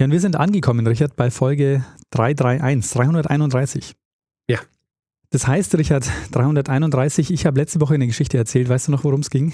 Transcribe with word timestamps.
Ja, 0.00 0.06
und 0.06 0.12
wir 0.12 0.20
sind 0.20 0.36
angekommen, 0.36 0.86
Richard, 0.86 1.14
bei 1.14 1.30
Folge 1.30 1.84
331, 2.10 2.92
331. 2.92 3.94
Ja. 4.48 4.58
Das 5.30 5.46
heißt, 5.46 5.76
Richard, 5.76 6.10
331, 6.32 7.30
ich 7.30 7.46
habe 7.46 7.60
letzte 7.60 7.80
Woche 7.80 7.94
eine 7.94 8.06
Geschichte 8.06 8.36
erzählt. 8.36 8.68
Weißt 8.68 8.88
du 8.88 8.92
noch, 8.92 9.04
worum 9.04 9.20
es 9.20 9.30
ging? 9.30 9.52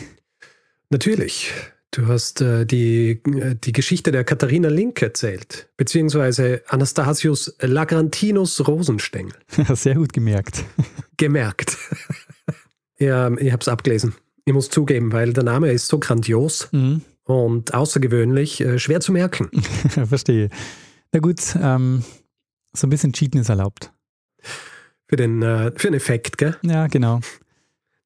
Natürlich. 0.89 1.53
Du 1.93 2.07
hast 2.07 2.41
äh, 2.41 2.65
die, 2.65 3.21
äh, 3.25 3.57
die 3.57 3.73
Geschichte 3.73 4.13
der 4.13 4.25
Katharina 4.25 4.69
Link 4.69 5.03
erzählt, 5.03 5.69
beziehungsweise 5.77 6.63
Anastasius 6.69 7.57
Lagrantinus 7.61 8.67
Rosenstengel. 8.67 9.35
Sehr 9.75 9.97
gut 9.97 10.13
gemerkt. 10.13 10.65
Gemerkt. 11.17 11.77
ja, 12.99 13.31
ich 13.37 13.53
habe 13.53 13.61
es 13.61 13.69
abgelesen. 13.69 14.15
Ich 14.45 14.55
muss 14.55 14.71
zugeben, 14.71 15.13
weil 15.13 15.33
der 15.33 15.45
Name 15.45 15.73
ist 15.73 15.89
so 15.89 15.99
grandios 15.99 16.69
mhm. 16.73 17.03
Und 17.35 17.75
außergewöhnlich, 17.75 18.61
äh, 18.61 18.79
schwer 18.79 19.01
zu 19.01 19.13
merken. 19.13 19.51
Verstehe. 20.07 20.51
Na 21.13 21.21
gut, 21.21 21.41
ähm, 21.61 22.05
so 22.73 22.87
ein 22.87 22.91
bisschen 22.91 23.13
Cheaten 23.13 23.41
ist 23.41 23.49
erlaubt. 23.49 23.93
Für 25.09 25.17
den, 25.17 25.43
äh, 25.43 25.73
für 25.77 25.89
den 25.89 25.95
Effekt, 25.95 26.39
gell? 26.39 26.57
Ja, 26.63 26.87
genau. 26.87 27.21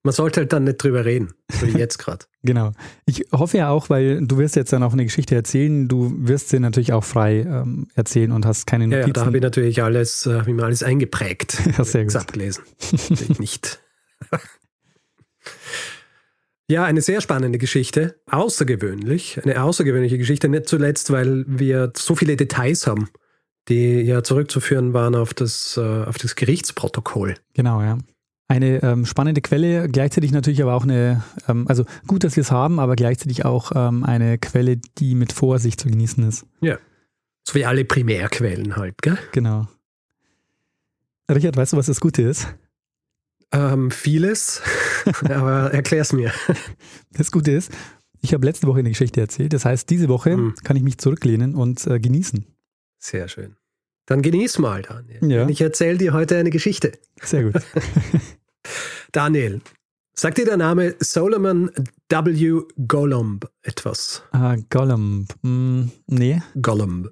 Man 0.04 0.12
sollte 0.12 0.40
halt 0.40 0.52
dann 0.52 0.64
nicht 0.64 0.82
drüber 0.82 1.06
reden, 1.06 1.32
so 1.50 1.66
wie 1.66 1.78
jetzt 1.78 1.96
gerade. 1.96 2.26
genau. 2.42 2.72
Ich 3.06 3.24
hoffe 3.32 3.56
ja 3.56 3.70
auch, 3.70 3.88
weil 3.88 4.26
du 4.26 4.36
wirst 4.36 4.54
jetzt 4.54 4.70
dann 4.70 4.82
auch 4.82 4.92
eine 4.92 5.04
Geschichte 5.04 5.34
erzählen, 5.34 5.88
du 5.88 6.14
wirst 6.18 6.50
sie 6.50 6.60
natürlich 6.60 6.92
auch 6.92 7.04
frei 7.04 7.40
ähm, 7.40 7.88
erzählen 7.94 8.30
und 8.32 8.44
hast 8.44 8.66
keine 8.66 8.86
Notizen. 8.86 9.00
Ja, 9.00 9.06
ja 9.06 9.12
da 9.14 9.24
habe 9.24 9.38
ich 9.38 9.42
natürlich 9.42 9.82
alles, 9.82 10.26
äh, 10.26 10.46
wie 10.46 10.52
mir 10.52 10.64
alles 10.64 10.82
eingeprägt. 10.82 11.58
Ja, 11.78 11.84
sehr 11.84 12.04
gut. 12.04 12.16
abgelesen. 12.16 12.64
ich 13.10 13.38
nicht. 13.38 13.80
Ja, 16.68 16.84
eine 16.84 17.02
sehr 17.02 17.20
spannende 17.20 17.58
Geschichte. 17.58 18.20
Außergewöhnlich. 18.30 19.40
Eine 19.42 19.62
außergewöhnliche 19.62 20.18
Geschichte, 20.18 20.48
nicht 20.48 20.68
zuletzt, 20.68 21.10
weil 21.10 21.44
wir 21.46 21.92
so 21.96 22.14
viele 22.14 22.36
Details 22.36 22.86
haben, 22.86 23.08
die 23.68 24.00
ja 24.00 24.22
zurückzuführen 24.22 24.94
waren 24.94 25.14
auf 25.14 25.34
das, 25.34 25.76
äh, 25.76 26.04
auf 26.04 26.16
das 26.16 26.36
Gerichtsprotokoll. 26.36 27.34
Genau, 27.52 27.82
ja. 27.82 27.98
Eine 28.46 28.82
ähm, 28.82 29.06
spannende 29.06 29.40
Quelle, 29.40 29.88
gleichzeitig 29.88 30.30
natürlich 30.30 30.62
aber 30.62 30.74
auch 30.74 30.84
eine, 30.84 31.24
ähm, 31.48 31.66
also 31.66 31.84
gut, 32.06 32.24
dass 32.24 32.36
wir 32.36 32.42
es 32.42 32.50
haben, 32.50 32.78
aber 32.78 32.94
gleichzeitig 32.94 33.44
auch 33.44 33.72
ähm, 33.74 34.04
eine 34.04 34.38
Quelle, 34.38 34.76
die 34.98 35.14
mit 35.14 35.32
Vorsicht 35.32 35.80
zu 35.80 35.88
genießen 35.88 36.26
ist. 36.28 36.46
Ja. 36.60 36.78
So 37.46 37.54
wie 37.54 37.64
alle 37.64 37.84
Primärquellen 37.84 38.76
halt, 38.76 39.00
gell? 39.02 39.18
Genau. 39.32 39.66
Richard, 41.30 41.56
weißt 41.56 41.72
du, 41.72 41.76
was 41.78 41.86
das 41.86 42.00
Gute 42.00 42.22
ist? 42.22 42.54
Ähm, 43.52 43.90
vieles, 43.90 44.62
aber 45.24 45.72
erklär's 45.72 46.12
mir. 46.12 46.32
Das 47.16 47.30
Gute 47.30 47.52
ist, 47.52 47.70
ich 48.20 48.34
habe 48.34 48.44
letzte 48.44 48.66
Woche 48.66 48.80
eine 48.80 48.88
Geschichte 48.88 49.20
erzählt. 49.20 49.52
Das 49.52 49.64
heißt, 49.64 49.88
diese 49.88 50.08
Woche 50.08 50.32
hm. 50.32 50.54
kann 50.64 50.76
ich 50.76 50.82
mich 50.82 50.98
zurücklehnen 50.98 51.54
und 51.54 51.86
äh, 51.86 52.00
genießen. 52.00 52.44
Sehr 52.98 53.28
schön. 53.28 53.56
Dann 54.06 54.22
genieß 54.22 54.58
mal, 54.58 54.82
Daniel. 54.82 55.30
Ja. 55.30 55.48
Ich 55.48 55.60
erzähle 55.60 55.98
dir 55.98 56.12
heute 56.12 56.36
eine 56.36 56.50
Geschichte. 56.50 56.92
Sehr 57.22 57.44
gut. 57.44 57.62
Daniel, 59.12 59.60
sagt 60.14 60.38
dir 60.38 60.44
der 60.44 60.56
Name 60.56 60.94
Solomon 61.00 61.70
W. 62.08 62.62
Gollumb 62.88 63.48
etwas? 63.62 64.22
Ah, 64.32 64.56
Gollumb. 64.70 65.28
Mm, 65.42 65.84
nee. 66.06 66.42
Gollumb. 66.60 67.10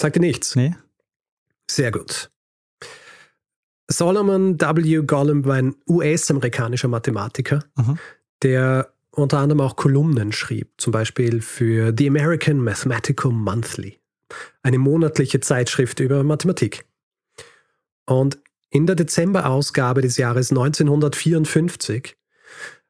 Sagt 0.00 0.16
dir 0.16 0.20
nichts? 0.20 0.56
Nee. 0.56 0.74
Sehr 1.70 1.92
gut. 1.92 2.30
Solomon 3.90 4.60
W. 4.60 5.02
Gollumb 5.02 5.46
war 5.46 5.56
ein 5.56 5.74
US-amerikanischer 5.88 6.88
Mathematiker, 6.88 7.64
Aha. 7.76 7.96
der 8.42 8.92
unter 9.10 9.38
anderem 9.38 9.60
auch 9.60 9.76
Kolumnen 9.76 10.32
schrieb, 10.32 10.72
zum 10.78 10.92
Beispiel 10.92 11.42
für 11.42 11.92
The 11.96 12.08
American 12.08 12.58
Mathematical 12.58 13.32
Monthly 13.32 14.00
eine 14.62 14.78
monatliche 14.78 15.40
Zeitschrift 15.40 16.00
über 16.00 16.22
Mathematik. 16.22 16.84
Und 18.06 18.38
in 18.70 18.86
der 18.86 18.96
Dezemberausgabe 18.96 20.00
des 20.00 20.16
Jahres 20.16 20.50
1954 20.50 22.16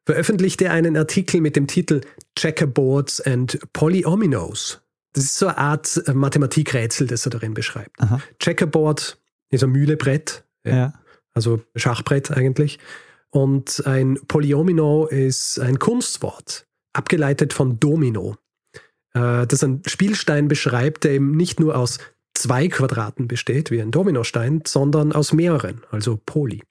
veröffentlichte 0.05 0.67
er 0.67 0.73
einen 0.73 0.97
Artikel 0.97 1.41
mit 1.41 1.57
dem 1.57 1.67
Titel 1.67 2.01
Checkerboards 2.37 3.21
and 3.21 3.59
Polyominoes. 3.73 4.81
Das 5.13 5.25
ist 5.25 5.37
so 5.37 5.49
eine 5.49 5.59
Art 5.59 6.03
Mathematikrätsel, 6.13 7.07
das 7.07 7.27
er 7.27 7.31
darin 7.31 7.55
beschreibt. 7.55 8.01
Aha. 8.01 8.21
Checkerboard 8.39 9.19
ist 9.51 9.65
ein 9.65 9.71
Mühlebrett, 9.71 10.45
ja. 10.65 10.95
also 11.33 11.61
Schachbrett 11.77 12.31
eigentlich. 12.31 12.79
Und 13.31 13.87
ein 13.87 14.19
Polyomino 14.27 15.07
ist 15.07 15.61
ein 15.61 15.79
Kunstwort, 15.79 16.67
abgeleitet 16.93 17.53
von 17.53 17.79
Domino 17.79 18.37
äh, 19.15 19.47
das 19.47 19.65
einen 19.65 19.83
Spielstein 19.87 20.49
beschreibt, 20.49 21.05
der 21.05 21.13
eben 21.13 21.37
nicht 21.37 21.61
nur 21.61 21.77
aus 21.77 21.99
zwei 22.35 22.69
Quadraten 22.69 23.29
besteht, 23.29 23.71
wie 23.71 23.81
ein 23.81 23.91
Dominostein, 23.91 24.63
sondern 24.67 25.13
aus 25.13 25.33
mehreren, 25.33 25.83
also 25.91 26.19
Poli. 26.25 26.63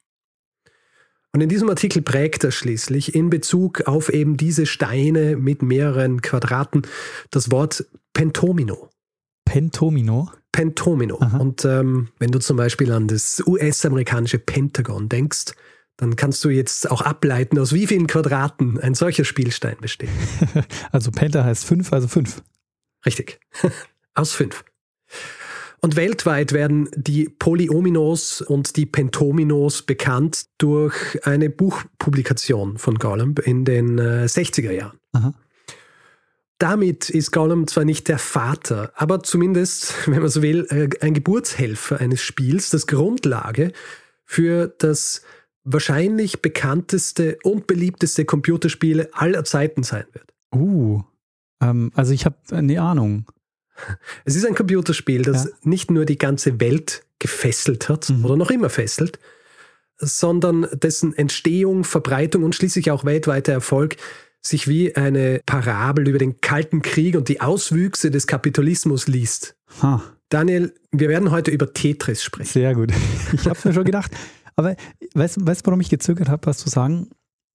Und 1.32 1.42
in 1.42 1.50
diesem 1.50 1.70
Artikel 1.70 2.02
prägt 2.02 2.44
er 2.44 2.52
schließlich 2.52 3.14
in 3.14 3.30
Bezug 3.30 3.82
auf 3.82 4.10
eben 4.10 4.36
diese 4.36 4.66
Steine 4.66 5.36
mit 5.36 5.62
mehreren 5.62 6.22
Quadraten 6.22 6.88
das 7.30 7.52
Wort 7.52 7.86
Pentomino. 8.14 8.90
Pentomino? 9.50 10.30
Pentomino. 10.52 11.18
Aha. 11.20 11.38
Und 11.38 11.66
ähm, 11.66 12.10
wenn 12.20 12.32
du 12.32 12.40
zum 12.40 12.56
Beispiel 12.56 12.92
an 12.92 13.08
das 13.08 13.42
US-amerikanische 13.48 14.38
Pentagon 14.38 15.10
denkst, 15.10 15.54
dann 15.98 16.16
kannst 16.16 16.46
du 16.46 16.50
jetzt 16.50 16.90
auch 16.90 17.02
ableiten, 17.02 17.58
aus 17.58 17.74
wie 17.74 17.88
vielen 17.88 18.06
Quadraten 18.06 18.80
ein 18.80 18.94
solcher 18.94 19.26
Spielstein 19.26 19.78
besteht. 19.82 20.10
Also 20.92 21.10
Penta 21.10 21.44
heißt 21.44 21.66
fünf, 21.66 21.92
also 21.92 22.08
fünf. 22.08 22.44
Richtig. 23.08 23.40
aus 24.14 24.34
fünf. 24.34 24.64
Und 25.82 25.96
weltweit 25.96 26.54
werden 26.54 26.90
die 26.96 27.28
Polyominos 27.28 28.42
und 28.42 28.76
die 28.76 28.86
Pentominos 28.86 29.82
bekannt 29.82 30.46
durch 30.60 31.26
eine 31.26 31.50
Buchpublikation 31.50 32.78
von 32.78 33.00
Gollum 33.00 33.36
in 33.44 33.66
den 33.66 33.98
äh, 33.98 34.26
60er 34.26 34.72
Jahren. 34.72 35.00
Aha. 35.14 35.34
Damit 36.60 37.10
ist 37.10 37.32
Gollum 37.32 37.68
zwar 37.68 37.86
nicht 37.86 38.10
der 38.10 38.20
Vater, 38.20 38.92
aber 38.96 39.24
zumindest, 39.24 39.94
wenn 40.08 40.22
man 40.22 40.30
so 40.30 40.42
will, 40.42 40.68
äh, 40.70 40.90
ein 41.04 41.14
Geburtshelfer 41.14 42.00
eines 42.00 42.22
Spiels, 42.22 42.70
das 42.70 42.86
Grundlage 42.86 43.72
für 44.26 44.68
das 44.78 45.24
wahrscheinlich 45.64 46.42
bekannteste 46.42 47.38
und 47.44 47.66
beliebteste 47.66 48.26
Computerspiele 48.26 49.10
aller 49.14 49.44
Zeiten 49.46 49.84
sein 49.84 50.06
wird. 50.14 50.34
Uh, 50.54 51.02
ähm, 51.62 51.92
also 51.96 52.14
ich 52.14 52.26
habe 52.26 52.38
eine 52.52 52.82
Ahnung. 52.82 53.26
Es 54.26 54.36
ist 54.36 54.46
ein 54.46 54.56
Computerspiel, 54.56 55.22
das 55.22 55.46
ja. 55.46 55.52
nicht 55.64 55.90
nur 55.90 56.04
die 56.04 56.18
ganze 56.18 56.60
Welt 56.60 57.06
gefesselt 57.18 57.88
hat 57.88 58.10
mhm. 58.10 58.26
oder 58.26 58.36
noch 58.36 58.52
immer 58.52 58.70
fesselt, 58.70 59.20
sondern 59.98 60.68
dessen 60.74 61.14
Entstehung, 61.16 61.86
Verbreitung 61.86 62.44
und 62.44 62.56
schließlich 62.56 62.92
auch 62.92 63.06
weltweiter 63.06 63.54
Erfolg 63.54 63.96
sich 64.42 64.68
wie 64.68 64.96
eine 64.96 65.42
Parabel 65.46 66.08
über 66.08 66.18
den 66.18 66.42
Kalten 66.42 66.82
Krieg 66.82 67.16
und 67.16 67.28
die 67.30 67.42
Auswüchse 67.42 68.12
des 68.12 68.28
Kapitalismus 68.28 69.08
liest. 69.08 69.56
Ha. 69.82 70.02
Daniel, 70.30 70.74
wir 70.92 71.10
werden 71.10 71.32
heute 71.32 71.52
über 71.52 71.74
Tetris 71.74 72.24
sprechen. 72.24 72.52
Sehr 72.52 72.76
gut. 72.76 72.92
Ich 73.34 73.48
habe 73.48 73.60
mir 73.64 73.74
schon 73.74 73.84
gedacht, 73.84 74.12
aber 74.56 74.76
weißt 75.14 75.38
du, 75.38 75.46
warum 75.46 75.82
ich 75.82 75.90
gezögert 75.90 76.30
habe, 76.30 76.48
was 76.48 76.58
zu 76.58 76.70
sagen? 76.70 77.10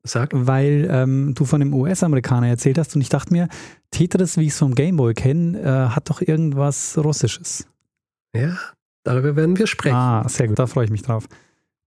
Sag. 0.06 0.30
Weil 0.32 0.86
ähm, 0.90 1.34
du 1.34 1.44
von 1.46 1.60
dem 1.60 1.72
US-Amerikaner 1.72 2.48
erzählt 2.48 2.78
hast 2.78 2.94
und 2.94 3.00
ich 3.00 3.08
dachte 3.08 3.32
mir, 3.32 3.48
Tetris, 3.90 4.36
wie 4.36 4.42
ich 4.42 4.52
es 4.52 4.58
vom 4.58 4.74
Gameboy 4.74 5.14
kenne, 5.14 5.60
äh, 5.60 5.94
hat 5.94 6.10
doch 6.10 6.20
irgendwas 6.20 6.98
Russisches. 6.98 7.66
Ja, 8.36 8.58
darüber 9.02 9.34
werden 9.34 9.58
wir 9.58 9.66
sprechen. 9.66 9.96
Ah, 9.96 10.28
sehr 10.28 10.48
gut, 10.48 10.58
da 10.58 10.66
freue 10.66 10.84
ich 10.84 10.90
mich 10.90 11.02
drauf. 11.02 11.26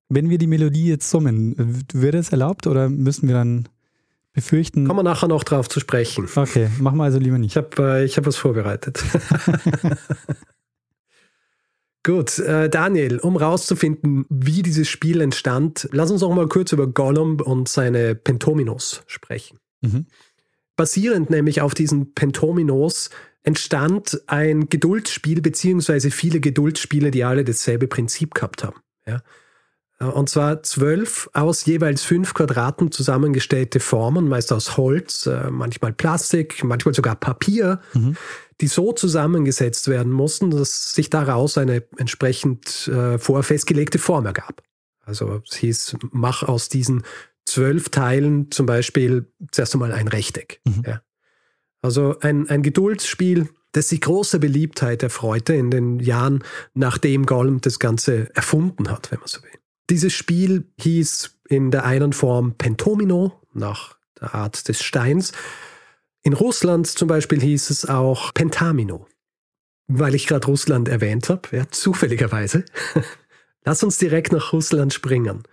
Wenn 0.10 0.30
wir 0.30 0.38
die 0.38 0.48
Melodie 0.48 0.88
jetzt 0.88 1.10
summen, 1.10 1.86
wäre 1.94 2.18
es 2.18 2.30
erlaubt 2.30 2.66
oder 2.66 2.90
müssen 2.90 3.28
wir 3.28 3.36
dann 3.36 3.68
befürchten? 4.38 4.86
Kommen 4.86 5.00
wir 5.00 5.04
nachher 5.04 5.28
noch 5.28 5.44
drauf 5.44 5.68
zu 5.68 5.80
sprechen. 5.80 6.30
Okay, 6.36 6.70
machen 6.80 6.98
wir 6.98 7.06
also 7.06 7.18
lieber 7.18 7.40
nicht. 7.40 7.54
Ich 7.54 7.58
habe 7.58 8.04
äh, 8.04 8.08
hab 8.08 8.26
was 8.26 8.38
vorbereitet. 8.38 9.04
Gut, 12.04 12.38
äh, 12.38 12.70
Daniel, 12.70 13.18
um 13.18 13.36
rauszufinden, 13.36 14.26
wie 14.30 14.62
dieses 14.62 14.88
Spiel 14.88 15.22
entstand, 15.22 15.90
lass 15.92 16.12
uns 16.12 16.22
noch 16.22 16.34
mal 16.34 16.48
kurz 16.48 16.72
über 16.72 16.86
Gollum 16.86 17.42
und 17.42 17.68
seine 17.68 18.14
Pentominos 18.14 19.02
sprechen. 19.08 19.58
Mhm. 19.82 20.06
Basierend 20.76 21.32
nämlich 21.32 21.62
auf 21.62 21.74
diesen 21.74 22.14
Pentominos 22.14 23.10
entstand 23.42 24.22
ein 24.28 24.70
Geduldsspiel 24.70 25.42
beziehungsweise 25.42 26.12
viele 26.12 26.40
Geduldsspiele, 26.40 27.10
die 27.10 27.24
alle 27.24 27.44
dasselbe 27.44 27.88
Prinzip 27.88 28.36
gehabt 28.36 28.64
haben. 28.64 28.78
Ja. 29.08 29.22
Und 30.00 30.30
zwar 30.30 30.62
zwölf 30.62 31.28
aus 31.34 31.66
jeweils 31.66 32.04
fünf 32.04 32.36
Quadraten 32.36 32.92
zusammengestellte 32.92 33.80
Formen, 33.80 34.28
meist 34.28 34.54
aus 34.54 34.78
Holz, 34.78 35.26
äh, 35.26 35.50
manchmal 35.50 35.92
Plastik, 35.92 36.64
manchmal 36.64 36.94
sogar 36.94 37.16
Papier, 37.16 37.82
mhm. 37.94 38.16
die 38.62 38.68
so 38.68 38.92
zusammengesetzt 38.94 39.88
werden 39.88 40.12
mussten, 40.12 40.52
dass 40.52 40.94
sich 40.94 41.10
daraus 41.10 41.58
eine 41.58 41.84
entsprechend 41.98 42.88
äh, 42.90 43.18
vorher 43.18 43.44
festgelegte 43.44 43.98
Form 43.98 44.28
ergab. 44.28 44.62
Also 45.04 45.42
es 45.50 45.56
hieß, 45.56 45.98
mach 46.12 46.44
aus 46.44 46.70
diesen 46.70 47.04
zwölf 47.46 47.90
Teilen 47.90 48.52
zum 48.52 48.68
Beispiel 48.68 49.32
zuerst 49.52 49.74
einmal 49.74 49.94
ein 49.94 50.08
Rechteck. 50.08 50.62
Mhm. 50.66 50.84
Ja. 50.86 51.02
Also 51.82 52.20
ein, 52.20 52.50
ein 52.50 52.62
Geduldsspiel, 52.62 53.50
das 53.72 53.90
sich 53.90 54.02
große 54.02 54.40
Beliebtheit 54.40 55.02
erfreute 55.02 55.54
in 55.54 55.72
den 55.72 56.00
Jahren, 56.00 56.44
nachdem 56.74 57.26
Gollum 57.26 57.62
das 57.62 57.80
Ganze 57.80 58.34
erfunden 58.36 58.92
hat, 58.92 59.12
wenn 59.12 59.20
man 59.20 59.28
so 59.28 59.42
will. 59.42 59.57
Dieses 59.90 60.14
Spiel 60.14 60.66
hieß 60.80 61.38
in 61.48 61.72
der 61.72 61.86
einen 61.86 62.14
Form 62.14 62.56
Pentomino, 62.58 63.42
nach 63.54 63.98
der 64.20 64.36
Art 64.36 64.68
des 64.68 64.84
Steins. 64.84 65.32
In 66.24 66.34
Russland 66.34 66.88
zum 66.88 67.08
Beispiel 67.08 67.40
hieß 67.40 67.70
es 67.70 67.88
auch 67.88 68.34
Pentamino. 68.34 69.08
Weil 69.88 70.16
ich 70.16 70.28
gerade 70.28 70.46
Russland 70.48 70.90
erwähnt 70.90 71.30
habe, 71.30 71.56
ja, 71.56 71.70
zufälligerweise. 71.70 72.66
Lass 73.64 73.84
uns 73.84 73.98
direkt 73.98 74.34
nach 74.34 74.52
Russland 74.52 74.94
springen. 74.94 75.44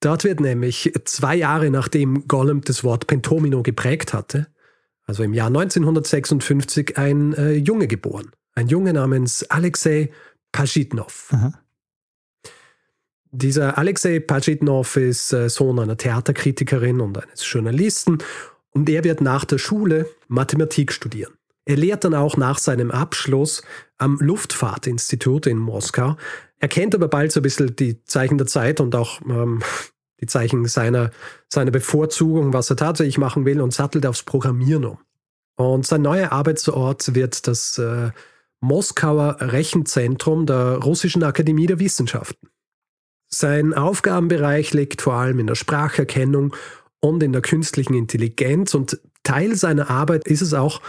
Dort 0.00 0.24
wird 0.24 0.40
nämlich 0.40 0.92
zwei 1.04 1.36
Jahre 1.36 1.70
nachdem 1.70 2.26
Gollum 2.28 2.62
das 2.62 2.84
Wort 2.84 3.06
Pentomino 3.06 3.62
geprägt 3.62 4.14
hatte, 4.14 4.46
also 5.04 5.22
im 5.22 5.34
Jahr 5.34 5.48
1956, 5.48 6.98
ein 6.98 7.32
äh, 7.34 7.52
Junge 7.52 7.86
geboren. 7.86 8.32
Ein 8.54 8.68
Junge 8.68 8.92
namens 8.92 9.44
Alexei 9.50 10.10
Pajitnov. 10.52 11.28
Aha. 11.32 11.52
Dieser 13.32 13.76
Alexei 13.76 14.20
Pajitnov 14.20 14.96
ist 14.96 15.32
äh, 15.32 15.48
Sohn 15.48 15.78
einer 15.78 15.96
Theaterkritikerin 15.96 17.00
und 17.00 17.18
eines 17.18 17.50
Journalisten 17.50 18.18
und 18.70 18.88
er 18.88 19.04
wird 19.04 19.20
nach 19.20 19.44
der 19.44 19.58
Schule 19.58 20.08
Mathematik 20.28 20.92
studieren. 20.92 21.32
Er 21.64 21.76
lehrt 21.76 22.04
dann 22.04 22.14
auch 22.14 22.36
nach 22.36 22.58
seinem 22.58 22.90
Abschluss 22.90 23.62
am 23.98 24.18
Luftfahrtinstitut 24.20 25.46
in 25.46 25.58
Moskau. 25.58 26.16
Er 26.60 26.68
kennt 26.68 26.94
aber 26.94 27.08
bald 27.08 27.32
so 27.32 27.40
ein 27.40 27.42
bisschen 27.42 27.74
die 27.74 28.02
Zeichen 28.04 28.38
der 28.38 28.46
Zeit 28.46 28.80
und 28.80 28.94
auch 28.94 29.20
ähm, 29.22 29.62
die 30.20 30.26
Zeichen 30.26 30.66
seiner, 30.66 31.10
seiner 31.48 31.72
Bevorzugung, 31.72 32.52
was 32.52 32.70
er 32.70 32.76
tatsächlich 32.76 33.18
machen 33.18 33.44
will 33.44 33.60
und 33.60 33.74
sattelt 33.74 34.06
aufs 34.06 34.22
Programmieren 34.22 34.84
um. 34.84 34.98
Und 35.56 35.86
sein 35.86 36.02
neuer 36.02 36.32
Arbeitsort 36.32 37.14
wird 37.14 37.46
das 37.46 37.78
äh, 37.78 38.10
Moskauer 38.60 39.36
Rechenzentrum 39.40 40.46
der 40.46 40.76
Russischen 40.76 41.22
Akademie 41.22 41.66
der 41.66 41.78
Wissenschaften. 41.78 42.48
Sein 43.38 43.74
Aufgabenbereich 43.74 44.72
liegt 44.72 45.02
vor 45.02 45.12
allem 45.12 45.38
in 45.40 45.46
der 45.46 45.56
Spracherkennung 45.56 46.56
und 47.00 47.22
in 47.22 47.34
der 47.34 47.42
künstlichen 47.42 47.92
Intelligenz 47.92 48.72
und 48.72 48.98
Teil 49.24 49.56
seiner 49.56 49.90
Arbeit 49.90 50.26
ist 50.26 50.40
es 50.40 50.54
auch, 50.54 50.80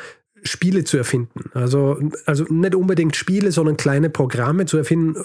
Spiele 0.44 0.86
zu 0.86 0.96
erfinden. 0.96 1.50
Also, 1.54 2.00
also 2.26 2.46
nicht 2.46 2.74
unbedingt 2.74 3.18
Spiele, 3.18 3.52
sondern 3.52 3.76
kleine 3.76 4.10
Programme 4.10 4.66
zu 4.66 4.78
erfinden, 4.78 5.22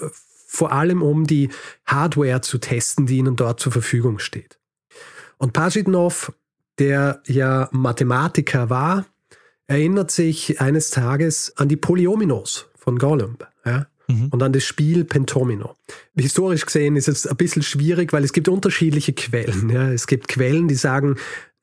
vor 0.47 0.73
allem 0.73 1.01
um 1.01 1.25
die 1.25 1.47
Hardware 1.85 2.41
zu 2.41 2.57
testen, 2.57 3.05
die 3.05 3.19
ihnen 3.19 3.37
dort 3.37 3.61
zur 3.61 3.71
Verfügung 3.71 4.19
steht. 4.19 4.59
Und 5.37 5.53
Pajitnov, 5.53 6.33
der 6.77 7.21
ja 7.25 7.69
Mathematiker 7.71 8.69
war, 8.69 9.05
erinnert 9.67 10.11
sich 10.11 10.59
eines 10.59 10.89
Tages 10.89 11.53
an 11.55 11.69
die 11.69 11.77
Polyominos 11.77 12.69
von 12.75 12.99
Gollum. 12.99 13.37
Mhm. 14.07 14.27
und 14.31 14.39
dann 14.39 14.53
das 14.53 14.63
Spiel 14.63 15.05
Pentomino. 15.05 15.75
Historisch 16.15 16.65
gesehen 16.65 16.95
ist 16.95 17.07
es 17.07 17.25
ein 17.25 17.37
bisschen 17.37 17.61
schwierig, 17.61 18.13
weil 18.13 18.23
es 18.23 18.33
gibt 18.33 18.49
unterschiedliche 18.49 19.13
Quellen. 19.13 19.69
Ja. 19.69 19.89
Es 19.89 20.07
gibt 20.07 20.27
Quellen, 20.27 20.67
die 20.67 20.75
sagen, 20.75 21.15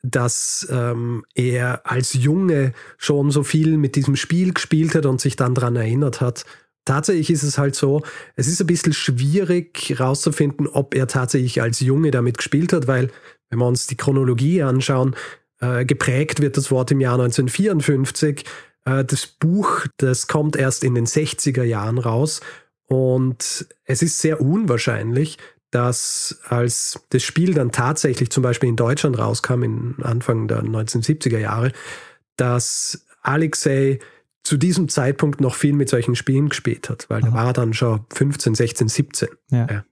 dass 0.02 0.66
ähm, 0.70 1.24
er 1.34 1.82
als 1.84 2.14
Junge 2.14 2.72
schon 2.96 3.30
so 3.30 3.42
viel 3.42 3.76
mit 3.76 3.96
diesem 3.96 4.16
Spiel 4.16 4.54
gespielt 4.54 4.94
hat 4.94 5.06
und 5.06 5.20
sich 5.20 5.36
dann 5.36 5.54
daran 5.54 5.76
erinnert 5.76 6.20
hat. 6.20 6.44
Tatsächlich 6.86 7.30
ist 7.30 7.42
es 7.42 7.58
halt 7.58 7.74
so, 7.74 8.02
es 8.36 8.48
ist 8.48 8.60
ein 8.60 8.66
bisschen 8.66 8.94
schwierig 8.94 9.90
herauszufinden, 9.90 10.66
ob 10.66 10.94
er 10.94 11.06
tatsächlich 11.06 11.60
als 11.60 11.80
Junge 11.80 12.10
damit 12.10 12.38
gespielt 12.38 12.72
hat, 12.72 12.86
weil, 12.86 13.10
wenn 13.50 13.58
wir 13.58 13.66
uns 13.66 13.86
die 13.86 13.96
Chronologie 13.96 14.62
anschauen, 14.62 15.14
äh, 15.60 15.84
geprägt 15.84 16.40
wird 16.40 16.56
das 16.56 16.70
Wort 16.70 16.90
im 16.90 17.00
Jahr 17.00 17.20
1954 17.20 18.40
äh, 18.40 18.44
das 18.84 19.26
Buch, 19.26 19.86
das 19.98 20.26
kommt 20.26 20.56
erst 20.56 20.84
in 20.84 20.94
den 20.94 21.06
60er 21.06 21.62
Jahren 21.62 21.98
raus 21.98 22.40
und 22.86 23.66
es 23.84 24.02
ist 24.02 24.18
sehr 24.18 24.40
unwahrscheinlich, 24.40 25.38
dass 25.70 26.40
als 26.48 27.00
das 27.10 27.22
Spiel 27.22 27.54
dann 27.54 27.70
tatsächlich 27.70 28.30
zum 28.30 28.42
Beispiel 28.42 28.68
in 28.68 28.76
Deutschland 28.76 29.18
rauskam, 29.18 29.62
in 29.62 29.94
Anfang 30.02 30.48
der 30.48 30.62
1970er 30.62 31.38
Jahre, 31.38 31.72
dass 32.36 33.06
Alexei 33.22 34.00
zu 34.42 34.56
diesem 34.56 34.88
Zeitpunkt 34.88 35.40
noch 35.40 35.54
viel 35.54 35.74
mit 35.74 35.88
solchen 35.88 36.16
Spielen 36.16 36.48
gespielt 36.48 36.88
hat, 36.88 37.08
weil 37.08 37.22
er 37.22 37.32
war 37.32 37.52
dann 37.52 37.74
schon 37.74 38.04
15, 38.12 38.54
16, 38.54 38.88
17. 38.88 39.28
Ja. 39.50 39.66
Ja. 39.70 39.84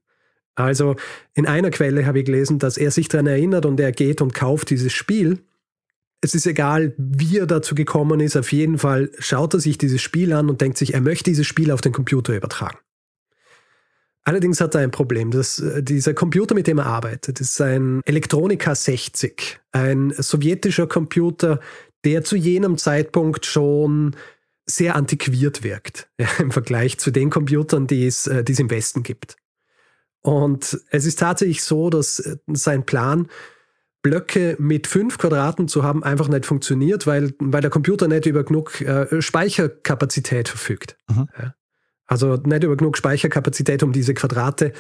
Also 0.55 0.97
in 1.35 1.47
einer 1.47 1.71
Quelle 1.71 2.07
habe 2.07 2.19
ich 2.19 2.25
gelesen, 2.25 2.59
dass 2.59 2.77
er 2.77 2.91
sich 2.91 3.09
daran 3.09 3.29
erinnert 3.29 3.65
und 3.65 3.79
er 3.79 3.93
geht 3.93 4.21
und 4.21 4.35
kauft 4.35 4.71
dieses 4.71 4.93
Spiel 4.93 5.39
es 6.21 6.35
ist 6.35 6.47
egal, 6.47 6.95
wie 6.97 7.39
er 7.39 7.47
dazu 7.47 7.75
gekommen 7.75 8.21
ist, 8.21 8.37
auf 8.37 8.53
jeden 8.53 8.79
Fall 8.79 9.11
schaut 9.19 9.55
er 9.55 9.61
sich 9.61 9.79
dieses 9.79 10.03
Spiel 10.03 10.33
an 10.33 10.51
und 10.51 10.61
denkt 10.61 10.79
sich, 10.79 10.95
er 10.95 11.01
möchte 11.01 11.31
dieses 11.31 11.47
Spiel 11.47 11.71
auf 11.71 11.81
den 11.81 11.93
Computer 11.93 12.35
übertragen. 12.35 12.79
Allerdings 14.25 14.61
hat 14.61 14.75
er 14.75 14.83
ein 14.83 14.91
Problem. 14.91 15.31
Das, 15.31 15.59
äh, 15.59 15.83
dieser 15.83 16.13
Computer, 16.13 16.55
mit 16.55 16.67
dem 16.67 16.79
er 16.79 16.87
arbeitet, 16.87 17.41
ist 17.41 17.61
ein 17.61 18.03
Elektronika 18.05 18.75
60, 18.75 19.61
ein 19.73 20.13
sowjetischer 20.17 20.87
Computer, 20.87 21.61
der 22.05 22.25
zu 22.25 22.37
jenem 22.37 22.77
Zeitpunkt 22.77 23.47
schon 23.47 24.15
sehr 24.67 24.97
antiquiert 24.97 25.63
wirkt 25.63 26.11
ja, 26.21 26.29
im 26.41 26.51
Vergleich 26.51 26.99
zu 26.99 27.11
den 27.11 27.31
Computern, 27.31 27.87
die 27.87 28.07
es, 28.07 28.27
äh, 28.27 28.45
die 28.45 28.53
es 28.53 28.59
im 28.59 28.71
Westen 28.71 29.03
gibt. 29.03 29.37
Und 30.21 30.79
es 30.91 31.07
ist 31.07 31.21
tatsächlich 31.21 31.63
so, 31.63 31.89
dass 31.89 32.19
äh, 32.19 32.37
sein 32.49 32.85
Plan 32.85 33.29
Blöcke 34.03 34.57
mit 34.59 34.87
fünf 34.87 35.19
Quadraten 35.19 35.69
zu 35.69 35.83
haben, 35.83 36.05
einfach 36.05 36.29
nicht 36.29 36.47
funktioniert, 36.47 37.07
weil, 37.07 37.35
weil 37.39 37.61
der 37.61 37.71
Computer 37.71 38.09
nicht 38.09 38.27
über 38.27 38.45
genug 38.45 38.81
äh, 38.81 39.21
Speicherkapazität 39.21 40.49
verfügt. 40.49 40.97
Mhm. 41.09 41.29
Ja. 41.37 41.55
Also 42.07 42.37
nicht 42.37 42.65
über 42.65 42.77
genug 42.77 42.97
Speicherkapazität, 42.97 43.83
um 43.83 43.93
diese 43.93 44.15
Quadrate 44.15 44.73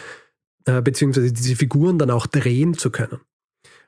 äh, 0.64 0.82
beziehungsweise 0.82 1.32
diese 1.32 1.56
Figuren 1.56 1.98
dann 1.98 2.10
auch 2.10 2.26
drehen 2.26 2.74
zu 2.74 2.90
können. 2.90 3.20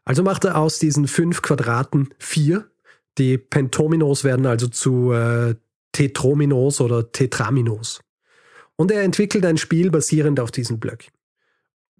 Also 0.04 0.22
macht 0.22 0.44
er 0.44 0.56
aus 0.56 0.78
diesen 0.78 1.06
fünf 1.06 1.42
Quadraten 1.42 2.08
vier. 2.18 2.70
Die 3.18 3.38
Pentominos 3.38 4.24
werden 4.24 4.46
also 4.46 4.66
zu 4.66 5.12
äh, 5.12 5.54
Tetrominos 5.92 6.80
oder 6.80 7.12
Tetraminos. 7.12 8.00
Und 8.76 8.90
er 8.90 9.02
entwickelt 9.02 9.44
ein 9.44 9.58
Spiel 9.58 9.90
basierend 9.90 10.40
auf 10.40 10.50
diesen 10.50 10.80
Blöcken. 10.80 11.12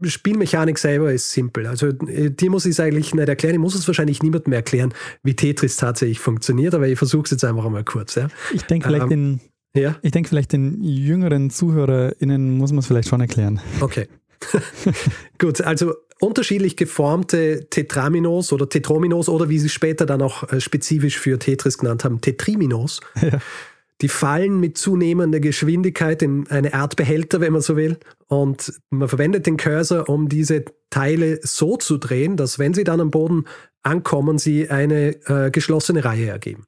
Spielmechanik 0.04 0.78
selber 0.78 1.12
ist 1.12 1.30
simpel. 1.30 1.66
Also 1.66 1.88
äh, 1.88 2.30
dir 2.30 2.50
muss 2.50 2.66
ich 2.66 2.72
es 2.72 2.80
eigentlich 2.80 3.14
nicht 3.14 3.28
erklären. 3.28 3.54
Ich 3.54 3.60
muss 3.60 3.74
es 3.74 3.86
wahrscheinlich 3.86 4.22
niemandem 4.22 4.52
erklären, 4.52 4.94
wie 5.22 5.34
Tetris 5.34 5.76
tatsächlich 5.76 6.20
funktioniert, 6.20 6.74
aber 6.74 6.88
ich 6.88 6.98
versuche 6.98 7.24
es 7.24 7.30
jetzt 7.30 7.44
einfach 7.44 7.64
einmal 7.64 7.84
kurz. 7.84 8.14
Ja. 8.14 8.28
Ich 8.52 8.62
denke 8.62 8.88
vielleicht 8.88 9.10
ähm, 9.10 9.40
den, 9.74 9.82
ja? 9.82 9.96
ich 10.02 10.12
denke 10.12 10.28
vielleicht 10.28 10.52
den 10.52 10.82
jüngeren 10.82 11.50
ZuhörerInnen 11.50 12.56
muss 12.56 12.72
man 12.72 12.80
es 12.80 12.86
vielleicht 12.86 13.08
schon 13.08 13.20
erklären. 13.20 13.60
Okay. 13.80 14.08
Gut, 15.38 15.60
also 15.60 15.94
unterschiedlich 16.20 16.76
geformte 16.76 17.66
Tetraminos 17.70 18.52
oder 18.52 18.68
Tetrominos 18.68 19.28
oder 19.28 19.48
wie 19.48 19.58
sie 19.58 19.68
später 19.68 20.06
dann 20.06 20.22
auch 20.22 20.50
äh, 20.52 20.60
spezifisch 20.60 21.18
für 21.18 21.38
Tetris 21.38 21.78
genannt 21.78 22.04
haben, 22.04 22.20
Tetriminos. 22.20 23.00
Ja. 23.20 23.38
Die 24.00 24.08
fallen 24.08 24.60
mit 24.60 24.78
zunehmender 24.78 25.40
Geschwindigkeit 25.40 26.22
in 26.22 26.46
eine 26.48 26.72
Art 26.74 26.96
Behälter, 26.96 27.40
wenn 27.40 27.52
man 27.52 27.62
so 27.62 27.76
will. 27.76 27.98
Und 28.28 28.80
man 28.88 29.08
verwendet 29.08 29.46
den 29.46 29.56
Cursor, 29.56 30.08
um 30.08 30.28
diese 30.28 30.64
Teile 30.88 31.40
so 31.42 31.76
zu 31.76 31.98
drehen, 31.98 32.36
dass 32.36 32.58
wenn 32.58 32.72
sie 32.72 32.84
dann 32.84 33.00
am 33.00 33.10
Boden 33.10 33.44
ankommen, 33.82 34.38
sie 34.38 34.70
eine 34.70 35.16
äh, 35.26 35.50
geschlossene 35.50 36.04
Reihe 36.04 36.28
ergeben. 36.28 36.64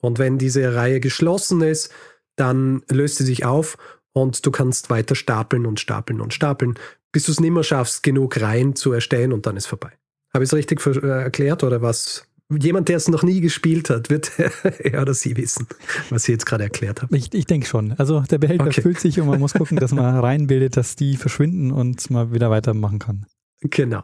Und 0.00 0.18
wenn 0.18 0.38
diese 0.38 0.74
Reihe 0.74 1.00
geschlossen 1.00 1.60
ist, 1.60 1.92
dann 2.36 2.82
löst 2.88 3.16
sie 3.16 3.24
sich 3.24 3.44
auf 3.44 3.76
und 4.12 4.46
du 4.46 4.50
kannst 4.50 4.90
weiter 4.90 5.16
stapeln 5.16 5.66
und 5.66 5.80
stapeln 5.80 6.20
und 6.20 6.32
stapeln, 6.32 6.78
bis 7.10 7.24
du 7.24 7.32
es 7.32 7.40
nicht 7.40 7.50
mehr 7.50 7.64
schaffst, 7.64 8.02
genug 8.02 8.40
Reihen 8.40 8.76
zu 8.76 8.92
erstellen 8.92 9.32
und 9.32 9.46
dann 9.46 9.56
ist 9.56 9.66
vorbei. 9.66 9.92
Habe 10.32 10.44
ich 10.44 10.50
es 10.50 10.54
richtig 10.54 10.84
äh, 10.86 11.06
erklärt 11.06 11.64
oder 11.64 11.82
was 11.82 12.27
jemand, 12.50 12.88
der 12.88 12.96
es 12.96 13.08
noch 13.08 13.22
nie 13.22 13.40
gespielt 13.40 13.90
hat, 13.90 14.10
wird 14.10 14.32
er 14.78 15.02
oder 15.02 15.14
sie 15.14 15.36
wissen, 15.36 15.66
was 16.10 16.24
ich 16.24 16.32
jetzt 16.32 16.46
gerade 16.46 16.64
erklärt 16.64 17.02
habe. 17.02 17.16
Ich, 17.16 17.32
ich 17.34 17.46
denke 17.46 17.66
schon. 17.66 17.92
Also 17.92 18.20
der 18.20 18.38
Behälter 18.38 18.66
okay. 18.66 18.82
füllt 18.82 19.00
sich 19.00 19.20
und 19.20 19.26
man 19.26 19.40
muss 19.40 19.52
gucken, 19.52 19.78
dass 19.78 19.92
man 19.92 20.18
reinbildet, 20.18 20.76
dass 20.76 20.96
die 20.96 21.16
verschwinden 21.16 21.70
und 21.70 22.10
man 22.10 22.32
wieder 22.32 22.50
weitermachen 22.50 22.98
kann. 22.98 23.26
Genau. 23.60 24.02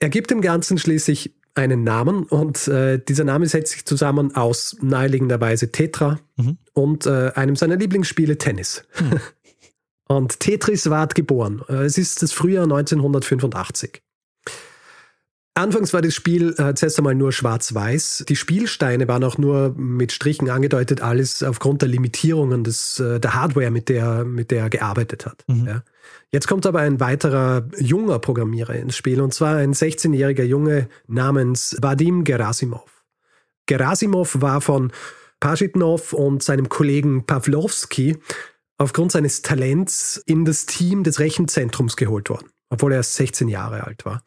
Er 0.00 0.08
gibt 0.10 0.30
dem 0.30 0.40
Ganzen 0.40 0.78
schließlich 0.78 1.34
einen 1.54 1.82
Namen 1.82 2.24
und 2.24 2.68
äh, 2.68 3.00
dieser 3.02 3.24
Name 3.24 3.46
setzt 3.46 3.72
sich 3.72 3.84
zusammen 3.84 4.34
aus 4.36 4.76
naheliegenderweise 4.80 5.72
Tetra 5.72 6.20
mhm. 6.36 6.58
und 6.72 7.06
äh, 7.06 7.32
einem 7.34 7.56
seiner 7.56 7.76
Lieblingsspiele 7.76 8.38
Tennis. 8.38 8.84
Mhm. 9.00 9.20
und 10.08 10.40
Tetris 10.40 10.88
ward 10.88 11.14
geboren. 11.16 11.62
Äh, 11.68 11.84
es 11.84 11.98
ist 11.98 12.22
das 12.22 12.32
Frühjahr 12.32 12.64
1985. 12.64 14.02
Anfangs 15.58 15.92
war 15.92 16.02
das 16.02 16.14
Spiel 16.14 16.54
äh, 16.56 16.74
zuerst 16.74 16.98
einmal 16.98 17.16
nur 17.16 17.32
schwarz-weiß. 17.32 18.26
Die 18.28 18.36
Spielsteine 18.36 19.08
waren 19.08 19.24
auch 19.24 19.38
nur 19.38 19.74
mit 19.76 20.12
Strichen 20.12 20.48
angedeutet, 20.50 21.00
alles 21.00 21.42
aufgrund 21.42 21.82
der 21.82 21.88
Limitierungen 21.88 22.62
des, 22.62 23.00
äh, 23.00 23.18
der 23.18 23.34
Hardware, 23.34 23.72
mit 23.72 23.88
der, 23.88 24.24
mit 24.24 24.52
der 24.52 24.62
er 24.62 24.70
gearbeitet 24.70 25.26
hat. 25.26 25.42
Mhm. 25.48 25.66
Ja. 25.66 25.82
Jetzt 26.30 26.46
kommt 26.46 26.64
aber 26.64 26.78
ein 26.78 27.00
weiterer 27.00 27.66
junger 27.76 28.20
Programmierer 28.20 28.74
ins 28.76 28.96
Spiel, 28.96 29.20
und 29.20 29.34
zwar 29.34 29.56
ein 29.56 29.74
16-jähriger 29.74 30.44
Junge 30.44 30.88
namens 31.08 31.76
Vadim 31.82 32.22
Gerasimov. 32.22 33.04
Gerasimov 33.66 34.40
war 34.40 34.60
von 34.60 34.92
Pajitnov 35.40 36.12
und 36.12 36.40
seinem 36.40 36.68
Kollegen 36.68 37.26
Pawlowski 37.26 38.16
aufgrund 38.76 39.10
seines 39.10 39.42
Talents 39.42 40.22
in 40.24 40.44
das 40.44 40.66
Team 40.66 41.02
des 41.02 41.18
Rechenzentrums 41.18 41.96
geholt 41.96 42.30
worden, 42.30 42.48
obwohl 42.70 42.92
er 42.92 42.98
erst 42.98 43.14
16 43.14 43.48
Jahre 43.48 43.84
alt 43.84 44.04
war. 44.04 44.22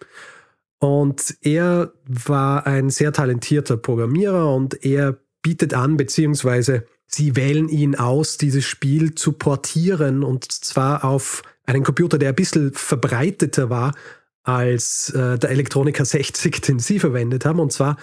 Und 0.81 1.37
er 1.41 1.93
war 2.07 2.65
ein 2.65 2.89
sehr 2.89 3.13
talentierter 3.13 3.77
Programmierer 3.77 4.51
und 4.51 4.83
er 4.83 5.15
bietet 5.43 5.75
an, 5.75 5.95
beziehungsweise 5.95 6.85
sie 7.05 7.35
wählen 7.35 7.69
ihn 7.69 7.95
aus, 7.95 8.39
dieses 8.39 8.65
Spiel 8.65 9.13
zu 9.13 9.33
portieren 9.33 10.23
und 10.23 10.51
zwar 10.51 11.05
auf 11.05 11.43
einen 11.65 11.83
Computer, 11.83 12.17
der 12.17 12.29
ein 12.29 12.35
bisschen 12.35 12.73
verbreiteter 12.73 13.69
war 13.69 13.93
als 14.41 15.11
äh, 15.11 15.37
der 15.37 15.51
Elektronika 15.51 16.03
60, 16.03 16.61
den 16.61 16.79
sie 16.79 16.97
verwendet 16.97 17.45
haben, 17.45 17.59
und 17.59 17.71
zwar 17.71 17.97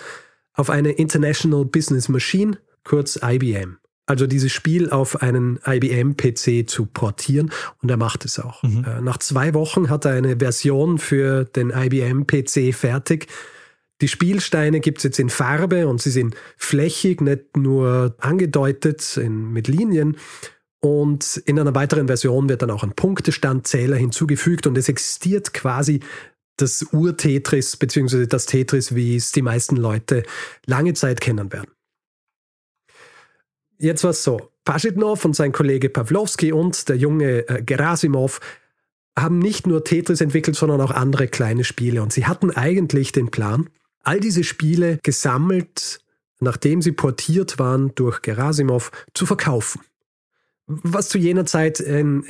auf 0.52 0.70
eine 0.70 0.92
International 0.92 1.64
Business 1.64 2.08
Machine, 2.08 2.58
kurz 2.84 3.18
IBM 3.20 3.78
also 4.08 4.26
dieses 4.26 4.52
Spiel 4.52 4.88
auf 4.90 5.22
einen 5.22 5.60
IBM-PC 5.66 6.68
zu 6.68 6.86
portieren 6.86 7.50
und 7.82 7.90
er 7.90 7.98
macht 7.98 8.24
es 8.24 8.38
auch. 8.38 8.62
Mhm. 8.62 8.84
Äh, 8.84 9.00
nach 9.02 9.18
zwei 9.18 9.52
Wochen 9.52 9.90
hat 9.90 10.06
er 10.06 10.12
eine 10.12 10.38
Version 10.38 10.98
für 10.98 11.44
den 11.44 11.70
IBM-PC 11.70 12.74
fertig. 12.74 13.26
Die 14.00 14.08
Spielsteine 14.08 14.80
gibt 14.80 14.98
es 14.98 15.04
jetzt 15.04 15.18
in 15.18 15.28
Farbe 15.28 15.88
und 15.88 16.00
sie 16.00 16.10
sind 16.10 16.34
flächig, 16.56 17.20
nicht 17.20 17.56
nur 17.56 18.14
angedeutet 18.18 19.16
in, 19.18 19.52
mit 19.52 19.68
Linien. 19.68 20.16
Und 20.80 21.42
in 21.44 21.58
einer 21.58 21.74
weiteren 21.74 22.06
Version 22.06 22.48
wird 22.48 22.62
dann 22.62 22.70
auch 22.70 22.84
ein 22.84 22.92
Punktestandzähler 22.92 23.96
hinzugefügt 23.96 24.66
und 24.66 24.78
es 24.78 24.88
existiert 24.88 25.52
quasi 25.52 26.00
das 26.56 26.86
Ur-Tetris, 26.92 27.76
beziehungsweise 27.76 28.26
das 28.26 28.46
Tetris, 28.46 28.94
wie 28.94 29.16
es 29.16 29.32
die 29.32 29.42
meisten 29.42 29.76
Leute 29.76 30.22
lange 30.66 30.94
Zeit 30.94 31.20
kennen 31.20 31.52
werden. 31.52 31.70
Jetzt 33.78 34.04
war 34.04 34.10
es 34.10 34.24
so, 34.24 34.50
Paschitnov 34.64 35.24
und 35.24 35.34
sein 35.34 35.52
Kollege 35.52 35.88
Pawlowski 35.88 36.52
und 36.52 36.88
der 36.88 36.96
junge 36.96 37.48
äh, 37.48 37.62
Gerasimov 37.62 38.40
haben 39.16 39.38
nicht 39.38 39.66
nur 39.66 39.84
Tetris 39.84 40.20
entwickelt, 40.20 40.56
sondern 40.56 40.80
auch 40.80 40.90
andere 40.90 41.28
kleine 41.28 41.64
Spiele. 41.64 42.02
Und 42.02 42.12
sie 42.12 42.26
hatten 42.26 42.50
eigentlich 42.50 43.12
den 43.12 43.30
Plan, 43.30 43.70
all 44.02 44.20
diese 44.20 44.44
Spiele 44.44 44.98
gesammelt, 45.02 46.00
nachdem 46.40 46.82
sie 46.82 46.92
portiert 46.92 47.58
waren 47.58 47.92
durch 47.94 48.22
Gerasimov, 48.22 48.90
zu 49.14 49.26
verkaufen. 49.26 49.80
Was 50.66 51.08
zu 51.08 51.18
jener 51.18 51.46
Zeit 51.46 51.80
in, 51.80 52.24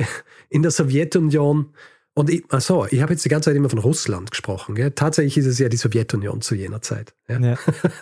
in 0.49 0.63
der 0.63 0.71
Sowjetunion 0.71 1.75
und 2.19 2.31
ich, 2.31 2.45
achso, 2.49 2.85
ich 2.91 3.01
habe 3.01 3.13
jetzt 3.13 3.25
die 3.25 3.29
ganze 3.29 3.51
Zeit 3.51 3.57
immer 3.57 3.71
von 3.71 3.79
Russland 3.79 4.33
gesprochen. 4.33 4.75
Gell? 4.75 4.91
Tatsächlich 4.91 5.39
ist 5.39 5.47
es 5.47 5.61
ja 5.61 5.69
die 5.69 5.77
Sowjetunion 5.77 6.41
zu 6.41 6.57
jener 6.57 6.83
Zeit. 6.83 7.15
Ja? 7.29 7.39
Ja. 7.39 7.57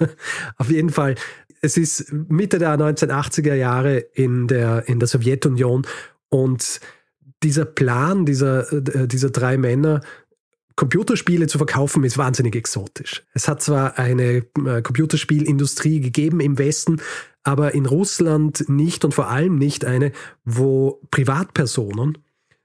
Auf 0.57 0.71
jeden 0.71 0.89
Fall 0.89 1.17
es 1.67 1.77
ist 1.77 2.13
Mitte 2.13 2.59
der 2.59 2.79
1980er 2.79 3.55
Jahre 3.55 3.99
in 3.99 4.47
der, 4.47 4.89
in 4.89 5.01
der 5.01 5.09
Sowjetunion 5.09 5.87
und 6.29 6.81
dieser 7.43 7.65
Plan 7.65 8.25
dieser, 8.25 8.73
äh, 8.73 9.07
dieser 9.07 9.31
drei 9.31 9.59
Männer, 9.59 10.01
Computerspiele 10.77 11.47
zu 11.47 11.59
verkaufen, 11.59 12.05
ist 12.05 12.19
wahnsinnig 12.19 12.55
exotisch. 12.55 13.25
Es 13.35 13.49
hat 13.49 13.63
zwar 13.63 13.99
eine 13.99 14.45
äh, 14.65 14.83
Computerspielindustrie 14.83 16.01
gegeben 16.01 16.41
im 16.41 16.59
Westen, 16.59 17.01
aber 17.43 17.75
in 17.75 17.87
Russland 17.87 18.69
nicht 18.69 19.05
und 19.05 19.15
vor 19.15 19.29
allem 19.29 19.57
nicht 19.57 19.85
eine, 19.85 20.13
wo 20.45 21.01
Privatpersonen 21.11 22.19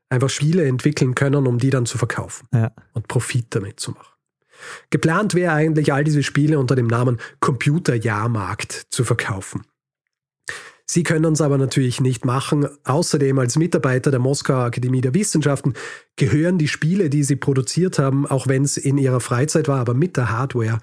einfach 0.10 0.30
Spiele 0.30 0.66
entwickeln 0.66 1.16
können, 1.16 1.48
um 1.48 1.58
die 1.58 1.70
dann 1.70 1.86
zu 1.86 1.98
verkaufen 1.98 2.48
ja. 2.54 2.72
und 2.94 3.08
Profit 3.08 3.48
damit 3.50 3.80
zu 3.80 3.92
machen. 3.92 4.11
Geplant 4.90 5.34
wäre 5.34 5.54
eigentlich, 5.54 5.94
all 5.94 6.04
diese 6.04 6.24
Spiele 6.24 6.60
unter 6.60 6.76
dem 6.76 6.88
Namen 6.88 7.18
Computerjahrmarkt 7.40 8.88
zu 8.90 9.04
verkaufen. 9.04 9.64
Sie 10.92 11.04
können 11.04 11.32
es 11.32 11.40
aber 11.40 11.58
natürlich 11.58 12.02
nicht 12.02 12.26
machen. 12.26 12.68
Außerdem 12.84 13.40
als 13.40 13.58
Mitarbeiter 13.58 14.12
der 14.12 14.20
Moskauer 14.20 14.66
Akademie 14.66 15.00
der 15.00 15.14
Wissenschaften 15.14 15.74
gehören 16.18 16.58
die 16.58 16.68
Spiele, 16.68 17.10
die 17.10 17.24
sie 17.24 17.38
produziert 17.38 17.98
haben, 17.98 18.28
auch 18.28 18.48
wenn 18.48 18.66
es 18.66 18.76
in 18.76 18.98
ihrer 18.98 19.22
Freizeit 19.22 19.70
war, 19.70 19.80
aber 19.80 19.94
mit 19.94 20.18
der 20.18 20.32
Hardware 20.32 20.80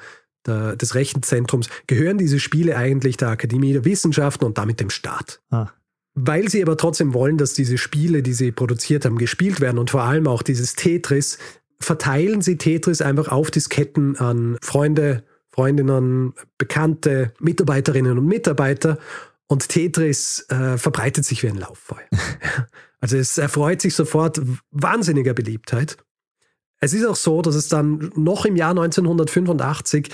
der, 0.47 0.77
des 0.77 0.95
Rechenzentrums, 0.95 1.69
gehören 1.87 2.17
diese 2.17 2.41
Spiele 2.41 2.75
eigentlich 2.75 3.19
der 3.19 3.29
Akademie 3.29 3.75
der 3.75 3.85
Wissenschaften 3.85 4.47
und 4.47 4.57
damit 4.57 4.81
dem 4.81 4.89
Staat. 4.89 5.43
Ah. 5.51 5.69
Weil 6.15 6.49
sie 6.49 6.63
aber 6.63 6.79
trotzdem 6.79 7.13
wollen, 7.13 7.37
dass 7.37 7.53
diese 7.53 7.77
Spiele, 7.77 8.23
die 8.23 8.33
sie 8.33 8.51
produziert 8.51 9.05
haben, 9.05 9.19
gespielt 9.19 9.61
werden 9.61 9.79
und 9.79 9.91
vor 9.91 10.05
allem 10.05 10.27
auch 10.27 10.43
dieses 10.43 10.75
Tetris 10.75 11.37
verteilen 11.81 12.43
sie 12.43 12.59
Tetris 12.59 13.01
einfach 13.01 13.29
auf 13.29 13.51
Disketten 13.51 14.17
an 14.17 14.59
Freunde, 14.63 15.25
Freundinnen, 15.51 16.35
Bekannte, 16.57 17.33
Mitarbeiterinnen 17.41 18.19
und 18.19 18.27
Mitarbeiter 18.27 18.99
und 19.47 19.69
Tetris 19.69 20.47
äh, 20.51 20.79
verbreitet 20.79 21.25
sich 21.25 21.43
wie 21.43 21.49
ein 21.49 21.57
Lauffeuer. 21.57 22.07
also 23.01 23.17
es 23.17 23.39
erfreut 23.39 23.81
sich 23.81 23.95
sofort 23.95 24.41
wahnsinniger 24.71 25.35
Beliebtheit. 25.35 25.97
Es 26.81 26.93
ist 26.93 27.05
auch 27.05 27.17
so, 27.17 27.43
dass 27.43 27.55
es 27.55 27.69
dann 27.69 28.13
noch 28.15 28.45
im 28.45 28.57
Jahr 28.57 28.71
1985 28.71 30.11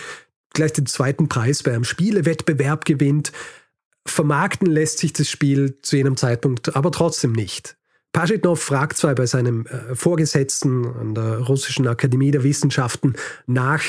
gleich 0.54 0.73
den 0.73 0.87
zweiten 0.87 1.28
Preis 1.28 1.62
bei 1.62 1.73
einem 1.73 1.85
Spielewettbewerb 1.85 2.85
gewinnt. 2.85 3.33
Vermarkten 4.06 4.71
lässt 4.71 4.99
sich 4.99 5.12
das 5.12 5.28
Spiel 5.28 5.78
zu 5.83 5.97
jenem 5.97 6.16
Zeitpunkt 6.16 6.75
aber 6.76 6.92
trotzdem 6.92 7.33
nicht. 7.33 7.76
Paschitnov 8.14 8.62
fragt 8.62 8.97
zwar 8.97 9.14
bei 9.16 9.26
seinem 9.26 9.66
äh, 9.66 9.94
Vorgesetzten 9.94 10.87
an 10.87 11.14
der 11.14 11.40
Russischen 11.40 11.88
Akademie 11.88 12.30
der 12.30 12.44
Wissenschaften 12.44 13.14
nach, 13.47 13.83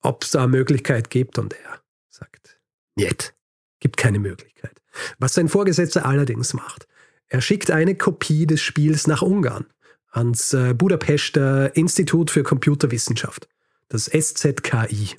ob 0.00 0.24
es 0.24 0.32
da 0.32 0.40
eine 0.40 0.48
Möglichkeit 0.48 1.10
gibt, 1.10 1.38
und 1.38 1.54
er 1.54 1.80
sagt, 2.10 2.60
nicht, 2.96 3.34
gibt 3.78 3.96
keine 3.96 4.18
Möglichkeit. 4.18 4.82
Was 5.20 5.34
sein 5.34 5.48
Vorgesetzter 5.48 6.04
allerdings 6.04 6.54
macht, 6.54 6.88
er 7.28 7.40
schickt 7.40 7.70
eine 7.70 7.94
Kopie 7.94 8.46
des 8.46 8.60
Spiels 8.60 9.06
nach 9.06 9.22
Ungarn 9.22 9.66
ans 10.10 10.52
äh, 10.54 10.74
Budapester 10.74 11.76
Institut 11.76 12.32
für 12.32 12.42
Computerwissenschaft, 12.42 13.48
das 13.88 14.06
SZKI. 14.06 15.16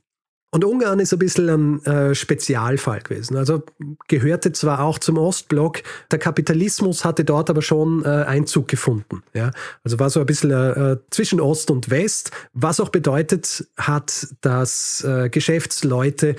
Und 0.51 0.63
Ungarn 0.63 0.99
ist 0.99 1.13
ein 1.13 1.19
bisschen 1.19 1.49
ein 1.49 1.85
äh, 1.85 2.15
Spezialfall 2.15 3.01
gewesen. 3.01 3.37
Also 3.37 3.61
gehörte 4.07 4.51
zwar 4.51 4.81
auch 4.81 4.97
zum 4.97 5.17
Ostblock, 5.17 5.83
der 6.09 6.17
Kapitalismus 6.17 7.05
hatte 7.05 7.23
dort 7.23 7.51
aber 7.51 7.61
schon 7.61 8.03
äh, 8.03 8.07
Einzug 8.07 8.67
gefunden. 8.67 9.21
Ja? 9.33 9.51
Also 9.83 9.99
war 9.99 10.09
so 10.09 10.19
ein 10.19 10.25
bisschen 10.25 10.51
äh, 10.51 10.97
zwischen 11.11 11.39
Ost 11.39 11.69
und 11.69 11.91
West, 11.91 12.31
was 12.53 12.79
auch 12.79 12.89
bedeutet 12.89 13.67
hat, 13.77 14.27
dass 14.41 15.03
äh, 15.03 15.29
Geschäftsleute 15.29 16.35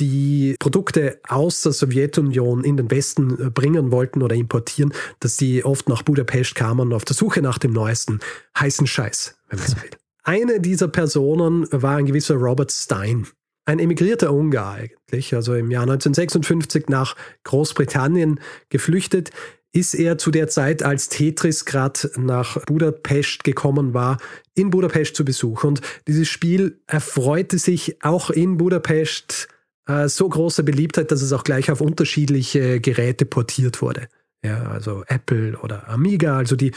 die 0.00 0.56
Produkte 0.58 1.20
aus 1.28 1.60
der 1.60 1.70
Sowjetunion 1.70 2.64
in 2.64 2.76
den 2.76 2.90
Westen 2.90 3.40
äh, 3.40 3.50
bringen 3.50 3.92
wollten 3.92 4.22
oder 4.22 4.34
importieren, 4.34 4.92
dass 5.20 5.36
die 5.36 5.64
oft 5.64 5.88
nach 5.88 6.02
Budapest 6.02 6.56
kamen 6.56 6.92
auf 6.92 7.04
der 7.04 7.14
Suche 7.14 7.40
nach 7.40 7.58
dem 7.58 7.72
neuesten 7.72 8.18
heißen 8.58 8.88
Scheiß, 8.88 9.36
wenn 9.48 9.60
man 9.60 9.68
so 9.68 9.76
will. 9.82 9.90
Eine 10.24 10.58
dieser 10.58 10.88
Personen 10.88 11.68
war 11.70 11.96
ein 11.96 12.06
gewisser 12.06 12.34
Robert 12.34 12.72
Stein 12.72 13.28
ein 13.64 13.78
emigrierter 13.78 14.32
Ungar 14.32 14.74
eigentlich, 14.74 15.34
also 15.34 15.54
im 15.54 15.70
Jahr 15.70 15.82
1956 15.82 16.88
nach 16.88 17.16
Großbritannien 17.44 18.40
geflüchtet, 18.68 19.30
ist 19.72 19.94
er 19.94 20.18
zu 20.18 20.30
der 20.30 20.48
Zeit, 20.48 20.82
als 20.82 21.08
Tetris 21.08 21.64
gerade 21.64 22.10
nach 22.16 22.64
Budapest 22.64 23.42
gekommen 23.42 23.92
war, 23.92 24.18
in 24.54 24.70
Budapest 24.70 25.16
zu 25.16 25.24
Besuch. 25.24 25.64
Und 25.64 25.80
dieses 26.06 26.28
Spiel 26.28 26.80
erfreute 26.86 27.58
sich 27.58 28.02
auch 28.04 28.30
in 28.30 28.56
Budapest 28.56 29.48
äh, 29.88 30.08
so 30.08 30.28
großer 30.28 30.62
Beliebtheit, 30.62 31.10
dass 31.10 31.22
es 31.22 31.32
auch 31.32 31.42
gleich 31.42 31.72
auf 31.72 31.80
unterschiedliche 31.80 32.80
Geräte 32.80 33.26
portiert 33.26 33.82
wurde. 33.82 34.06
Ja, 34.44 34.62
also 34.70 35.02
Apple 35.08 35.58
oder 35.58 35.88
Amiga, 35.88 36.36
also 36.36 36.54
die 36.54 36.72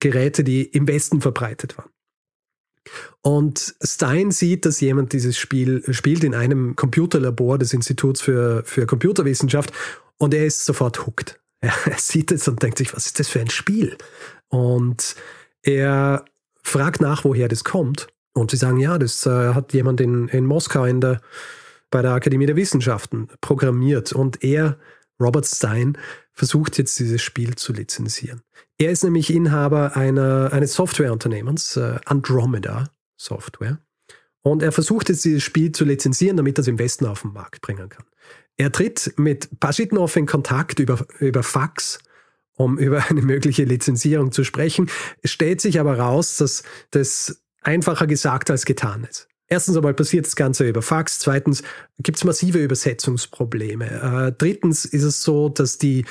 Geräte, 0.00 0.42
die 0.42 0.62
im 0.62 0.88
Westen 0.88 1.20
verbreitet 1.20 1.76
waren. 1.76 1.90
Und 3.20 3.74
Stein 3.82 4.30
sieht, 4.30 4.64
dass 4.64 4.80
jemand 4.80 5.12
dieses 5.12 5.36
Spiel 5.36 5.82
spielt 5.92 6.24
in 6.24 6.34
einem 6.34 6.76
Computerlabor 6.76 7.58
des 7.58 7.72
Instituts 7.72 8.20
für, 8.20 8.62
für 8.64 8.86
Computerwissenschaft 8.86 9.72
und 10.18 10.34
er 10.34 10.46
ist 10.46 10.64
sofort 10.64 11.06
hooked. 11.06 11.40
Er, 11.60 11.72
sieht 11.96 12.30
es 12.30 12.46
und 12.46 12.62
denkt 12.62 12.78
sich, 12.78 12.94
was 12.94 13.06
ist 13.06 13.18
das 13.18 13.26
für 13.26 13.40
ein 13.40 13.50
Spiel? 13.50 13.96
Und 14.46 15.16
er 15.62 16.24
fragt 16.62 17.00
nach, 17.00 17.24
woher 17.24 17.48
das 17.48 17.64
kommt. 17.64 18.06
Und 18.32 18.52
sie 18.52 18.56
sagen, 18.56 18.78
ja, 18.78 18.96
das 18.96 19.26
äh, 19.26 19.54
hat 19.54 19.72
jemand 19.72 20.00
in, 20.00 20.28
in 20.28 20.46
Moskau 20.46 20.84
in 20.84 21.00
der, 21.00 21.20
bei 21.90 22.00
der 22.00 22.12
Akademie 22.12 22.46
der 22.46 22.54
Wissenschaften 22.54 23.28
programmiert. 23.40 24.12
Und 24.12 24.44
er, 24.44 24.78
Robert 25.20 25.46
Stein, 25.46 25.98
versucht 26.32 26.78
jetzt 26.78 26.96
dieses 27.00 27.22
Spiel 27.22 27.56
zu 27.56 27.72
lizenzieren. 27.72 28.42
Er 28.78 28.92
ist 28.92 29.02
nämlich 29.02 29.32
Inhaber 29.32 29.96
einer, 29.96 30.52
eines 30.52 30.74
Softwareunternehmens, 30.74 31.76
äh, 31.76 31.98
Andromeda 32.04 32.90
Software. 33.16 33.80
Und 34.42 34.62
er 34.62 34.70
versucht 34.70 35.08
jetzt 35.08 35.24
dieses 35.24 35.42
Spiel 35.42 35.72
zu 35.72 35.84
lizenzieren, 35.84 36.36
damit 36.36 36.58
er 36.58 36.62
es 36.62 36.68
im 36.68 36.78
Westen 36.78 37.06
auf 37.06 37.22
den 37.22 37.32
Markt 37.32 37.60
bringen 37.60 37.88
kann. 37.88 38.06
Er 38.56 38.70
tritt 38.70 39.14
mit 39.16 39.60
Paschitnov 39.60 40.14
in 40.16 40.26
Kontakt 40.26 40.78
über, 40.78 41.04
über 41.18 41.42
Fax, 41.42 41.98
um 42.54 42.78
über 42.78 43.04
eine 43.08 43.22
mögliche 43.22 43.64
Lizenzierung 43.64 44.30
zu 44.30 44.44
sprechen. 44.44 44.88
Es 45.22 45.32
stellt 45.32 45.60
sich 45.60 45.80
aber 45.80 45.98
raus, 45.98 46.36
dass 46.36 46.62
das 46.92 47.42
einfacher 47.62 48.06
gesagt 48.06 48.50
als 48.50 48.64
getan 48.64 49.04
ist. 49.08 49.28
Erstens 49.48 49.76
einmal 49.76 49.94
passiert 49.94 50.26
das 50.26 50.36
Ganze 50.36 50.68
über 50.68 50.82
Fax. 50.82 51.18
Zweitens 51.18 51.62
gibt 51.98 52.18
es 52.18 52.24
massive 52.24 52.62
Übersetzungsprobleme. 52.62 54.28
Äh, 54.28 54.32
drittens 54.36 54.84
ist 54.84 55.04
es 55.04 55.22
so, 55.22 55.48
dass 55.48 55.78
die 55.78 56.04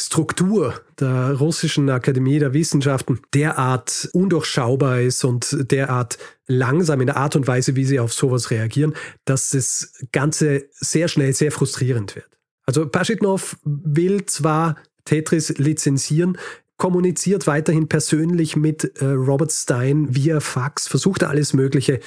Struktur 0.00 0.80
der 1.00 1.34
russischen 1.38 1.90
Akademie 1.90 2.38
der 2.38 2.52
Wissenschaften 2.54 3.20
derart 3.34 4.08
undurchschaubar 4.12 5.00
ist 5.00 5.24
und 5.24 5.70
derart 5.72 6.18
langsam 6.46 7.00
in 7.00 7.08
der 7.08 7.16
Art 7.16 7.34
und 7.34 7.46
Weise, 7.48 7.74
wie 7.74 7.84
sie 7.84 7.98
auf 7.98 8.12
sowas 8.12 8.50
reagieren, 8.50 8.94
dass 9.24 9.50
das 9.50 9.92
Ganze 10.12 10.68
sehr 10.72 11.08
schnell 11.08 11.32
sehr 11.32 11.50
frustrierend 11.50 12.14
wird. 12.14 12.28
Also 12.64 12.86
Paschitnov 12.86 13.56
will 13.64 14.26
zwar 14.26 14.76
Tetris 15.04 15.58
lizenzieren, 15.58 16.38
kommuniziert 16.76 17.46
weiterhin 17.46 17.88
persönlich 17.88 18.54
mit 18.54 19.00
äh, 19.00 19.06
Robert 19.06 19.52
Stein 19.52 20.14
via 20.14 20.38
Fax, 20.38 20.86
versucht 20.86 21.24
alles 21.24 21.54
Mögliche. 21.54 21.98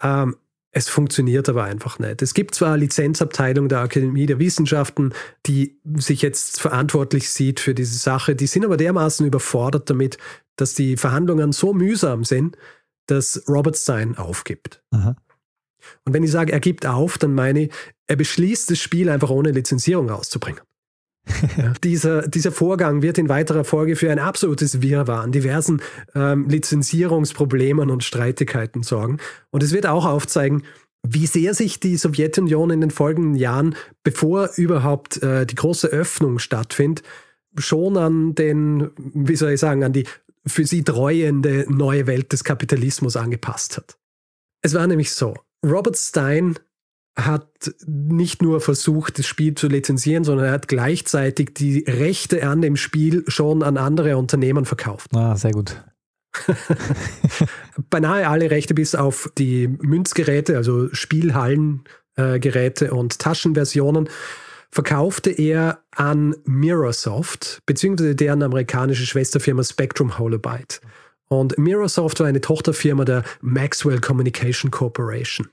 Ähm, 0.00 0.36
es 0.72 0.88
funktioniert 0.88 1.48
aber 1.48 1.64
einfach 1.64 1.98
nicht. 1.98 2.22
Es 2.22 2.32
gibt 2.32 2.54
zwar 2.54 2.74
eine 2.74 2.82
Lizenzabteilung 2.82 3.68
der 3.68 3.80
Akademie 3.80 4.26
der 4.26 4.38
Wissenschaften, 4.38 5.12
die 5.46 5.80
sich 5.96 6.22
jetzt 6.22 6.60
verantwortlich 6.60 7.30
sieht 7.30 7.58
für 7.60 7.74
diese 7.74 7.98
Sache, 7.98 8.36
die 8.36 8.46
sind 8.46 8.64
aber 8.64 8.76
dermaßen 8.76 9.26
überfordert 9.26 9.90
damit, 9.90 10.18
dass 10.56 10.74
die 10.74 10.96
Verhandlungen 10.96 11.52
so 11.52 11.72
mühsam 11.72 12.24
sind, 12.24 12.56
dass 13.06 13.42
Robert 13.48 13.76
Stein 13.76 14.16
aufgibt. 14.16 14.82
Aha. 14.92 15.16
Und 16.04 16.12
wenn 16.12 16.22
ich 16.22 16.30
sage, 16.30 16.52
er 16.52 16.60
gibt 16.60 16.86
auf, 16.86 17.18
dann 17.18 17.34
meine 17.34 17.64
ich, 17.64 17.72
er 18.06 18.16
beschließt 18.16 18.70
das 18.70 18.78
Spiel 18.78 19.08
einfach 19.08 19.30
ohne 19.30 19.50
Lizenzierung 19.50 20.08
rauszubringen. 20.10 20.60
dieser, 21.84 22.26
dieser 22.28 22.52
Vorgang 22.52 23.02
wird 23.02 23.18
in 23.18 23.28
weiterer 23.28 23.64
Folge 23.64 23.96
für 23.96 24.10
ein 24.10 24.18
absolutes 24.18 24.82
Wirrwarr 24.82 25.22
an 25.22 25.32
diversen 25.32 25.82
ähm, 26.14 26.48
Lizenzierungsproblemen 26.48 27.90
und 27.90 28.04
Streitigkeiten 28.04 28.82
sorgen. 28.82 29.18
Und 29.50 29.62
es 29.62 29.72
wird 29.72 29.86
auch 29.86 30.06
aufzeigen, 30.06 30.64
wie 31.02 31.26
sehr 31.26 31.54
sich 31.54 31.80
die 31.80 31.96
Sowjetunion 31.96 32.70
in 32.70 32.80
den 32.80 32.90
folgenden 32.90 33.34
Jahren, 33.34 33.74
bevor 34.02 34.50
überhaupt 34.56 35.22
äh, 35.22 35.46
die 35.46 35.54
große 35.54 35.88
Öffnung 35.88 36.38
stattfindet, 36.38 37.02
schon 37.58 37.96
an 37.96 38.34
den, 38.34 38.90
wie 38.96 39.36
soll 39.36 39.52
ich 39.52 39.60
sagen, 39.60 39.82
an 39.82 39.92
die 39.92 40.06
für 40.46 40.66
sie 40.66 40.82
treuende 40.82 41.66
neue 41.68 42.06
Welt 42.06 42.32
des 42.32 42.44
Kapitalismus 42.44 43.16
angepasst 43.16 43.76
hat. 43.76 43.98
Es 44.62 44.74
war 44.74 44.86
nämlich 44.86 45.12
so, 45.12 45.34
Robert 45.64 45.96
Stein 45.96 46.58
hat 47.26 47.74
nicht 47.86 48.42
nur 48.42 48.60
versucht, 48.60 49.18
das 49.18 49.26
Spiel 49.26 49.54
zu 49.54 49.68
lizenzieren, 49.68 50.24
sondern 50.24 50.46
er 50.46 50.52
hat 50.52 50.68
gleichzeitig 50.68 51.54
die 51.54 51.84
Rechte 51.86 52.46
an 52.46 52.62
dem 52.62 52.76
Spiel 52.76 53.24
schon 53.28 53.62
an 53.62 53.76
andere 53.76 54.16
Unternehmen 54.16 54.64
verkauft. 54.64 55.10
Ah, 55.14 55.36
sehr 55.36 55.52
gut. 55.52 55.82
Beinahe 57.90 58.28
alle 58.28 58.50
Rechte 58.50 58.74
bis 58.74 58.94
auf 58.94 59.30
die 59.36 59.68
Münzgeräte, 59.68 60.56
also 60.56 60.88
Spielhallengeräte 60.92 62.86
äh, 62.86 62.90
und 62.90 63.18
Taschenversionen, 63.18 64.08
verkaufte 64.70 65.30
er 65.30 65.82
an 65.90 66.36
Mirrorsoft, 66.44 67.60
beziehungsweise 67.66 68.14
deren 68.14 68.42
amerikanische 68.42 69.04
Schwesterfirma 69.04 69.64
Spectrum 69.64 70.18
Holobyte. 70.18 70.80
Und 71.28 71.58
Mirrorsoft 71.58 72.20
war 72.20 72.26
eine 72.26 72.40
Tochterfirma 72.40 73.04
der 73.04 73.24
Maxwell 73.40 74.00
Communication 74.00 74.70
Corporation. 74.70 75.48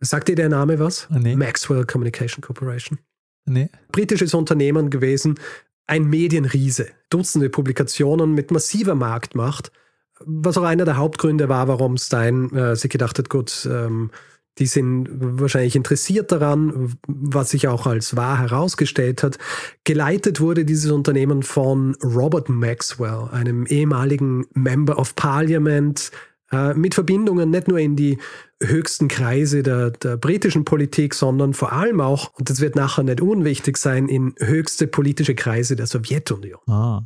Sagt 0.00 0.28
dir 0.28 0.36
der 0.36 0.48
Name 0.48 0.78
was? 0.78 1.08
Nee. 1.10 1.36
Maxwell 1.36 1.84
Communication 1.84 2.40
Corporation. 2.40 2.98
Nee. 3.44 3.68
Britisches 3.90 4.34
Unternehmen 4.34 4.90
gewesen, 4.90 5.38
ein 5.86 6.04
Medienriese, 6.04 6.88
Dutzende 7.10 7.48
Publikationen 7.48 8.34
mit 8.34 8.50
massiver 8.50 8.94
Marktmacht, 8.94 9.72
was 10.20 10.58
auch 10.58 10.64
einer 10.64 10.84
der 10.84 10.96
Hauptgründe 10.96 11.48
war, 11.48 11.68
warum 11.68 11.96
Stein 11.96 12.52
äh, 12.54 12.76
sich 12.76 12.90
gedacht 12.90 13.18
hat, 13.18 13.30
gut, 13.30 13.66
ähm, 13.70 14.10
die 14.58 14.66
sind 14.66 15.08
wahrscheinlich 15.10 15.76
interessiert 15.76 16.32
daran, 16.32 16.96
was 17.06 17.50
sich 17.50 17.68
auch 17.68 17.86
als 17.86 18.16
wahr 18.16 18.40
herausgestellt 18.40 19.22
hat. 19.22 19.38
Geleitet 19.84 20.40
wurde 20.40 20.64
dieses 20.64 20.90
Unternehmen 20.90 21.44
von 21.44 21.94
Robert 22.02 22.48
Maxwell, 22.48 23.28
einem 23.30 23.66
ehemaligen 23.66 24.46
Member 24.54 24.98
of 24.98 25.14
Parliament, 25.14 26.10
äh, 26.50 26.74
mit 26.74 26.94
Verbindungen 26.94 27.50
nicht 27.50 27.68
nur 27.68 27.78
in 27.78 27.94
die 27.94 28.18
höchsten 28.62 29.08
Kreise 29.08 29.62
der, 29.62 29.90
der 29.90 30.16
britischen 30.16 30.64
Politik, 30.64 31.14
sondern 31.14 31.54
vor 31.54 31.72
allem 31.72 32.00
auch, 32.00 32.32
und 32.34 32.50
das 32.50 32.60
wird 32.60 32.76
nachher 32.76 33.04
nicht 33.04 33.20
unwichtig 33.20 33.76
sein, 33.76 34.08
in 34.08 34.34
höchste 34.38 34.86
politische 34.86 35.34
Kreise 35.34 35.76
der 35.76 35.86
Sowjetunion. 35.86 36.60
Ah. 36.66 37.02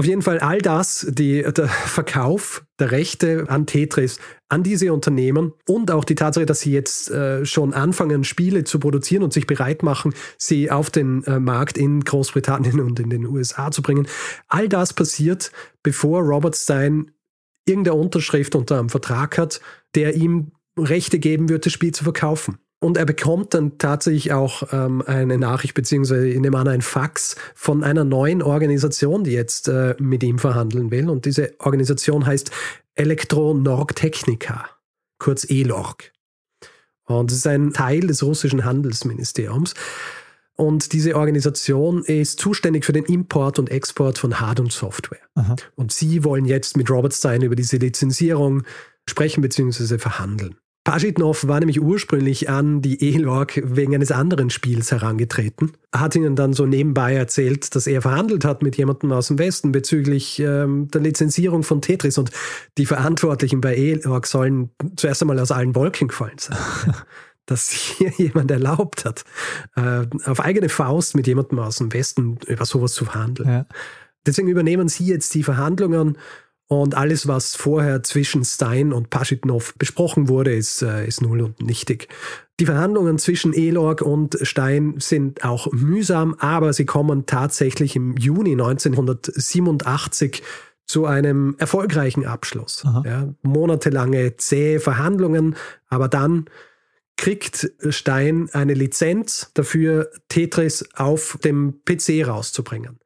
Auf 0.00 0.06
jeden 0.06 0.22
Fall 0.22 0.38
all 0.38 0.58
das, 0.58 1.08
die, 1.10 1.42
der 1.42 1.66
Verkauf 1.66 2.64
der 2.78 2.92
Rechte 2.92 3.46
an 3.48 3.66
Tetris, 3.66 4.20
an 4.48 4.62
diese 4.62 4.92
Unternehmen 4.92 5.54
und 5.66 5.90
auch 5.90 6.04
die 6.04 6.14
Tatsache, 6.14 6.46
dass 6.46 6.60
sie 6.60 6.70
jetzt 6.70 7.10
äh, 7.10 7.44
schon 7.44 7.74
anfangen, 7.74 8.22
Spiele 8.22 8.62
zu 8.62 8.78
produzieren 8.78 9.24
und 9.24 9.32
sich 9.32 9.48
bereit 9.48 9.82
machen, 9.82 10.14
sie 10.36 10.70
auf 10.70 10.90
den 10.90 11.24
äh, 11.24 11.40
Markt 11.40 11.76
in 11.76 12.04
Großbritannien 12.04 12.78
und 12.86 13.00
in 13.00 13.10
den 13.10 13.26
USA 13.26 13.72
zu 13.72 13.82
bringen. 13.82 14.06
All 14.46 14.68
das 14.68 14.92
passiert, 14.92 15.50
bevor 15.82 16.20
Robert 16.22 16.54
Stein 16.54 17.10
irgendeine 17.68 17.96
Unterschrift 17.96 18.54
unter 18.54 18.78
einem 18.78 18.88
Vertrag 18.88 19.38
hat, 19.38 19.60
der 19.94 20.14
ihm 20.14 20.52
Rechte 20.78 21.18
geben 21.18 21.48
wird, 21.48 21.66
das 21.66 21.72
Spiel 21.72 21.92
zu 21.92 22.04
verkaufen. 22.04 22.58
Und 22.80 22.96
er 22.96 23.06
bekommt 23.06 23.54
dann 23.54 23.78
tatsächlich 23.78 24.32
auch 24.32 24.62
ähm, 24.72 25.02
eine 25.04 25.36
Nachricht, 25.36 25.74
beziehungsweise 25.74 26.28
in 26.28 26.44
dem 26.44 26.54
an 26.54 26.68
ein 26.68 26.82
Fax 26.82 27.34
von 27.54 27.82
einer 27.82 28.04
neuen 28.04 28.40
Organisation, 28.40 29.24
die 29.24 29.32
jetzt 29.32 29.66
äh, 29.66 29.96
mit 29.98 30.22
ihm 30.22 30.38
verhandeln 30.38 30.92
will. 30.92 31.08
Und 31.08 31.24
diese 31.24 31.54
Organisation 31.58 32.24
heißt 32.24 32.52
Elektro-Norg-Technica, 32.94 34.70
kurz 35.18 35.44
ELORG. 35.50 36.12
Und 37.04 37.32
es 37.32 37.38
ist 37.38 37.46
ein 37.48 37.72
Teil 37.72 38.00
des 38.00 38.22
russischen 38.22 38.64
Handelsministeriums. 38.64 39.74
Und 40.60 40.92
diese 40.92 41.14
Organisation 41.14 42.02
ist 42.02 42.40
zuständig 42.40 42.84
für 42.84 42.92
den 42.92 43.04
Import 43.04 43.60
und 43.60 43.70
Export 43.70 44.18
von 44.18 44.40
Hard- 44.40 44.58
und 44.58 44.72
Software. 44.72 45.20
Aha. 45.36 45.54
Und 45.76 45.92
sie 45.92 46.24
wollen 46.24 46.46
jetzt 46.46 46.76
mit 46.76 46.90
Robert 46.90 47.14
Stein 47.14 47.42
über 47.42 47.54
diese 47.54 47.76
Lizenzierung 47.76 48.64
sprechen 49.08 49.40
bzw. 49.40 49.98
verhandeln. 49.98 50.56
Pajitnov 50.88 51.46
war 51.46 51.60
nämlich 51.60 51.82
ursprünglich 51.82 52.48
an 52.48 52.80
die 52.80 53.14
ELORG 53.14 53.62
wegen 53.62 53.94
eines 53.94 54.10
anderen 54.10 54.48
Spiels 54.48 54.90
herangetreten, 54.90 55.72
hat 55.94 56.16
ihnen 56.16 56.34
dann 56.34 56.54
so 56.54 56.64
nebenbei 56.64 57.14
erzählt, 57.14 57.74
dass 57.76 57.86
er 57.86 58.00
verhandelt 58.00 58.46
hat 58.46 58.62
mit 58.62 58.78
jemandem 58.78 59.12
aus 59.12 59.28
dem 59.28 59.38
Westen 59.38 59.70
bezüglich 59.70 60.40
ähm, 60.40 60.88
der 60.88 61.02
Lizenzierung 61.02 61.62
von 61.62 61.82
Tetris 61.82 62.16
und 62.16 62.30
die 62.78 62.86
Verantwortlichen 62.86 63.60
bei 63.60 63.76
ELORG 63.76 64.24
sollen 64.26 64.70
zuerst 64.96 65.20
einmal 65.20 65.38
aus 65.38 65.52
allen 65.52 65.74
Wolken 65.74 66.08
gefallen 66.08 66.38
sein. 66.38 66.56
dass 67.50 67.70
hier 67.70 68.10
jemand 68.16 68.50
erlaubt 68.50 69.04
hat, 69.04 69.24
äh, 69.76 70.06
auf 70.24 70.40
eigene 70.40 70.68
Faust 70.68 71.16
mit 71.16 71.26
jemandem 71.26 71.58
aus 71.58 71.76
dem 71.76 71.92
Westen 71.92 72.38
über 72.46 72.64
sowas 72.64 72.94
zu 72.94 73.04
verhandeln. 73.04 73.48
Ja. 73.48 73.66
Deswegen 74.26 74.48
übernehmen 74.48 74.88
sie 74.88 75.06
jetzt 75.06 75.34
die 75.34 75.42
Verhandlungen 75.42 76.18
und 76.68 76.94
alles, 76.94 77.26
was 77.26 77.56
vorher 77.56 78.02
zwischen 78.02 78.44
Stein 78.44 78.92
und 78.92 79.08
Paschitnov 79.08 79.74
besprochen 79.78 80.28
wurde, 80.28 80.54
ist, 80.54 80.82
äh, 80.82 81.06
ist 81.06 81.22
null 81.22 81.40
und 81.40 81.62
nichtig. 81.62 82.08
Die 82.60 82.66
Verhandlungen 82.66 83.18
zwischen 83.18 83.54
Elorg 83.54 84.02
und 84.02 84.36
Stein 84.42 84.96
sind 84.98 85.44
auch 85.44 85.72
mühsam, 85.72 86.34
aber 86.40 86.74
sie 86.74 86.84
kommen 86.84 87.24
tatsächlich 87.24 87.96
im 87.96 88.16
Juni 88.18 88.52
1987 88.52 90.42
zu 90.84 91.06
einem 91.06 91.54
erfolgreichen 91.58 92.26
Abschluss. 92.26 92.84
Ja, 93.04 93.32
monatelange 93.42 94.36
zähe 94.36 94.80
Verhandlungen, 94.80 95.54
aber 95.88 96.08
dann 96.08 96.46
kriegt 97.18 97.70
Stein 97.90 98.48
eine 98.52 98.72
Lizenz 98.72 99.50
dafür, 99.52 100.10
Tetris 100.28 100.88
auf 100.94 101.38
dem 101.44 101.82
PC 101.84 102.26
rauszubringen. 102.26 103.00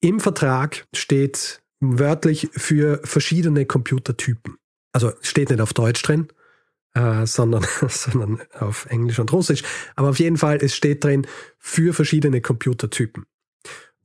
Im 0.00 0.18
Vertrag 0.18 0.86
steht 0.94 1.62
wörtlich 1.78 2.48
für 2.52 3.00
verschiedene 3.04 3.66
Computertypen. 3.66 4.56
Also 4.92 5.12
steht 5.20 5.50
nicht 5.50 5.60
auf 5.60 5.74
Deutsch 5.74 6.02
drin, 6.02 6.28
äh, 6.94 7.26
sondern, 7.26 7.64
sondern 7.88 8.40
auf 8.58 8.86
Englisch 8.86 9.18
und 9.18 9.32
Russisch. 9.32 9.62
Aber 9.94 10.08
auf 10.08 10.18
jeden 10.18 10.38
Fall, 10.38 10.58
es 10.62 10.74
steht 10.74 11.04
drin 11.04 11.26
für 11.58 11.92
verschiedene 11.92 12.40
Computertypen. 12.40 13.26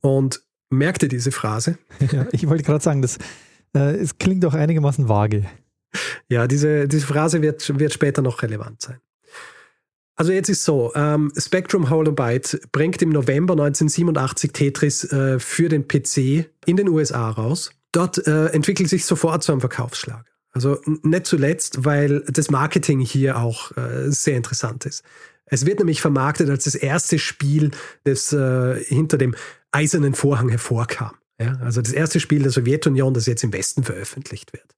Und 0.02 0.42
merkt 0.68 1.02
ihr 1.02 1.08
diese 1.08 1.32
Phrase? 1.32 1.78
Ja, 2.12 2.26
ich 2.32 2.46
wollte 2.46 2.62
gerade 2.62 2.84
sagen, 2.84 3.00
das, 3.00 3.16
äh, 3.74 3.96
es 3.96 4.18
klingt 4.18 4.44
auch 4.44 4.54
einigermaßen 4.54 5.08
vage. 5.08 5.46
ja, 6.28 6.46
diese, 6.46 6.86
diese 6.88 7.06
Phrase 7.06 7.40
wird, 7.40 7.78
wird 7.78 7.94
später 7.94 8.20
noch 8.20 8.42
relevant 8.42 8.82
sein. 8.82 9.00
Also 10.16 10.32
jetzt 10.32 10.48
ist 10.48 10.62
so, 10.62 10.92
ähm, 10.94 11.32
Spectrum 11.36 11.90
Holobyte 11.90 12.60
bringt 12.70 13.02
im 13.02 13.10
November 13.10 13.54
1987 13.54 14.52
Tetris 14.52 15.04
äh, 15.12 15.40
für 15.40 15.68
den 15.68 15.88
PC 15.88 16.48
in 16.66 16.76
den 16.76 16.88
USA 16.88 17.30
raus. 17.30 17.72
Dort 17.90 18.24
äh, 18.26 18.46
entwickelt 18.46 18.88
sich 18.88 19.06
sofort 19.06 19.42
zu 19.42 19.52
einem 19.52 19.60
Verkaufsschlag. 19.60 20.24
Also 20.52 20.80
nicht 21.02 21.26
zuletzt, 21.26 21.84
weil 21.84 22.20
das 22.28 22.48
Marketing 22.48 23.00
hier 23.00 23.38
auch 23.38 23.76
äh, 23.76 24.10
sehr 24.10 24.36
interessant 24.36 24.86
ist. 24.86 25.02
Es 25.46 25.66
wird 25.66 25.80
nämlich 25.80 26.00
vermarktet 26.00 26.48
als 26.48 26.64
das 26.64 26.76
erste 26.76 27.18
Spiel, 27.18 27.72
das 28.04 28.32
äh, 28.32 28.82
hinter 28.84 29.18
dem 29.18 29.34
eisernen 29.72 30.14
Vorhang 30.14 30.48
hervorkam. 30.48 31.16
Ja? 31.40 31.58
Also 31.60 31.82
das 31.82 31.92
erste 31.92 32.20
Spiel 32.20 32.42
der 32.42 32.52
Sowjetunion, 32.52 33.14
das 33.14 33.26
jetzt 33.26 33.42
im 33.42 33.52
Westen 33.52 33.82
veröffentlicht 33.82 34.52
wird. 34.52 34.74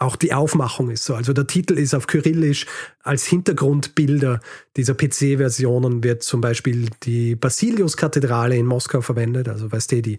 Auch 0.00 0.14
die 0.14 0.32
Aufmachung 0.32 0.90
ist 0.90 1.04
so. 1.04 1.14
Also 1.14 1.32
der 1.32 1.48
Titel 1.48 1.74
ist 1.74 1.92
auf 1.92 2.06
Kyrillisch. 2.06 2.66
Als 3.02 3.26
Hintergrundbilder 3.26 4.40
dieser 4.76 4.94
PC-Versionen 4.94 6.04
wird 6.04 6.22
zum 6.22 6.40
Beispiel 6.40 6.88
die 7.02 7.34
Basilius-Kathedrale 7.34 8.56
in 8.56 8.66
Moskau 8.66 9.00
verwendet. 9.00 9.48
Also 9.48 9.72
weißt 9.72 9.92
du, 9.92 10.02
die 10.02 10.18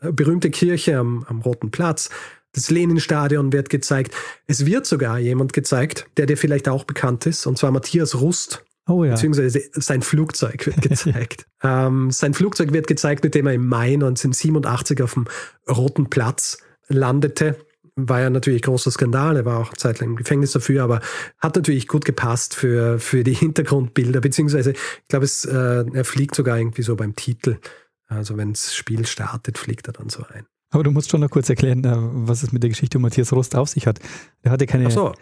äh, 0.00 0.12
berühmte 0.12 0.50
Kirche 0.50 0.98
am, 0.98 1.24
am 1.28 1.40
Roten 1.40 1.72
Platz. 1.72 2.08
Das 2.52 2.70
Lenin-Stadion 2.70 3.52
wird 3.52 3.68
gezeigt. 3.68 4.14
Es 4.46 4.64
wird 4.64 4.86
sogar 4.86 5.18
jemand 5.18 5.52
gezeigt, 5.52 6.06
der 6.16 6.26
dir 6.26 6.36
vielleicht 6.36 6.68
auch 6.68 6.84
bekannt 6.84 7.26
ist, 7.26 7.46
und 7.46 7.58
zwar 7.58 7.70
Matthias 7.70 8.20
Rust. 8.20 8.64
Oh 8.88 9.04
ja. 9.04 9.10
Beziehungsweise 9.12 9.60
sein 9.72 10.02
Flugzeug 10.02 10.66
wird 10.66 10.80
gezeigt. 10.88 11.46
ähm, 11.62 12.12
sein 12.12 12.32
Flugzeug 12.32 12.72
wird 12.72 12.86
gezeigt, 12.86 13.24
mit 13.24 13.34
dem 13.34 13.46
er 13.46 13.54
im 13.54 13.66
Mai 13.66 13.94
1987 13.94 15.02
auf 15.02 15.14
dem 15.14 15.26
Roten 15.68 16.08
Platz 16.08 16.58
landete 16.88 17.56
war 17.96 18.20
ja 18.20 18.30
natürlich 18.30 18.62
großer 18.62 18.90
Skandal, 18.90 19.38
er 19.38 19.44
war 19.46 19.58
auch 19.58 19.74
zeitlang 19.74 20.10
im 20.10 20.16
Gefängnis 20.16 20.52
dafür, 20.52 20.84
aber 20.84 21.00
hat 21.38 21.56
natürlich 21.56 21.88
gut 21.88 22.04
gepasst 22.04 22.54
für, 22.54 22.98
für 22.98 23.24
die 23.24 23.34
Hintergrundbilder, 23.34 24.20
beziehungsweise 24.20 24.72
ich 24.72 25.08
glaube, 25.08 25.24
es, 25.24 25.44
äh, 25.44 25.84
er 25.92 26.04
fliegt 26.04 26.34
sogar 26.34 26.58
irgendwie 26.58 26.82
so 26.82 26.94
beim 26.94 27.16
Titel. 27.16 27.58
Also 28.06 28.36
wenn 28.36 28.52
das 28.52 28.74
Spiel 28.74 29.06
startet, 29.06 29.58
fliegt 29.58 29.88
er 29.88 29.94
dann 29.94 30.10
so 30.10 30.22
ein. 30.32 30.46
Aber 30.70 30.84
du 30.84 30.90
musst 30.90 31.10
schon 31.10 31.20
noch 31.20 31.30
kurz 31.30 31.48
erklären, 31.48 31.82
äh, 31.84 31.94
was 31.96 32.42
es 32.42 32.52
mit 32.52 32.62
der 32.62 32.70
Geschichte 32.70 32.98
um 32.98 33.02
Matthias 33.02 33.32
Rust 33.32 33.56
auf 33.56 33.68
sich 33.68 33.86
hat. 33.86 33.98
Der 34.44 34.52
hatte 34.52 34.66
keine, 34.66 34.90
so. 34.90 35.14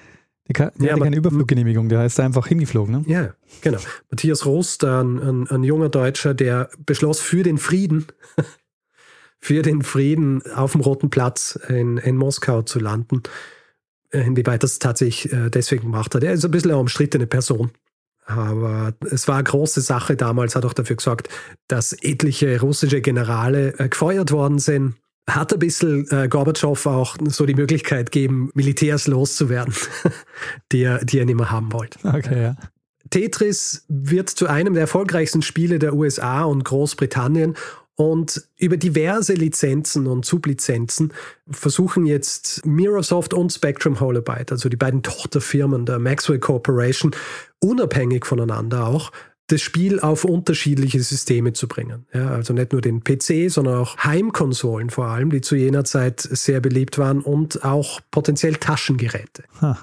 der, 0.49 0.73
der 0.73 0.87
ja, 0.87 0.93
hatte 0.93 1.05
keine 1.05 1.17
Überfluggenehmigung, 1.17 1.89
der 1.89 2.05
ist 2.05 2.19
einfach 2.19 2.49
hingeflogen. 2.49 2.93
Ne? 2.93 3.05
Ja, 3.07 3.35
genau. 3.61 3.79
Matthias 4.11 4.45
Rust, 4.47 4.85
ein, 4.85 5.19
ein, 5.19 5.49
ein 5.49 5.63
junger 5.63 5.91
Deutscher, 5.91 6.35
der 6.35 6.71
beschloss 6.85 7.21
für 7.21 7.45
den 7.45 7.59
Frieden 7.59 8.07
für 9.45 9.61
den 9.61 9.83
Frieden 9.83 10.43
auf 10.55 10.73
dem 10.73 10.81
Roten 10.81 11.11
Platz 11.11 11.59
in, 11.69 11.99
in 11.99 12.17
Moskau 12.17 12.63
zu 12.63 12.79
landen. 12.79 13.23
Äh, 14.09 14.23
inwieweit 14.23 14.63
das 14.63 14.79
tatsächlich 14.79 15.31
äh, 15.35 15.51
deswegen 15.51 15.83
gemacht 15.83 16.15
hat. 16.15 16.25
Er 16.25 16.33
ist 16.33 16.47
ein 16.47 16.51
bisschen 16.51 16.71
eine 16.71 16.81
umstrittene 16.81 17.27
Person. 17.27 17.71
Aber 18.25 18.95
es 19.11 19.29
war 19.29 19.35
eine 19.35 19.45
große 19.45 19.83
Sache 19.83 20.17
damals, 20.17 20.57
hat 20.57 20.65
auch 20.65 20.73
dafür 20.73 20.97
gesorgt, 20.97 21.29
dass 21.69 21.93
etliche 21.93 22.59
russische 22.59 23.03
Generale 23.03 23.79
äh, 23.79 23.91
gefeuert 23.91 24.33
worden 24.33 24.61
sind. 24.61 24.95
Hat 25.29 25.53
ein 25.53 25.59
bisschen 25.59 26.11
äh, 26.11 26.27
Gorbatschow 26.27 26.87
auch 26.87 27.17
so 27.29 27.45
die 27.45 27.55
Möglichkeit 27.55 28.13
gegeben, 28.13 28.51
Militärs 28.55 29.09
loszuwerden, 29.09 29.75
die, 30.73 30.85
er, 30.85 31.05
die 31.05 31.19
er 31.19 31.27
nicht 31.27 31.37
mehr 31.37 31.51
haben 31.51 31.71
wollte. 31.71 31.99
Okay, 32.03 32.43
ja. 32.43 32.57
Tetris 33.11 33.85
wird 33.89 34.31
zu 34.31 34.47
einem 34.47 34.73
der 34.73 34.83
erfolgreichsten 34.83 35.43
Spiele 35.43 35.79
der 35.79 35.93
USA 35.93 36.45
und 36.45 36.65
Großbritannien 36.65 37.57
und 37.97 38.49
über 38.59 38.77
diverse 38.77 39.35
Lizenzen 39.35 40.07
und 40.07 40.25
Sublizenzen 40.25 41.13
versuchen 41.51 42.07
jetzt 42.07 42.67
Microsoft 42.67 43.35
und 43.35 43.53
Spectrum 43.53 44.01
Holobyte, 44.01 44.53
also 44.53 44.69
die 44.69 44.77
beiden 44.77 45.03
Tochterfirmen 45.03 45.87
der 45.87 45.99
Maxwell 45.99 46.41
Corporation, 46.41 47.15
unabhängig 47.61 48.27
voneinander 48.27 48.87
auch, 48.87 49.13
das 49.49 49.61
Spiel 49.61 50.01
auf 50.01 50.25
unterschiedliche 50.25 51.03
Systeme 51.03 51.53
zu 51.53 51.69
bringen. 51.69 52.07
Ja, 52.15 52.31
also 52.31 52.55
nicht 52.55 52.73
nur 52.73 52.81
den 52.81 53.05
PC, 53.05 53.51
sondern 53.51 53.77
auch 53.77 53.99
Heimkonsolen 53.99 54.91
vor 54.91 55.07
allem, 55.07 55.31
die 55.31 55.43
zu 55.43 55.55
jener 55.55 55.85
Zeit 55.85 56.21
sehr 56.21 56.61
beliebt 56.61 56.99
waren 56.99 57.21
und 57.21 57.63
auch 57.65 58.01
potenziell 58.11 58.55
Taschengeräte. 58.55 59.45
Huh. 59.61 59.75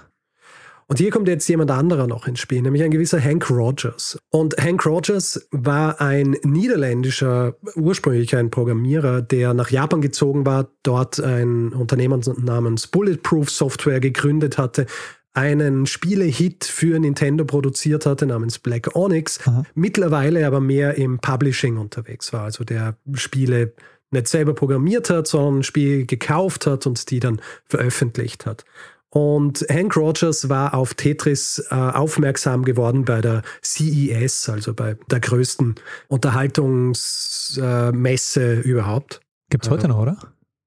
Und 0.91 0.97
hier 0.97 1.09
kommt 1.09 1.29
jetzt 1.29 1.47
jemand 1.47 1.71
anderer 1.71 2.05
noch 2.05 2.27
ins 2.27 2.41
Spiel, 2.41 2.61
nämlich 2.61 2.83
ein 2.83 2.91
gewisser 2.91 3.23
Hank 3.23 3.49
Rogers. 3.49 4.17
Und 4.29 4.57
Hank 4.57 4.85
Rogers 4.85 5.47
war 5.51 6.01
ein 6.01 6.35
niederländischer, 6.43 7.55
ursprünglich 7.77 8.35
ein 8.35 8.51
Programmierer, 8.51 9.21
der 9.21 9.53
nach 9.53 9.69
Japan 9.69 10.01
gezogen 10.01 10.45
war, 10.45 10.67
dort 10.83 11.17
ein 11.21 11.69
Unternehmen 11.69 12.21
namens 12.43 12.87
Bulletproof 12.87 13.49
Software 13.49 14.01
gegründet 14.01 14.57
hatte, 14.57 14.85
einen 15.31 15.85
Spielehit 15.85 16.65
für 16.65 16.99
Nintendo 16.99 17.45
produziert 17.45 18.05
hatte 18.05 18.25
namens 18.25 18.59
Black 18.59 18.93
Onyx, 18.93 19.47
Aha. 19.47 19.63
mittlerweile 19.73 20.45
aber 20.45 20.59
mehr 20.59 20.95
im 20.95 21.19
Publishing 21.19 21.77
unterwegs 21.77 22.33
war, 22.33 22.43
also 22.43 22.65
der 22.65 22.97
Spiele 23.13 23.71
nicht 24.11 24.27
selber 24.27 24.53
programmiert 24.53 25.09
hat, 25.09 25.25
sondern 25.27 25.63
Spiele 25.63 26.03
gekauft 26.03 26.67
hat 26.67 26.85
und 26.85 27.09
die 27.11 27.21
dann 27.21 27.41
veröffentlicht 27.63 28.45
hat. 28.45 28.65
Und 29.13 29.65
Hank 29.69 29.97
Rogers 29.97 30.47
war 30.47 30.73
auf 30.73 30.93
Tetris 30.93 31.61
äh, 31.69 31.75
aufmerksam 31.75 32.63
geworden 32.63 33.03
bei 33.03 33.19
der 33.19 33.41
CES, 33.61 34.47
also 34.47 34.73
bei 34.73 34.95
der 35.09 35.19
größten 35.19 35.75
Unterhaltungsmesse 36.07 38.41
äh, 38.41 38.61
überhaupt. 38.61 39.19
Gibt 39.49 39.65
es 39.65 39.69
heute 39.69 39.89
noch, 39.89 39.99
oder? 39.99 40.17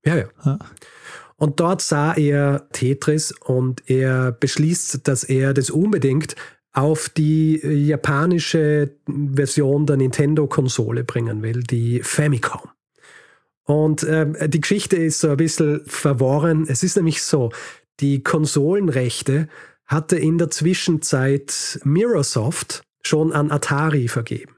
Ja, 0.05 0.17
ja. 0.17 0.27
Ah. 0.41 0.59
Und 1.37 1.59
dort 1.59 1.81
sah 1.81 2.13
er 2.13 2.69
Tetris 2.73 3.33
und 3.33 3.89
er 3.89 4.33
beschließt, 4.33 5.09
dass 5.09 5.25
er 5.25 5.55
das 5.55 5.71
unbedingt 5.71 6.37
auf 6.75 7.09
die 7.09 7.61
japanische 7.65 8.91
Version 9.07 9.87
der 9.87 9.97
Nintendo-Konsole 9.97 11.05
bringen 11.05 11.43
will, 11.43 11.63
die 11.63 12.03
Famicom. 12.03 12.61
Und 13.65 14.03
äh, 14.03 14.51
die 14.51 14.61
Geschichte 14.61 14.97
ist 14.97 15.21
so 15.21 15.31
ein 15.31 15.39
bisschen 15.39 15.81
verworren. 15.87 16.67
Es 16.69 16.83
ist 16.83 16.97
nämlich 16.97 17.23
so, 17.23 17.51
die 18.01 18.23
Konsolenrechte 18.23 19.49
hatte 19.87 20.17
in 20.17 20.39
der 20.39 20.51
Zwischenzeit 20.51 21.81
Mirrorsoft 21.85 22.83
schon 23.03 23.33
an 23.33 23.51
Atari 23.51 24.09
vergeben. 24.09 24.57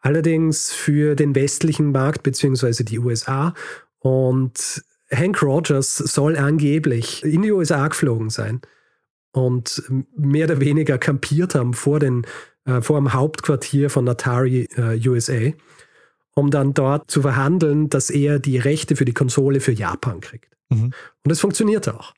Allerdings 0.00 0.72
für 0.72 1.14
den 1.14 1.34
westlichen 1.34 1.92
Markt 1.92 2.22
bzw. 2.22 2.84
die 2.84 2.98
USA. 2.98 3.54
Und 4.00 4.82
Hank 5.10 5.42
Rogers 5.42 5.96
soll 5.96 6.36
angeblich 6.36 7.24
in 7.24 7.42
die 7.42 7.52
USA 7.52 7.88
geflogen 7.88 8.30
sein 8.30 8.60
und 9.32 9.82
mehr 10.16 10.44
oder 10.44 10.60
weniger 10.60 10.98
kampiert 10.98 11.54
haben 11.54 11.74
vor, 11.74 12.00
den, 12.00 12.26
äh, 12.66 12.80
vor 12.80 12.98
dem 12.98 13.12
Hauptquartier 13.12 13.90
von 13.90 14.08
Atari 14.08 14.68
äh, 14.76 15.08
USA, 15.08 15.52
um 16.34 16.50
dann 16.50 16.74
dort 16.74 17.10
zu 17.10 17.22
verhandeln, 17.22 17.88
dass 17.88 18.10
er 18.10 18.38
die 18.38 18.58
Rechte 18.58 18.96
für 18.96 19.04
die 19.04 19.14
Konsole 19.14 19.60
für 19.60 19.72
Japan 19.72 20.20
kriegt. 20.20 20.54
Mhm. 20.70 20.92
Und 21.24 21.30
es 21.30 21.40
funktioniert 21.40 21.88
auch. 21.88 22.12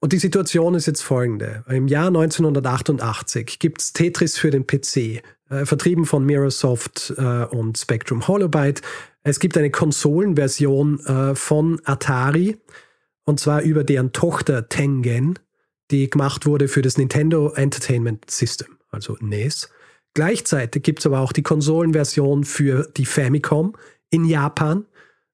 Und 0.00 0.12
die 0.12 0.18
Situation 0.18 0.74
ist 0.74 0.86
jetzt 0.86 1.02
folgende. 1.02 1.64
Im 1.68 1.86
Jahr 1.86 2.08
1988 2.08 3.60
gibt 3.60 3.80
es 3.80 3.92
Tetris 3.92 4.36
für 4.36 4.50
den 4.50 4.66
PC, 4.66 5.22
äh, 5.48 5.64
vertrieben 5.64 6.06
von 6.06 6.24
Mirrorsoft 6.24 7.14
äh, 7.16 7.44
und 7.44 7.78
Spectrum 7.78 8.26
Holobyte. 8.26 8.82
Es 9.22 9.38
gibt 9.38 9.56
eine 9.56 9.70
Konsolenversion 9.70 10.98
äh, 11.06 11.34
von 11.36 11.80
Atari, 11.84 12.58
und 13.24 13.38
zwar 13.38 13.62
über 13.62 13.84
deren 13.84 14.12
Tochter 14.12 14.68
Tengen, 14.68 15.38
die 15.92 16.10
gemacht 16.10 16.46
wurde 16.46 16.66
für 16.66 16.82
das 16.82 16.98
Nintendo 16.98 17.52
Entertainment 17.52 18.28
System, 18.28 18.78
also 18.90 19.16
NES. 19.20 19.70
Gleichzeitig 20.14 20.82
gibt 20.82 20.98
es 20.98 21.06
aber 21.06 21.20
auch 21.20 21.32
die 21.32 21.44
Konsolenversion 21.44 22.42
für 22.42 22.90
die 22.96 23.06
Famicom 23.06 23.76
in 24.10 24.24
Japan, 24.24 24.84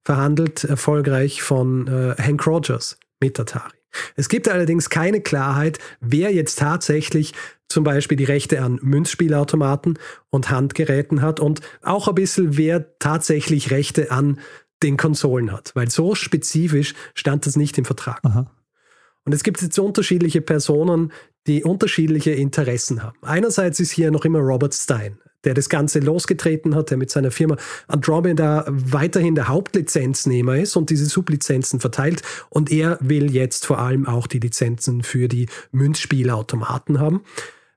verhandelt 0.05 0.65
erfolgreich 0.65 1.43
von 1.43 1.87
äh, 1.87 2.23
Hank 2.23 2.47
Rogers 2.47 2.99
mit 3.19 3.41
Atari. 3.41 3.78
Es 4.17 4.29
gibt 4.29 4.49
allerdings 4.49 4.91
keine 4.91 5.21
Klarheit, 5.21 5.79
wer 6.01 6.33
jetzt 6.33 6.59
tatsächlich 6.59 7.33
zum 7.69 7.85
Beispiel 7.85 8.17
die 8.17 8.25
Rechte 8.25 8.63
an 8.63 8.79
Münzspielautomaten 8.83 9.99
und 10.31 10.51
Handgeräten 10.51 11.23
hat 11.23 11.41
und 11.41 11.61
auch 11.83 12.09
ein 12.09 12.15
bisschen, 12.15 12.57
wer 12.57 12.99
tatsächlich 12.99 13.71
Rechte 13.71 14.11
an 14.11 14.41
den 14.83 14.97
Konsolen 14.97 15.53
hat, 15.53 15.73
weil 15.75 15.91
so 15.91 16.15
spezifisch 16.15 16.95
stand 17.15 17.47
das 17.47 17.57
nicht 17.57 17.77
im 17.79 17.85
Vertrag. 17.85 18.21
Aha. 18.23 18.51
Und 19.25 19.35
es 19.35 19.43
gibt 19.43 19.61
jetzt 19.61 19.79
unterschiedliche 19.79 20.41
Personen, 20.41 21.13
die 21.47 21.63
unterschiedliche 21.63 22.31
Interessen 22.31 23.03
haben. 23.03 23.19
Einerseits 23.23 23.81
ist 23.81 23.91
hier 23.91 24.11
noch 24.11 24.25
immer 24.25 24.39
Robert 24.39 24.75
Stein, 24.75 25.19
der 25.45 25.55
das 25.55 25.69
Ganze 25.69 26.01
losgetreten 26.01 26.75
hat, 26.75 26.91
der 26.91 26.97
mit 26.97 27.11
seiner 27.11 27.31
Firma 27.31 27.57
Andromeda 27.87 28.65
weiterhin 28.69 29.35
der 29.35 29.49
Hauptlizenznehmer 29.49 30.57
ist 30.57 30.77
und 30.77 30.91
diese 30.91 31.07
Sublizenzen 31.07 31.81
verteilt. 31.81 32.23
Und 32.51 32.71
er 32.71 32.99
will 33.01 33.35
jetzt 33.35 33.67
vor 33.67 33.79
allem 33.79 34.07
auch 34.07 34.27
die 34.27 34.41
Lizenzen 34.41 35.03
für 35.03 35.29
die 35.29 35.47
Münzspielautomaten 35.73 37.01
haben. 37.01 37.23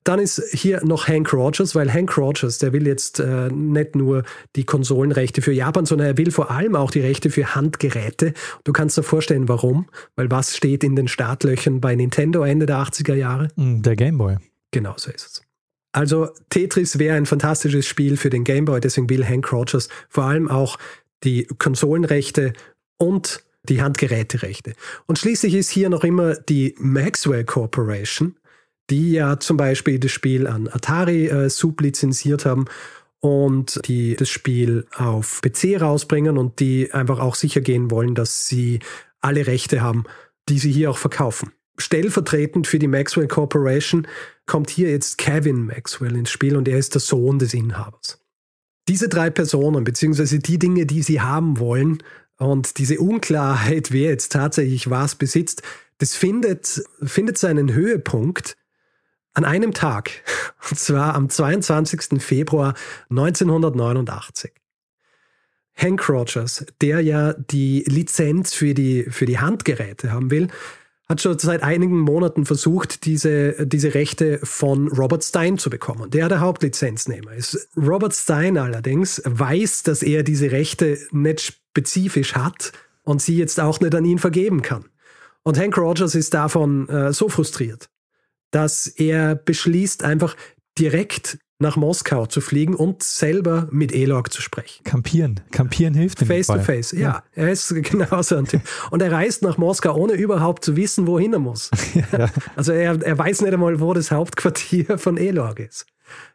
Dann 0.04 0.20
ist 0.20 0.42
hier 0.52 0.84
noch 0.84 1.08
Hank 1.08 1.32
Rogers, 1.32 1.76
weil 1.76 1.94
Hank 1.94 2.18
Rogers, 2.18 2.58
der 2.58 2.74
will 2.74 2.88
jetzt 2.88 3.20
äh, 3.20 3.50
nicht 3.50 3.96
nur 3.96 4.24
die 4.56 4.64
Konsolenrechte 4.64 5.44
für 5.44 5.52
Japan, 5.52 5.86
sondern 5.86 6.08
er 6.08 6.18
will 6.18 6.32
vor 6.32 6.50
allem 6.50 6.76
auch 6.76 6.90
die 6.90 7.02
Rechte 7.02 7.30
für 7.30 7.54
Handgeräte. 7.54 8.34
Du 8.64 8.74
kannst 8.74 8.98
dir 8.98 9.04
vorstellen, 9.04 9.48
warum? 9.48 9.88
Weil 10.16 10.32
was 10.32 10.58
steht 10.58 10.84
in 10.84 10.96
den 10.96 11.08
Startlöchern 11.08 11.82
bei 11.82 11.96
Nintendo 11.96 12.44
Ende 12.44 12.66
der 12.66 12.78
80er 12.78 13.14
Jahre? 13.14 13.50
Der 13.56 13.96
Game 13.96 14.18
Boy. 14.18 14.38
Genau 14.72 14.96
so 14.98 15.12
ist 15.12 15.26
es. 15.26 15.51
Also 15.92 16.30
Tetris 16.50 17.00
wäre 17.00 17.18
ein 17.18 17.26
fantastisches 17.26 17.86
Spiel 17.86 18.18
für 18.18 18.30
den 18.30 18.44
Game 18.44 18.66
Boy, 18.66 18.80
deswegen 18.80 19.10
will 19.10 19.26
Hank 19.26 19.52
Rogers 19.52 19.90
vor 20.10 20.24
allem 20.26 20.50
auch 20.50 20.78
die 21.24 21.46
Konsolenrechte 21.46 22.54
und 22.98 23.44
die 23.64 23.82
Handgeräterechte. 23.82 24.74
Und 25.06 25.20
schließlich 25.20 25.54
ist 25.54 25.70
hier 25.70 25.90
noch 25.90 26.04
immer 26.04 26.36
die 26.36 26.76
Maxwell 26.80 27.44
Corporation, 27.44 28.38
die 28.90 29.14
ja 29.14 29.40
zum 29.40 29.58
Beispiel 29.58 30.00
das 30.00 30.12
Spiel 30.12 30.48
an 30.48 30.68
Atari 30.68 31.28
äh, 31.28 31.50
sublizenziert 31.50 32.46
haben 32.46 32.66
und 33.20 33.80
die 33.88 34.16
das 34.16 34.30
Spiel 34.30 34.88
auf 34.96 35.42
PC 35.42 35.80
rausbringen 35.80 36.38
und 36.38 36.60
die 36.60 36.92
einfach 36.92 37.20
auch 37.20 37.36
sicher 37.36 37.62
gehen 37.62 37.92
wollen, 37.92 38.16
dass 38.16 38.48
sie 38.48 38.80
alle 39.20 39.46
Rechte 39.46 39.82
haben, 39.82 40.06
die 40.50 40.58
sie 40.58 40.72
hier 40.72 40.90
auch 40.90 40.98
verkaufen. 40.98 41.52
Stellvertretend 41.82 42.68
für 42.68 42.80
die 42.80 42.88
Maxwell 42.88 43.28
Corporation 43.28 44.08
kommt 44.46 44.70
hier 44.70 44.90
jetzt 44.90 45.18
Kevin 45.18 45.66
Maxwell 45.66 46.16
ins 46.16 46.32
Spiel 46.32 46.56
und 46.56 46.68
er 46.68 46.78
ist 46.78 46.94
der 46.94 47.02
Sohn 47.02 47.40
des 47.40 47.54
Inhabers. 47.54 48.20
Diese 48.88 49.10
drei 49.10 49.30
Personen, 49.30 49.84
beziehungsweise 49.84 50.40
die 50.40 50.60
Dinge, 50.60 50.86
die 50.86 51.02
sie 51.02 51.22
haben 51.22 51.60
wollen, 51.60 52.02
und 52.42 52.80
diese 52.80 53.00
Unklarheit, 53.00 53.92
wer 53.92 54.10
jetzt 54.10 54.32
tatsächlich 54.32 54.90
was 54.90 55.14
besitzt, 55.14 55.62
das 56.00 56.16
findet, 56.16 56.84
findet 57.04 57.38
seinen 57.38 57.72
Höhepunkt 57.72 58.58
an 59.34 59.46
einem 59.46 59.74
Tag, 59.74 60.10
und 60.72 60.80
zwar 60.80 61.14
am 61.14 61.30
22. 61.30 62.20
Februar 62.22 62.74
1989. 63.12 64.52
Hank 65.76 66.10
Rogers, 66.10 66.66
der 66.82 67.02
ja 67.02 67.34
die 67.34 67.84
Lizenz 67.88 68.54
für 68.56 68.74
die, 68.74 69.04
für 69.04 69.26
die 69.26 69.40
Handgeräte 69.40 70.12
haben 70.12 70.32
will, 70.32 70.48
hat 71.12 71.22
schon 71.22 71.38
seit 71.38 71.62
einigen 71.62 72.00
Monaten 72.00 72.46
versucht, 72.46 73.06
diese, 73.06 73.68
diese 73.68 73.94
Rechte 73.94 74.40
von 74.44 74.88
Robert 74.88 75.24
Stein 75.26 75.58
zu 75.58 75.70
bekommen, 75.70 76.10
der 76.10 76.30
der 76.30 76.40
Hauptlizenznehmer 76.40 77.34
ist. 77.34 77.68
Robert 77.76 78.16
Stein 78.16 78.58
allerdings 78.58 79.22
weiß, 79.26 79.84
dass 79.84 80.04
er 80.04 80.24
diese 80.24 80.52
Rechte 80.52 80.98
nicht 81.12 81.42
spezifisch 81.42 82.36
hat 82.36 82.72
und 83.04 83.22
sie 83.22 83.38
jetzt 83.38 83.60
auch 83.60 83.82
nicht 83.82 83.94
an 83.94 84.06
ihn 84.06 84.20
vergeben 84.20 84.62
kann. 84.62 84.86
Und 85.44 85.60
Hank 85.60 85.78
Rogers 85.78 86.16
ist 86.16 86.34
davon 86.34 86.88
äh, 86.88 87.12
so 87.12 87.28
frustriert, 87.28 87.90
dass 88.52 88.88
er 88.88 89.36
beschließt, 89.36 90.04
einfach 90.06 90.38
direkt 90.80 91.40
nach 91.62 91.76
Moskau 91.76 92.26
zu 92.26 92.42
fliegen 92.42 92.76
und 92.76 93.04
selber 93.04 93.68
mit 93.72 93.94
Elog 93.94 94.34
zu 94.34 94.42
sprechen. 94.42 94.84
Campieren. 94.84 95.40
Campieren 95.52 95.94
hilft 95.94 96.22
ihm. 96.22 96.28
Face 96.28 96.48
to 96.48 96.60
face, 96.60 96.92
ja. 96.92 97.00
ja. 97.00 97.24
Er 97.34 97.52
ist 97.52 97.74
genauso 97.84 98.36
ein 98.36 98.46
Typ. 98.46 98.62
Und 98.90 99.02
er 99.02 99.12
reist 99.12 99.42
nach 99.44 99.58
Moskau, 99.58 99.96
ohne 99.96 100.14
überhaupt 100.14 100.66
zu 100.66 100.76
wissen, 100.76 101.08
wohin 101.08 101.34
er 101.34 101.40
muss. 101.40 101.72
ja. 102.12 102.30
Also 102.56 102.74
er, 102.74 103.02
er 103.02 103.18
weiß 103.18 103.42
nicht 103.42 103.54
einmal, 103.54 103.80
wo 103.80 103.94
das 103.94 104.12
Hauptquartier 104.12 104.98
von 104.98 105.18
Elog 105.18 105.60
ist. 105.60 105.86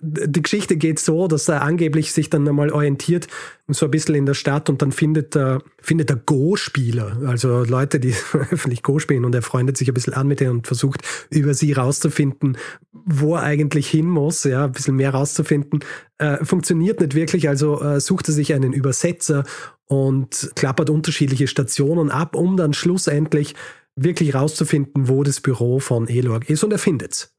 Die 0.01 0.43
Geschichte 0.43 0.77
geht 0.77 0.99
so, 0.99 1.29
dass 1.29 1.49
er 1.49 1.63
angeblich 1.63 2.13
sich 2.13 2.31
dann 2.31 2.49
einmal 2.49 2.71
orientiert, 2.71 3.29
so 3.69 3.87
ein 3.87 3.91
bisschen 3.91 4.15
in 4.15 4.27
der 4.27 4.35
Stadt 4.35 4.69
und 4.69 4.83
dann 4.83 4.93
findet 4.93 5.35
er, 5.35 5.63
findet 5.81 6.11
er 6.11 6.17
Go-Spieler, 6.17 7.19
also 7.27 7.65
Leute, 7.65 7.99
die 7.99 8.15
öffentlich 8.51 8.83
Go 8.83 8.99
spielen 8.99 9.25
und 9.25 9.35
er 9.35 9.43
freundet 9.43 9.77
sich 9.77 9.89
ein 9.89 9.95
bisschen 9.95 10.15
an 10.15 10.29
mit 10.29 10.41
denen 10.41 10.51
und 10.51 10.67
versucht 10.67 11.01
über 11.31 11.55
sie 11.55 11.73
rauszufinden, 11.73 12.59
wo 12.93 13.35
er 13.35 13.43
eigentlich 13.43 13.89
hin 13.89 14.07
muss, 14.07 14.45
ja, 14.45 14.67
ein 14.67 14.73
bisschen 14.73 14.97
mehr 14.97 15.11
rauszufinden. 15.11 15.81
Äh, 16.19 16.45
funktioniert 16.45 17.01
nicht 17.01 17.15
wirklich, 17.15 17.49
also 17.49 17.81
äh, 17.83 18.01
sucht 18.01 18.29
er 18.29 18.35
sich 18.35 18.55
einen 18.55 18.73
Übersetzer 18.73 19.45
und 19.87 20.53
klappert 20.55 20.91
unterschiedliche 20.91 21.49
Stationen 21.49 22.11
ab, 22.11 22.37
um 22.37 22.57
dann 22.57 22.73
schlussendlich 22.73 23.55
wirklich 23.97 24.35
rauszufinden, 24.35 25.09
wo 25.09 25.23
das 25.23 25.41
Büro 25.41 25.81
von 25.81 26.09
Elorg 26.09 26.49
ist 26.51 26.63
und 26.63 26.73
er 26.73 26.79
findet's. 26.79 27.36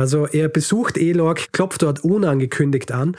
Also 0.00 0.26
er 0.26 0.48
besucht 0.48 0.96
Elorg, 0.96 1.52
klopft 1.52 1.82
dort 1.82 2.02
unangekündigt 2.02 2.90
an 2.90 3.18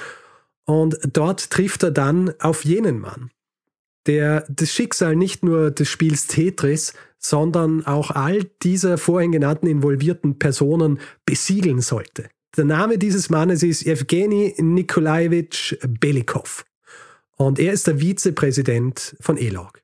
und 0.66 0.98
dort 1.14 1.52
trifft 1.52 1.84
er 1.84 1.92
dann 1.92 2.34
auf 2.40 2.66
jenen 2.66 3.00
Mann, 3.00 3.30
der 4.08 4.48
das 4.50 4.74
Schicksal 4.74 5.16
nicht 5.16 5.44
nur 5.44 5.70
des 5.70 5.88
Spiels 5.88 6.26
Tetris, 6.26 6.94
sondern 7.20 7.86
auch 7.86 8.10
all 8.10 8.46
dieser 8.64 8.98
vorhin 8.98 9.32
genannten 9.32 9.68
involvierten 9.68 10.40
Personen 10.40 11.00
besiegeln 11.24 11.82
sollte. 11.82 12.30
Der 12.58 12.66
Name 12.66 12.98
dieses 12.98 13.30
Mannes 13.30 13.62
ist 13.62 13.86
Evgeny 13.86 14.56
Nikolajewitsch 14.58 15.76
Belikov 15.88 16.66
und 17.38 17.60
er 17.60 17.74
ist 17.74 17.86
der 17.86 18.00
Vizepräsident 18.00 19.16
von 19.22 19.38
ELOG. 19.38 19.84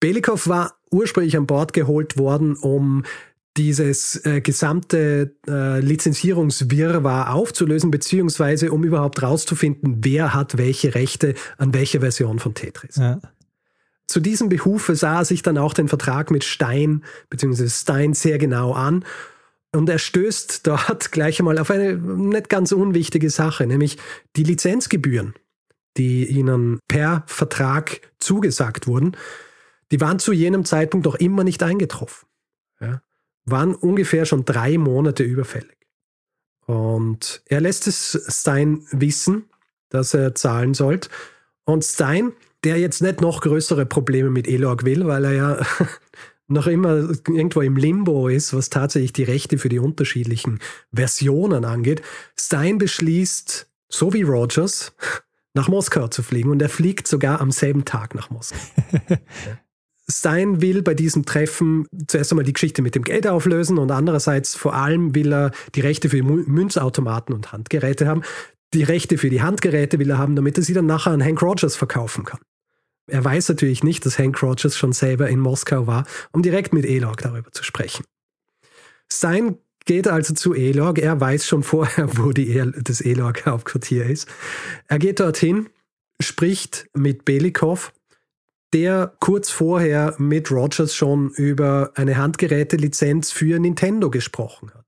Belikov 0.00 0.48
war 0.48 0.76
ursprünglich 0.90 1.36
an 1.36 1.46
Bord 1.46 1.72
geholt 1.72 2.18
worden, 2.18 2.56
um 2.56 3.04
dieses 3.56 4.24
äh, 4.24 4.40
gesamte 4.40 5.36
äh, 5.46 5.80
Lizenzierungswirrwarr 5.80 7.34
aufzulösen, 7.34 7.90
beziehungsweise 7.90 8.72
um 8.72 8.84
überhaupt 8.84 9.22
rauszufinden, 9.22 9.98
wer 10.02 10.32
hat 10.32 10.56
welche 10.56 10.94
Rechte 10.94 11.34
an 11.58 11.74
welcher 11.74 12.00
Version 12.00 12.38
von 12.38 12.54
Tetris. 12.54 12.96
Ja. 12.96 13.20
Zu 14.06 14.20
diesem 14.20 14.48
Behufe 14.48 14.96
sah 14.96 15.20
er 15.20 15.24
sich 15.24 15.42
dann 15.42 15.58
auch 15.58 15.74
den 15.74 15.88
Vertrag 15.88 16.30
mit 16.30 16.44
Stein 16.44 17.04
beziehungsweise 17.28 17.70
Stein 17.70 18.14
sehr 18.14 18.38
genau 18.38 18.72
an 18.72 19.04
und 19.74 19.88
er 19.88 19.98
stößt 19.98 20.66
dort 20.66 21.12
gleich 21.12 21.38
einmal 21.38 21.58
auf 21.58 21.70
eine 21.70 21.94
nicht 21.94 22.48
ganz 22.48 22.72
unwichtige 22.72 23.28
Sache, 23.28 23.66
nämlich 23.66 23.98
die 24.36 24.44
Lizenzgebühren, 24.44 25.34
die 25.98 26.26
ihnen 26.26 26.78
per 26.88 27.22
Vertrag 27.26 28.00
zugesagt 28.18 28.86
wurden, 28.86 29.14
die 29.90 30.00
waren 30.00 30.18
zu 30.18 30.32
jenem 30.32 30.64
Zeitpunkt 30.64 31.04
doch 31.04 31.16
immer 31.16 31.44
nicht 31.44 31.62
eingetroffen. 31.62 32.26
Ja 32.80 33.02
waren 33.44 33.74
ungefähr 33.74 34.24
schon 34.24 34.44
drei 34.44 34.78
Monate 34.78 35.22
überfällig. 35.22 35.76
Und 36.66 37.42
er 37.46 37.60
lässt 37.60 37.86
es 37.86 38.24
Stein 38.28 38.86
wissen, 38.90 39.44
dass 39.88 40.14
er 40.14 40.34
zahlen 40.34 40.74
sollte. 40.74 41.08
Und 41.64 41.84
Stein, 41.84 42.32
der 42.64 42.78
jetzt 42.78 43.02
nicht 43.02 43.20
noch 43.20 43.40
größere 43.40 43.86
Probleme 43.86 44.30
mit 44.30 44.46
Elorg 44.46 44.84
will, 44.84 45.06
weil 45.06 45.24
er 45.24 45.32
ja 45.32 45.66
noch 46.48 46.66
immer 46.66 47.10
irgendwo 47.28 47.60
im 47.60 47.76
Limbo 47.76 48.28
ist, 48.28 48.54
was 48.54 48.70
tatsächlich 48.70 49.12
die 49.12 49.24
Rechte 49.24 49.58
für 49.58 49.68
die 49.68 49.78
unterschiedlichen 49.78 50.60
Versionen 50.92 51.64
angeht, 51.64 52.02
Stein 52.38 52.78
beschließt, 52.78 53.68
so 53.88 54.12
wie 54.12 54.22
Rogers, 54.22 54.94
nach 55.54 55.68
Moskau 55.68 56.08
zu 56.08 56.22
fliegen. 56.22 56.50
Und 56.50 56.62
er 56.62 56.68
fliegt 56.68 57.06
sogar 57.06 57.40
am 57.40 57.50
selben 57.50 57.84
Tag 57.84 58.14
nach 58.14 58.30
Moskau. 58.30 58.58
Stein 60.10 60.60
will 60.60 60.82
bei 60.82 60.94
diesem 60.94 61.24
Treffen 61.24 61.86
zuerst 62.06 62.32
einmal 62.32 62.44
die 62.44 62.52
Geschichte 62.52 62.82
mit 62.82 62.94
dem 62.94 63.04
Geld 63.04 63.26
auflösen 63.26 63.78
und 63.78 63.90
andererseits 63.90 64.54
vor 64.54 64.74
allem 64.74 65.14
will 65.14 65.32
er 65.32 65.52
die 65.74 65.80
Rechte 65.80 66.08
für 66.08 66.22
Münzautomaten 66.22 67.34
und 67.34 67.52
Handgeräte 67.52 68.06
haben. 68.06 68.22
Die 68.74 68.82
Rechte 68.82 69.18
für 69.18 69.30
die 69.30 69.42
Handgeräte 69.42 69.98
will 69.98 70.10
er 70.10 70.18
haben, 70.18 70.34
damit 70.34 70.56
er 70.58 70.64
sie 70.64 70.74
dann 70.74 70.86
nachher 70.86 71.12
an 71.12 71.22
Hank 71.22 71.40
Rogers 71.40 71.76
verkaufen 71.76 72.24
kann. 72.24 72.40
Er 73.06 73.24
weiß 73.24 73.48
natürlich 73.50 73.84
nicht, 73.84 74.06
dass 74.06 74.18
Hank 74.18 74.42
Rogers 74.42 74.76
schon 74.76 74.92
selber 74.92 75.28
in 75.28 75.40
Moskau 75.40 75.86
war, 75.86 76.06
um 76.32 76.42
direkt 76.42 76.72
mit 76.72 76.84
Elog 76.84 77.18
darüber 77.18 77.50
zu 77.52 77.62
sprechen. 77.64 78.04
Stein 79.10 79.58
geht 79.84 80.08
also 80.08 80.34
zu 80.34 80.54
Elog. 80.54 80.98
Er 80.98 81.20
weiß 81.20 81.46
schon 81.46 81.62
vorher, 81.62 82.16
wo 82.16 82.32
die 82.32 82.56
El 82.56 82.72
das 82.72 83.00
Elog-Hauptquartier 83.00 84.06
ist. 84.06 84.28
Er 84.88 84.98
geht 84.98 85.20
dorthin, 85.20 85.68
spricht 86.20 86.86
mit 86.94 87.24
Belikov 87.24 87.92
der 88.72 89.14
kurz 89.20 89.50
vorher 89.50 90.14
mit 90.18 90.50
Rogers 90.50 90.94
schon 90.94 91.30
über 91.30 91.92
eine 91.94 92.16
Handgerätelizenz 92.16 93.30
für 93.30 93.58
Nintendo 93.58 94.10
gesprochen 94.10 94.70
hat. 94.74 94.86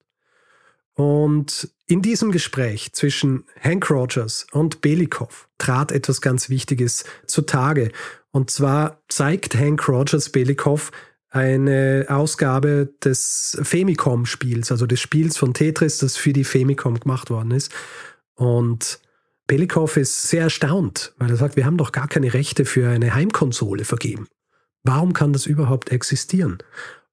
Und 0.94 1.70
in 1.86 2.02
diesem 2.02 2.30
Gespräch 2.30 2.92
zwischen 2.92 3.44
Hank 3.60 3.90
Rogers 3.90 4.46
und 4.52 4.80
Belikov 4.80 5.48
trat 5.58 5.92
etwas 5.92 6.20
ganz 6.20 6.48
Wichtiges 6.48 7.04
zutage. 7.26 7.90
Und 8.30 8.50
zwar 8.50 9.02
zeigt 9.08 9.56
Hank 9.56 9.88
Rogers 9.88 10.30
Belikov 10.30 10.92
eine 11.30 12.06
Ausgabe 12.08 12.94
des 13.02 13.58
Famicom-Spiels, 13.60 14.70
also 14.70 14.86
des 14.86 15.00
Spiels 15.00 15.36
von 15.36 15.52
Tetris, 15.52 15.98
das 15.98 16.16
für 16.16 16.32
die 16.32 16.44
Famicom 16.44 17.00
gemacht 17.00 17.28
worden 17.28 17.50
ist. 17.50 17.72
Und 18.36 19.00
Pelikov 19.46 19.96
ist 19.96 20.22
sehr 20.22 20.44
erstaunt, 20.44 21.12
weil 21.18 21.30
er 21.30 21.36
sagt, 21.36 21.56
wir 21.56 21.66
haben 21.66 21.76
doch 21.76 21.92
gar 21.92 22.08
keine 22.08 22.32
Rechte 22.32 22.64
für 22.64 22.88
eine 22.88 23.14
Heimkonsole 23.14 23.84
vergeben. 23.84 24.26
Warum 24.82 25.12
kann 25.12 25.32
das 25.32 25.46
überhaupt 25.46 25.90
existieren? 25.90 26.58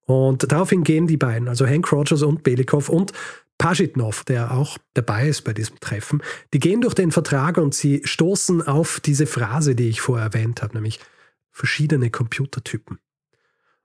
Und 0.06 0.52
daraufhin 0.52 0.84
gehen 0.84 1.08
die 1.08 1.18
beiden, 1.18 1.48
also 1.48 1.66
Hank 1.66 1.92
Rogers 1.92 2.22
und 2.22 2.44
Belikov 2.44 2.90
und 2.90 3.14
Pajitnov, 3.58 4.24
der 4.24 4.52
auch 4.52 4.78
dabei 4.94 5.28
ist 5.28 5.44
bei 5.44 5.54
diesem 5.54 5.80
Treffen, 5.80 6.24
die 6.54 6.60
gehen 6.60 6.82
durch 6.82 6.96
den 6.96 7.12
Vertrag 7.12 7.58
und 7.58 7.76
sie 7.76 8.02
stoßen 8.04 8.62
auf 8.62 9.00
diese 9.00 9.28
Phrase, 9.28 9.76
die 9.76 9.90
ich 9.90 10.02
vorher 10.02 10.28
erwähnt 10.28 10.62
habe, 10.62 10.74
nämlich 10.74 11.00
verschiedene 11.52 12.10
Computertypen. 12.10 12.98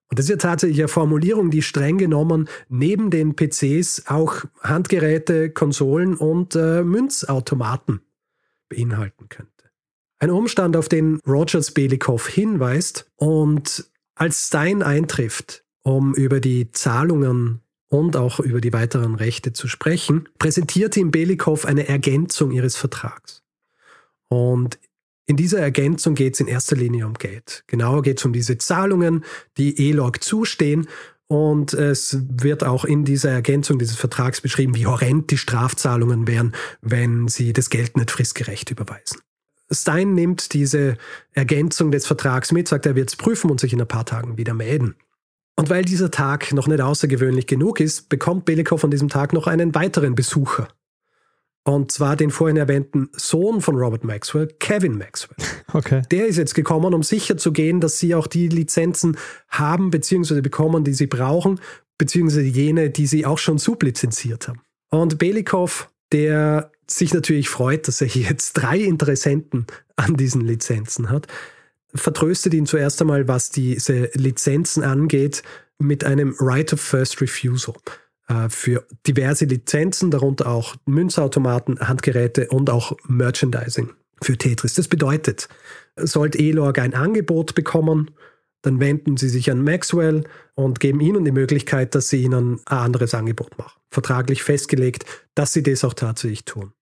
Und 0.09 0.19
das 0.19 0.27
ist 0.27 0.31
ja 0.31 0.37
tatsächlich 0.37 0.79
eine 0.79 0.89
Formulierung, 0.89 1.51
die 1.51 1.63
streng 1.63 1.99
genommen 1.99 2.49
neben 2.69 3.11
den 3.11 3.35
PCs 3.35 4.05
auch 4.07 4.45
Handgeräte, 4.63 5.51
Konsolen 5.51 6.17
und 6.17 6.55
äh, 6.55 6.83
Münzautomaten 6.83 8.01
beinhalten 8.69 9.29
könnte. 9.29 9.53
Ein 10.19 10.31
Umstand, 10.31 10.77
auf 10.77 10.89
den 10.89 11.21
Rogers 11.27 11.73
Belikow 11.73 12.27
hinweist 12.27 13.11
und 13.17 13.91
als 14.15 14.47
Stein 14.47 14.83
eintrifft, 14.83 15.65
um 15.83 16.15
über 16.15 16.41
die 16.41 16.71
Zahlungen 16.71 17.61
und 17.89 18.17
auch 18.17 18.41
über 18.41 18.61
die 18.61 18.73
weiteren 18.73 19.15
Rechte 19.15 19.53
zu 19.53 19.69
sprechen, 19.69 20.29
präsentiert 20.39 20.97
ihm 20.97 21.11
Belikow 21.11 21.65
eine 21.65 21.87
Ergänzung 21.87 22.51
ihres 22.51 22.77
Vertrags. 22.77 23.43
Und 24.29 24.79
in 25.27 25.37
dieser 25.37 25.59
Ergänzung 25.59 26.15
geht 26.15 26.35
es 26.35 26.41
in 26.41 26.47
erster 26.47 26.77
Linie 26.77 27.07
um 27.07 27.15
Geld. 27.15 27.65
Genauer 27.67 28.03
geht 28.03 28.19
es 28.19 28.25
um 28.25 28.33
diese 28.33 28.59
Zahlungen, 28.59 29.25
die 29.57 29.91
ELOG 29.91 30.23
zustehen. 30.23 30.89
Und 31.29 31.75
es 31.75 32.19
wird 32.29 32.63
auch 32.63 32.85
in 32.85 33.05
dieser 33.05 33.31
Ergänzung 33.31 33.79
dieses 33.79 33.97
Vertrags 33.97 34.41
beschrieben, 34.41 34.77
wie 34.77 34.87
horrend 34.87 35.31
die 35.31 35.39
Strafzahlungen 35.39 36.29
wären, 36.29 36.55
wenn 36.83 37.27
sie 37.27 37.53
das 37.53 37.69
Geld 37.69 37.97
nicht 37.97 38.13
fristgerecht 38.13 38.71
überweisen. 38.71 39.21
Stein 39.71 40.15
nimmt 40.15 40.53
diese 40.53 40.97
Ergänzung 41.33 41.91
des 41.91 42.07
Vertrags 42.07 42.53
mit, 42.53 42.69
sagt, 42.69 42.87
er 42.87 42.95
wird 42.95 43.09
es 43.09 43.17
prüfen 43.17 43.51
und 43.51 43.59
sich 43.59 43.73
in 43.73 43.81
ein 43.81 43.89
paar 43.89 44.07
Tagen 44.07 44.37
wieder 44.37 44.55
melden. 44.55 44.95
Und 45.57 45.71
weil 45.71 45.85
dieser 45.85 46.11
Tag 46.11 46.53
noch 46.53 46.69
nicht 46.69 46.81
außergewöhnlich 46.81 47.47
genug 47.47 47.81
ist, 47.81 48.09
bekommt 48.09 48.45
Belikow 48.45 48.85
an 48.85 48.91
diesem 48.91 49.09
Tag 49.09 49.33
noch 49.33 49.49
einen 49.49 49.75
weiteren 49.75 50.15
Besucher. 50.15 50.69
Und 51.67 51.91
zwar 51.91 52.15
den 52.15 52.31
vorhin 52.31 52.57
erwähnten 52.57 53.09
Sohn 53.13 53.61
von 53.61 53.75
Robert 53.75 54.05
Maxwell, 54.05 54.47
Kevin 54.61 54.97
Maxwell. 54.97 55.37
Okay. 55.73 56.01
Der 56.11 56.27
ist 56.27 56.39
jetzt 56.39 56.55
gekommen, 56.55 56.95
um 56.95 57.03
sicher 57.03 57.37
zu 57.37 57.53
gehen, 57.53 57.81
dass 57.81 57.99
sie 57.99 58.15
auch 58.15 58.29
die 58.29 58.49
Lizenzen 58.49 59.19
haben 59.49 59.91
bzw. 59.91 60.41
bekommen, 60.41 60.85
die 60.85 60.95
sie 60.95 61.09
brauchen, 61.09 61.61
beziehungsweise 61.99 62.47
jene, 62.47 62.89
die 62.89 63.07
sie 63.07 63.27
auch 63.27 63.37
schon 63.37 63.59
sublizenziert 63.59 64.49
haben. 64.49 64.63
Und 64.89 65.19
Belikow, 65.19 65.91
der 66.13 66.71
sich 66.87 67.13
natürlich 67.13 67.51
freut, 67.51 67.89
dass 67.89 68.01
er 68.01 68.07
jetzt 68.07 68.55
drei 68.55 68.79
Interessenten 68.79 69.67
an 69.97 70.17
diesen 70.17 70.41
Lizenzen 70.43 71.11
hat, 71.11 71.27
vertröstet 71.95 72.55
ihn 72.55 72.65
zuerst 72.65 73.03
einmal, 73.03 73.29
was 73.29 73.51
diese 73.51 74.09
Lizenzen 74.15 74.83
angeht, 74.83 75.43
mit 75.79 76.05
einem 76.05 76.35
Right 76.39 76.73
of 76.73 76.81
First 76.81 77.21
Refusal 77.21 77.75
für 78.49 78.85
diverse 79.07 79.45
Lizenzen, 79.45 80.11
darunter 80.11 80.49
auch 80.49 80.75
Münzautomaten, 80.85 81.79
Handgeräte 81.79 82.49
und 82.49 82.71
auch 82.71 82.97
Merchandising 83.07 83.91
für 84.21 84.37
Tetris. 84.37 84.75
Das 84.75 84.89
bedeutet, 84.89 85.49
sollte 85.97 86.39
Elorg 86.39 86.79
ein 86.79 86.95
Angebot 86.95 87.55
bekommen, 87.55 88.11
dann 88.63 88.81
wenden 88.81 89.17
sie 89.17 89.29
sich 89.29 89.51
an 89.51 89.63
Maxwell 89.63 90.25
und 90.55 90.81
geben 90.81 91.01
ihnen 91.01 91.25
die 91.25 91.33
Möglichkeit, 91.33 91.95
dass 91.95 92.09
sie 92.09 92.23
ihnen 92.23 92.61
ein 92.67 92.79
anderes 92.79 93.15
Angebot 93.15 93.57
machen. 93.59 93.81
Vertraglich 93.91 94.43
festgelegt, 94.43 95.05
dass 95.35 95.53
sie 95.53 95.63
das 95.63 95.85
auch 95.85 95.95
tatsächlich 95.95 96.45
tun. 96.45 96.73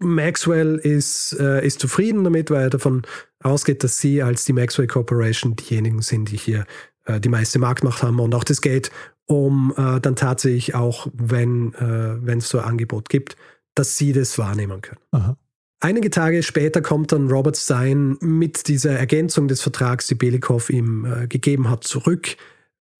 Maxwell 0.00 0.78
ist, 0.78 1.36
äh, 1.38 1.64
ist 1.64 1.78
zufrieden 1.78 2.24
damit, 2.24 2.50
weil 2.50 2.62
er 2.62 2.70
davon 2.70 3.02
ausgeht, 3.44 3.84
dass 3.84 3.98
sie 3.98 4.22
als 4.22 4.44
die 4.44 4.52
Maxwell 4.52 4.88
Corporation 4.88 5.54
diejenigen 5.54 6.02
sind, 6.02 6.32
die 6.32 6.36
hier 6.36 6.66
äh, 7.04 7.20
die 7.20 7.28
meiste 7.28 7.60
Marktmacht 7.60 8.02
haben 8.02 8.18
und 8.18 8.34
auch 8.34 8.42
das 8.44 8.60
Geld, 8.60 8.90
um 9.26 9.72
äh, 9.76 10.00
dann 10.00 10.16
tatsächlich 10.16 10.74
auch, 10.74 11.08
wenn 11.12 11.74
äh, 11.74 12.36
es 12.36 12.48
so 12.48 12.58
ein 12.58 12.64
Angebot 12.64 13.08
gibt, 13.08 13.36
dass 13.74 13.96
sie 13.96 14.12
das 14.12 14.38
wahrnehmen 14.38 14.80
können. 14.80 15.00
Aha. 15.12 15.36
Einige 15.80 16.10
Tage 16.10 16.42
später 16.44 16.80
kommt 16.80 17.10
dann 17.10 17.28
Robert 17.28 17.56
Stein 17.56 18.16
mit 18.20 18.68
dieser 18.68 18.92
Ergänzung 18.92 19.48
des 19.48 19.62
Vertrags, 19.62 20.06
die 20.06 20.14
Belikow 20.14 20.70
ihm 20.70 21.04
äh, 21.04 21.26
gegeben 21.26 21.68
hat, 21.68 21.82
zurück. 21.84 22.36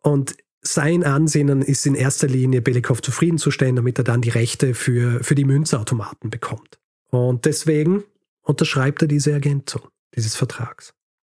Und 0.01 0.35
sein 0.63 1.05
Ansinnen 1.05 1.63
ist 1.63 1.87
in 1.87 1.95
erster 1.95 2.27
Linie, 2.27 2.61
Belikow 2.61 3.01
zufriedenzustellen, 3.01 3.77
damit 3.77 3.99
er 3.99 4.05
dann 4.05 4.21
die 4.21 4.31
Rechte 4.31 4.75
für, 4.75 5.23
für 5.23 5.35
die 5.35 5.45
Münzautomaten 5.45 6.31
bekommt. 6.31 6.81
Und 7.11 7.45
deswegen 7.45 8.05
unterschreibt 8.43 9.03
er 9.03 9.09
diese 9.09 9.33
Ergänzung 9.33 9.83
dieses 10.15 10.35
Vertrags. 10.35 10.95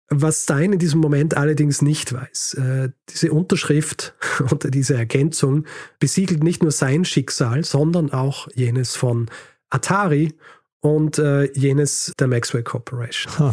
Was 0.09 0.43
Stein 0.43 0.73
in 0.73 0.79
diesem 0.79 1.01
Moment 1.01 1.35
allerdings 1.35 1.81
nicht 1.81 2.13
weiß, 2.13 2.53
äh, 2.55 2.89
diese 3.09 3.31
Unterschrift 3.31 4.15
unter 4.51 4.71
diese 4.71 4.95
Ergänzung 4.95 5.65
besiegelt 5.99 6.43
nicht 6.43 6.61
nur 6.63 6.71
sein 6.71 7.03
Schicksal, 7.03 7.65
sondern 7.65 8.11
auch 8.11 8.47
jenes 8.55 8.95
von 8.95 9.29
Atari 9.69 10.33
und 10.79 11.19
äh, 11.19 11.51
jenes 11.53 12.13
der 12.19 12.27
Maxwell 12.27 12.63
Corporation. 12.63 13.33
Huh. 13.37 13.51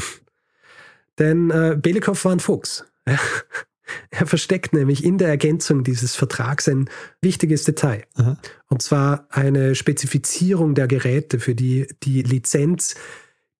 Denn 1.19 1.51
äh, 1.51 1.77
Belikow 1.81 2.25
war 2.25 2.33
ein 2.33 2.41
Fuchs. 2.41 2.85
Er 4.11 4.27
versteckt 4.27 4.73
nämlich 4.73 5.05
in 5.05 5.19
der 5.19 5.29
Ergänzung 5.29 5.85
dieses 5.85 6.17
Vertrags 6.17 6.69
ein 6.69 6.89
wichtiges 7.21 7.65
Detail. 7.65 8.05
Aha. 8.15 8.39
Und 8.69 8.81
zwar 8.81 9.27
eine 9.29 9.75
Spezifizierung 9.75 10.75
der 10.75 10.89
Geräte, 10.89 11.39
für 11.39 11.55
die 11.55 11.87
die 12.03 12.23
Lizenz 12.23 12.95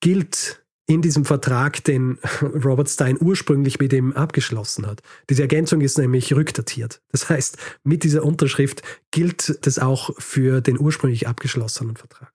gilt 0.01 0.64
in 0.87 1.03
diesem 1.03 1.25
Vertrag, 1.25 1.83
den 1.85 2.19
Robert 2.43 2.89
Stein 2.89 3.17
ursprünglich 3.21 3.79
mit 3.79 3.93
ihm 3.93 4.13
abgeschlossen 4.13 4.87
hat. 4.87 5.03
Diese 5.31 5.43
Ergänzung 5.43 5.81
ist 5.81 5.99
nämlich 5.99 6.35
rückdatiert. 6.35 7.01
Das 7.11 7.29
heißt, 7.29 7.57
mit 7.85 8.05
dieser 8.05 8.25
Unterschrift 8.25 8.83
gilt 9.11 9.67
das 9.67 9.79
auch 9.79 10.11
für 10.19 10.61
den 10.61 10.79
ursprünglich 10.79 11.27
abgeschlossenen 11.27 11.97
Vertrag. 11.97 12.33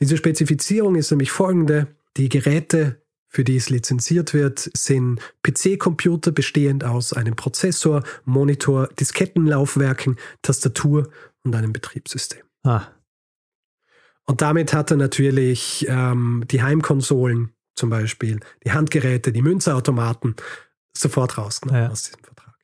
Diese 0.00 0.16
Spezifizierung 0.16 0.94
ist 0.94 1.10
nämlich 1.10 1.30
folgende. 1.30 1.88
Die 2.16 2.28
Geräte 2.28 3.00
für 3.30 3.44
die 3.44 3.56
es 3.56 3.70
lizenziert 3.70 4.34
wird, 4.34 4.70
sind 4.76 5.20
PC-Computer 5.44 6.32
bestehend 6.32 6.82
aus 6.82 7.12
einem 7.12 7.36
Prozessor, 7.36 8.02
Monitor, 8.24 8.88
Diskettenlaufwerken, 8.98 10.16
Tastatur 10.42 11.08
und 11.44 11.54
einem 11.54 11.72
Betriebssystem. 11.72 12.42
Ah. 12.64 12.88
Und 14.30 14.42
damit 14.42 14.72
hat 14.72 14.92
er 14.92 14.96
natürlich 14.96 15.84
ähm, 15.88 16.44
die 16.48 16.62
Heimkonsolen 16.62 17.52
zum 17.74 17.90
Beispiel, 17.90 18.38
die 18.64 18.70
Handgeräte, 18.70 19.32
die 19.32 19.42
Münzautomaten 19.42 20.36
sofort 20.96 21.36
rausgenommen 21.36 21.82
ja. 21.82 21.90
aus 21.90 22.04
diesem 22.04 22.22
Vertrag. 22.22 22.54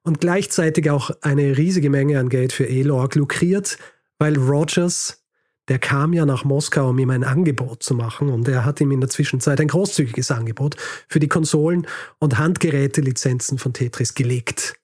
Und 0.00 0.22
gleichzeitig 0.22 0.88
auch 0.88 1.10
eine 1.20 1.58
riesige 1.58 1.90
Menge 1.90 2.18
an 2.18 2.30
Geld 2.30 2.54
für 2.54 2.66
Elorg 2.66 3.14
lukriert, 3.14 3.76
weil 4.18 4.38
Rogers 4.38 5.22
der 5.68 5.78
kam 5.78 6.14
ja 6.14 6.24
nach 6.24 6.44
Moskau, 6.44 6.88
um 6.88 6.98
ihm 6.98 7.10
ein 7.10 7.24
Angebot 7.24 7.82
zu 7.82 7.94
machen 7.94 8.30
und 8.30 8.48
er 8.48 8.64
hat 8.64 8.80
ihm 8.80 8.90
in 8.90 9.00
der 9.00 9.10
Zwischenzeit 9.10 9.60
ein 9.60 9.68
großzügiges 9.68 10.30
Angebot 10.30 10.76
für 11.08 11.20
die 11.20 11.28
Konsolen 11.28 11.86
und 12.20 12.38
Handgeräte-Lizenzen 12.38 13.58
von 13.58 13.74
Tetris 13.74 14.14
gelegt. 14.14 14.80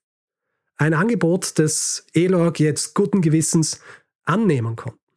Ein 0.77 0.93
Angebot, 0.93 1.59
das 1.59 2.05
Elorg 2.13 2.61
jetzt 2.61 2.95
guten 2.95 3.23
Gewissens 3.23 3.81
annehmen 4.25 4.77
konnte. 4.77 5.08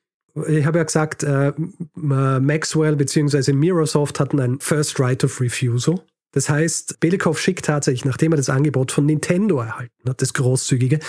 Ich 0.48 0.66
habe 0.66 0.78
ja 0.80 0.84
gesagt, 0.84 1.24
äh, 1.24 1.54
Maxwell 1.96 2.96
bzw. 2.96 3.54
Microsoft 3.54 4.20
hatten 4.20 4.40
ein 4.40 4.60
First 4.60 5.00
Right 5.00 5.24
of 5.24 5.42
Refusal. 5.42 6.00
Das 6.32 6.50
heißt, 6.50 7.00
Belikow 7.02 7.38
schickt 7.38 7.66
tatsächlich, 7.66 8.06
nachdem 8.06 8.32
er 8.32 8.38
das 8.38 8.50
Angebot 8.50 8.92
von 8.92 9.06
Nintendo 9.06 9.60
erhalten 9.60 10.10
hat, 10.10 10.22
das 10.22 10.34
großzügige, 10.34 11.00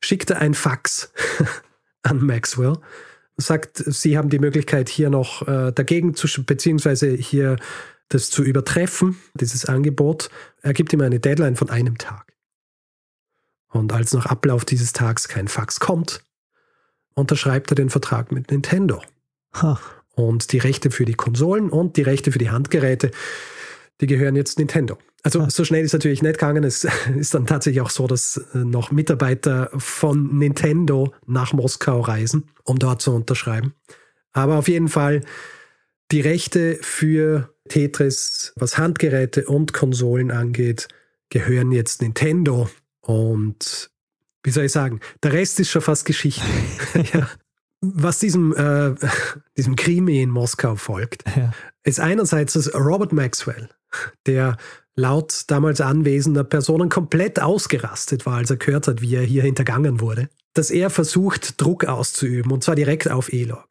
schickt 0.00 0.30
er 0.30 0.38
ein 0.38 0.54
Fax 0.54 1.12
an 2.02 2.24
Maxwell 2.24 2.78
sagt, 3.36 3.78
Sie 3.78 4.16
haben 4.16 4.30
die 4.30 4.38
Möglichkeit, 4.38 4.88
hier 4.88 5.10
noch 5.10 5.46
äh, 5.46 5.72
dagegen 5.72 6.14
zu, 6.14 6.28
beziehungsweise 6.44 7.10
hier 7.10 7.56
das 8.08 8.30
zu 8.30 8.42
übertreffen, 8.42 9.18
dieses 9.34 9.64
Angebot. 9.64 10.30
Er 10.60 10.72
gibt 10.72 10.92
ihm 10.92 11.00
eine 11.00 11.20
Deadline 11.20 11.56
von 11.56 11.70
einem 11.70 11.98
Tag. 11.98 12.32
Und 13.68 13.92
als 13.92 14.12
nach 14.12 14.26
Ablauf 14.26 14.64
dieses 14.64 14.92
Tags 14.92 15.28
kein 15.28 15.48
Fax 15.48 15.80
kommt, 15.80 16.24
unterschreibt 17.14 17.70
er 17.72 17.74
den 17.74 17.90
Vertrag 17.90 18.32
mit 18.32 18.50
Nintendo. 18.50 19.02
Huh. 19.60 19.76
Und 20.14 20.52
die 20.52 20.58
Rechte 20.58 20.90
für 20.90 21.04
die 21.04 21.14
Konsolen 21.14 21.70
und 21.70 21.96
die 21.96 22.02
Rechte 22.02 22.32
für 22.32 22.38
die 22.38 22.50
Handgeräte, 22.50 23.10
die 24.00 24.06
gehören 24.06 24.36
jetzt 24.36 24.58
Nintendo. 24.58 24.98
Also 25.22 25.48
so 25.48 25.64
schnell 25.64 25.84
ist 25.84 25.92
natürlich 25.92 26.22
nicht 26.22 26.38
gegangen. 26.38 26.64
Es 26.64 26.86
ist 27.16 27.34
dann 27.34 27.46
tatsächlich 27.46 27.80
auch 27.80 27.90
so, 27.90 28.06
dass 28.06 28.38
äh, 28.54 28.58
noch 28.58 28.90
Mitarbeiter 28.90 29.70
von 29.76 30.38
Nintendo 30.38 31.12
nach 31.26 31.52
Moskau 31.52 32.00
reisen, 32.00 32.48
um 32.64 32.78
dort 32.78 33.00
zu 33.02 33.14
unterschreiben. 33.14 33.74
Aber 34.32 34.56
auf 34.56 34.68
jeden 34.68 34.88
Fall 34.88 35.22
die 36.10 36.20
Rechte 36.20 36.78
für 36.82 37.54
Tetris, 37.68 38.52
was 38.56 38.76
Handgeräte 38.76 39.46
und 39.46 39.72
Konsolen 39.72 40.30
angeht, 40.30 40.88
gehören 41.30 41.72
jetzt 41.72 42.02
Nintendo. 42.02 42.68
Und 43.00 43.90
wie 44.44 44.50
soll 44.50 44.64
ich 44.64 44.72
sagen, 44.72 45.00
der 45.22 45.32
Rest 45.32 45.60
ist 45.60 45.70
schon 45.70 45.82
fast 45.82 46.04
Geschichte. 46.04 46.42
ja. 47.12 47.28
Was 47.80 48.20
diesem, 48.20 48.54
äh, 48.54 48.94
diesem 49.56 49.76
Krimi 49.76 50.22
in 50.22 50.30
Moskau 50.30 50.76
folgt, 50.76 51.24
ja. 51.36 51.52
ist 51.84 52.00
einerseits 52.00 52.52
dass 52.54 52.74
Robert 52.74 53.12
Maxwell, 53.12 53.68
der 54.26 54.56
laut 54.94 55.44
damals 55.48 55.80
anwesender 55.80 56.44
Personen 56.44 56.88
komplett 56.88 57.40
ausgerastet 57.40 58.26
war, 58.26 58.36
als 58.36 58.50
er 58.50 58.56
gehört 58.56 58.88
hat, 58.88 59.00
wie 59.00 59.14
er 59.14 59.22
hier 59.22 59.42
hintergangen 59.42 60.00
wurde, 60.00 60.28
dass 60.54 60.70
er 60.70 60.90
versucht, 60.90 61.60
Druck 61.60 61.86
auszuüben, 61.86 62.52
und 62.52 62.62
zwar 62.62 62.74
direkt 62.74 63.10
auf 63.10 63.32
E-Log. 63.32 63.68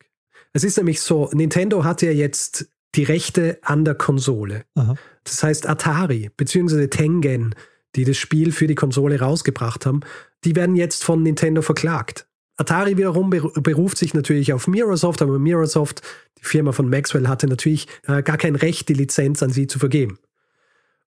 Es 0.54 0.64
ist 0.64 0.78
nämlich 0.78 1.00
so, 1.00 1.30
Nintendo 1.32 1.84
hat 1.84 2.02
ja 2.02 2.12
jetzt 2.12 2.68
die 2.96 3.04
Rechte 3.04 3.60
an 3.62 3.86
der 3.86 3.96
Konsole. 3.96 4.66
Aha. 4.76 4.96
Das 5.24 5.44
heißt, 5.44 5.70
Atari 5.70 6.30
bzw. 6.36 6.88
Tengen, 6.88 7.56
die 7.96 8.04
das 8.04 8.18
Spiel 8.18 8.52
für 8.52 8.68
die 8.68 8.76
Konsole 8.76 9.20
rausgebracht 9.20 9.86
haben, 9.86 10.02
die 10.44 10.56
werden 10.56 10.76
jetzt 10.76 11.04
von 11.04 11.24
Nintendo 11.24 11.62
verklagt. 11.62 12.28
Atari 12.58 12.98
wiederum 12.98 13.30
beruft 13.30 13.98
sich 13.98 14.14
natürlich 14.14 14.54
auf 14.54 14.68
Microsoft, 14.68 15.22
aber 15.22 15.40
Microsoft, 15.40 16.02
die 16.40 16.46
Firma 16.46 16.72
von 16.72 16.90
Maxwell, 16.90 17.28
hatte 17.28 17.48
natürlich 17.48 17.88
äh, 18.08 18.22
gar 18.22 18.38
kein 18.38 18.56
Recht, 18.56 18.90
die 18.90 18.94
Lizenz 18.94 19.42
an 19.42 19.50
sie 19.50 19.68
zu 19.68 19.80
vergeben. 19.80 20.20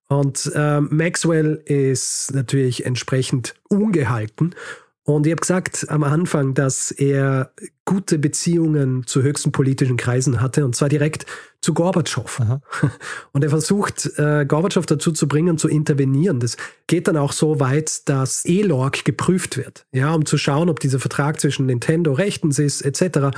Und 0.09 0.51
äh, 0.55 0.81
Maxwell 0.81 1.63
ist 1.65 2.35
natürlich 2.35 2.85
entsprechend 2.85 3.55
ungehalten 3.69 4.55
und 5.07 5.27
ich 5.27 5.33
habe 5.33 5.41
gesagt 5.41 5.87
am 5.91 6.03
Anfang, 6.03 6.55
dass 6.55 6.91
er 6.91 7.53
gute 7.85 8.19
Beziehungen 8.19 9.07
zu 9.07 9.23
höchsten 9.23 9.53
politischen 9.53 9.99
Kreisen 9.99 10.41
hatte, 10.41 10.65
und 10.65 10.75
zwar 10.75 10.89
direkt 10.89 11.27
zu 11.65 11.75
Gorbatschow. 11.75 12.41
Aha. 12.41 12.61
Und 13.33 13.43
er 13.43 13.51
versucht, 13.51 14.19
äh, 14.19 14.45
Gorbatschow 14.47 14.87
dazu 14.87 15.13
zu 15.13 15.27
bringen, 15.27 15.59
zu 15.59 15.69
intervenieren. 15.69 16.41
Das 16.41 16.57
geht 16.87 17.09
dann 17.09 17.17
auch 17.17 17.33
so 17.33 17.59
weit, 17.59 18.09
dass 18.09 18.45
E-Log 18.45 19.05
geprüft 19.05 19.57
wird, 19.57 19.87
ja, 19.93 20.15
um 20.15 20.27
zu 20.27 20.39
schauen, 20.39 20.69
ob 20.69 20.81
dieser 20.81 21.01
Vertrag 21.01 21.41
zwischen 21.41 21.67
Nintendo 21.67 22.13
rechtens 22.13 22.59
ist, 22.59 22.83
etc. 22.83 23.37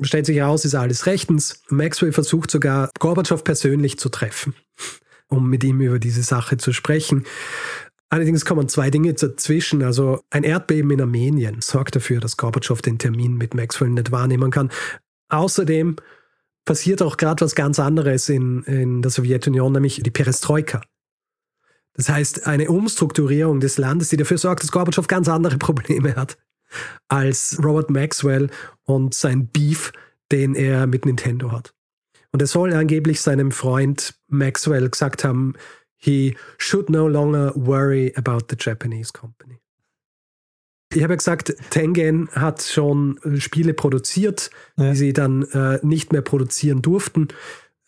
Stellt 0.00 0.26
sich 0.26 0.38
heraus, 0.38 0.64
ist 0.64 0.74
alles 0.74 1.06
rechtens. 1.06 1.62
Maxwell 1.68 2.12
versucht 2.12 2.50
sogar, 2.50 2.90
Gorbatschow 2.98 3.44
persönlich 3.44 3.98
zu 3.98 4.08
treffen 4.08 4.54
um 5.32 5.48
mit 5.48 5.64
ihm 5.64 5.80
über 5.80 5.98
diese 5.98 6.22
Sache 6.22 6.58
zu 6.58 6.72
sprechen. 6.72 7.24
Allerdings 8.10 8.44
kommen 8.44 8.68
zwei 8.68 8.90
Dinge 8.90 9.14
dazwischen. 9.14 9.82
Also 9.82 10.20
ein 10.30 10.44
Erdbeben 10.44 10.90
in 10.90 11.00
Armenien 11.00 11.62
sorgt 11.62 11.96
dafür, 11.96 12.20
dass 12.20 12.36
Gorbatschow 12.36 12.80
den 12.82 12.98
Termin 12.98 13.36
mit 13.36 13.54
Maxwell 13.54 13.88
nicht 13.88 14.12
wahrnehmen 14.12 14.50
kann. 14.50 14.70
Außerdem 15.30 15.96
passiert 16.64 17.02
auch 17.02 17.16
gerade 17.16 17.44
was 17.44 17.54
ganz 17.54 17.78
anderes 17.78 18.28
in, 18.28 18.62
in 18.64 19.02
der 19.02 19.10
Sowjetunion, 19.10 19.72
nämlich 19.72 20.02
die 20.02 20.10
Perestroika. 20.10 20.80
Das 21.94 22.08
heißt, 22.08 22.46
eine 22.46 22.70
Umstrukturierung 22.70 23.60
des 23.60 23.78
Landes, 23.78 24.08
die 24.08 24.16
dafür 24.16 24.38
sorgt, 24.38 24.62
dass 24.62 24.72
Gorbatschow 24.72 25.06
ganz 25.06 25.28
andere 25.28 25.58
Probleme 25.58 26.16
hat 26.16 26.38
als 27.08 27.58
Robert 27.62 27.90
Maxwell 27.90 28.50
und 28.84 29.14
sein 29.14 29.48
Beef, 29.48 29.92
den 30.30 30.54
er 30.54 30.86
mit 30.86 31.04
Nintendo 31.04 31.52
hat. 31.52 31.74
Und 32.32 32.40
er 32.40 32.46
soll 32.46 32.72
angeblich 32.72 33.20
seinem 33.20 33.50
Freund 33.50 34.18
Maxwell 34.28 34.88
gesagt 34.88 35.22
haben, 35.22 35.52
he 35.96 36.34
should 36.56 36.88
no 36.88 37.06
longer 37.06 37.52
worry 37.54 38.12
about 38.16 38.46
the 38.48 38.56
Japanese 38.58 39.12
company. 39.12 39.61
Ich 40.94 41.02
habe 41.02 41.14
ja 41.14 41.16
gesagt, 41.16 41.54
Tengen 41.70 42.28
hat 42.32 42.62
schon 42.62 43.18
äh, 43.24 43.40
Spiele 43.40 43.74
produziert, 43.74 44.50
ja. 44.76 44.90
die 44.90 44.96
sie 44.96 45.12
dann 45.12 45.42
äh, 45.52 45.78
nicht 45.82 46.12
mehr 46.12 46.22
produzieren 46.22 46.82
durften. 46.82 47.28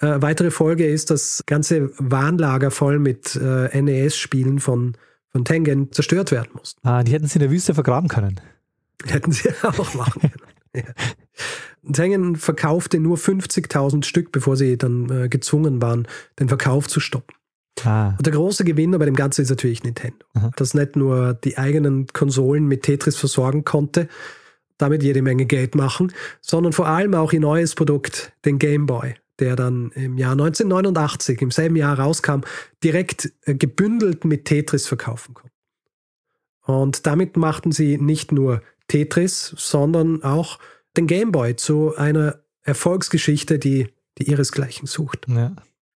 Äh, 0.01 0.21
weitere 0.21 0.51
Folge 0.51 0.87
ist, 0.87 1.11
dass 1.11 1.43
ganze 1.47 1.91
Warnlager 1.99 2.71
voll 2.71 2.99
mit 2.99 3.37
äh, 3.37 3.81
NES-Spielen 3.81 4.59
von, 4.59 4.97
von 5.31 5.45
Tengen 5.45 5.93
zerstört 5.93 6.33
werden 6.33 6.51
mussten. 6.55 6.87
Ah, 6.87 7.03
die 7.03 7.13
hätten 7.13 7.27
sie 7.27 7.37
in 7.37 7.41
der 7.41 7.51
Wüste 7.51 7.75
vergraben 7.75 8.09
können. 8.09 8.41
Hätten 9.07 9.33
sie 9.33 9.51
auch 9.63 9.95
machen 9.95 10.21
können. 10.21 10.87
ja. 10.87 11.93
Tengen 11.93 12.37
verkaufte 12.37 12.99
nur 12.99 13.19
50.000 13.19 14.05
Stück, 14.05 14.33
bevor 14.33 14.57
sie 14.57 14.79
dann 14.79 15.11
äh, 15.11 15.29
gezwungen 15.29 15.83
waren, 15.83 16.09
den 16.39 16.49
Verkauf 16.49 16.89
zu 16.89 17.01
stoppen. 17.01 17.35
Ah. 17.85 18.15
Und 18.17 18.25
der 18.27 18.33
große 18.33 18.65
Gewinner 18.65 18.99
bei 18.99 19.05
dem 19.05 19.17
Ganzen 19.17 19.43
ist 19.43 19.51
natürlich 19.51 19.83
Nintendo, 19.83 20.25
Aha. 20.35 20.51
das 20.57 20.75
nicht 20.75 20.97
nur 20.97 21.35
die 21.35 21.59
eigenen 21.59 22.07
Konsolen 22.09 22.67
mit 22.67 22.83
Tetris 22.83 23.17
versorgen 23.17 23.65
konnte, 23.65 24.09
damit 24.79 25.03
jede 25.03 25.23
Menge 25.23 25.47
Geld 25.47 25.75
machen, 25.75 26.13
sondern 26.41 26.73
vor 26.73 26.87
allem 26.87 27.15
auch 27.15 27.33
ihr 27.33 27.41
neues 27.41 27.75
Produkt, 27.75 28.33
den 28.45 28.59
Game 28.59 28.87
Boy, 28.87 29.15
der 29.39 29.57
dann 29.57 29.91
im 29.93 30.19
Jahr 30.19 30.33
1989, 30.33 31.41
im 31.43 31.51
selben 31.51 31.77
Jahr 31.77 31.99
rauskam, 31.99 32.41
direkt 32.83 33.33
äh, 33.43 33.55
gebündelt 33.55 34.25
mit 34.25 34.45
Tetris 34.45 34.87
verkaufen 34.87 35.35
konnten. 35.35 35.51
Und 36.67 37.07
damit 37.07 37.37
machten 37.37 37.73
sie 37.73 37.99
nicht 37.99 38.33
nur 38.33 38.63
Tetris, 38.89 39.55
sondern 39.57 40.23
auch 40.23 40.59
den 40.97 41.07
Game 41.07 41.33
Boy 41.33 41.57
zu 41.57 41.97
einer 41.97 42.41
Erfolgsgeschichte, 42.63 43.59
die, 43.59 43.89
die 44.19 44.31
ihresgleichen 44.31 44.87
sucht. 44.87 45.27
Ja. 45.29 45.55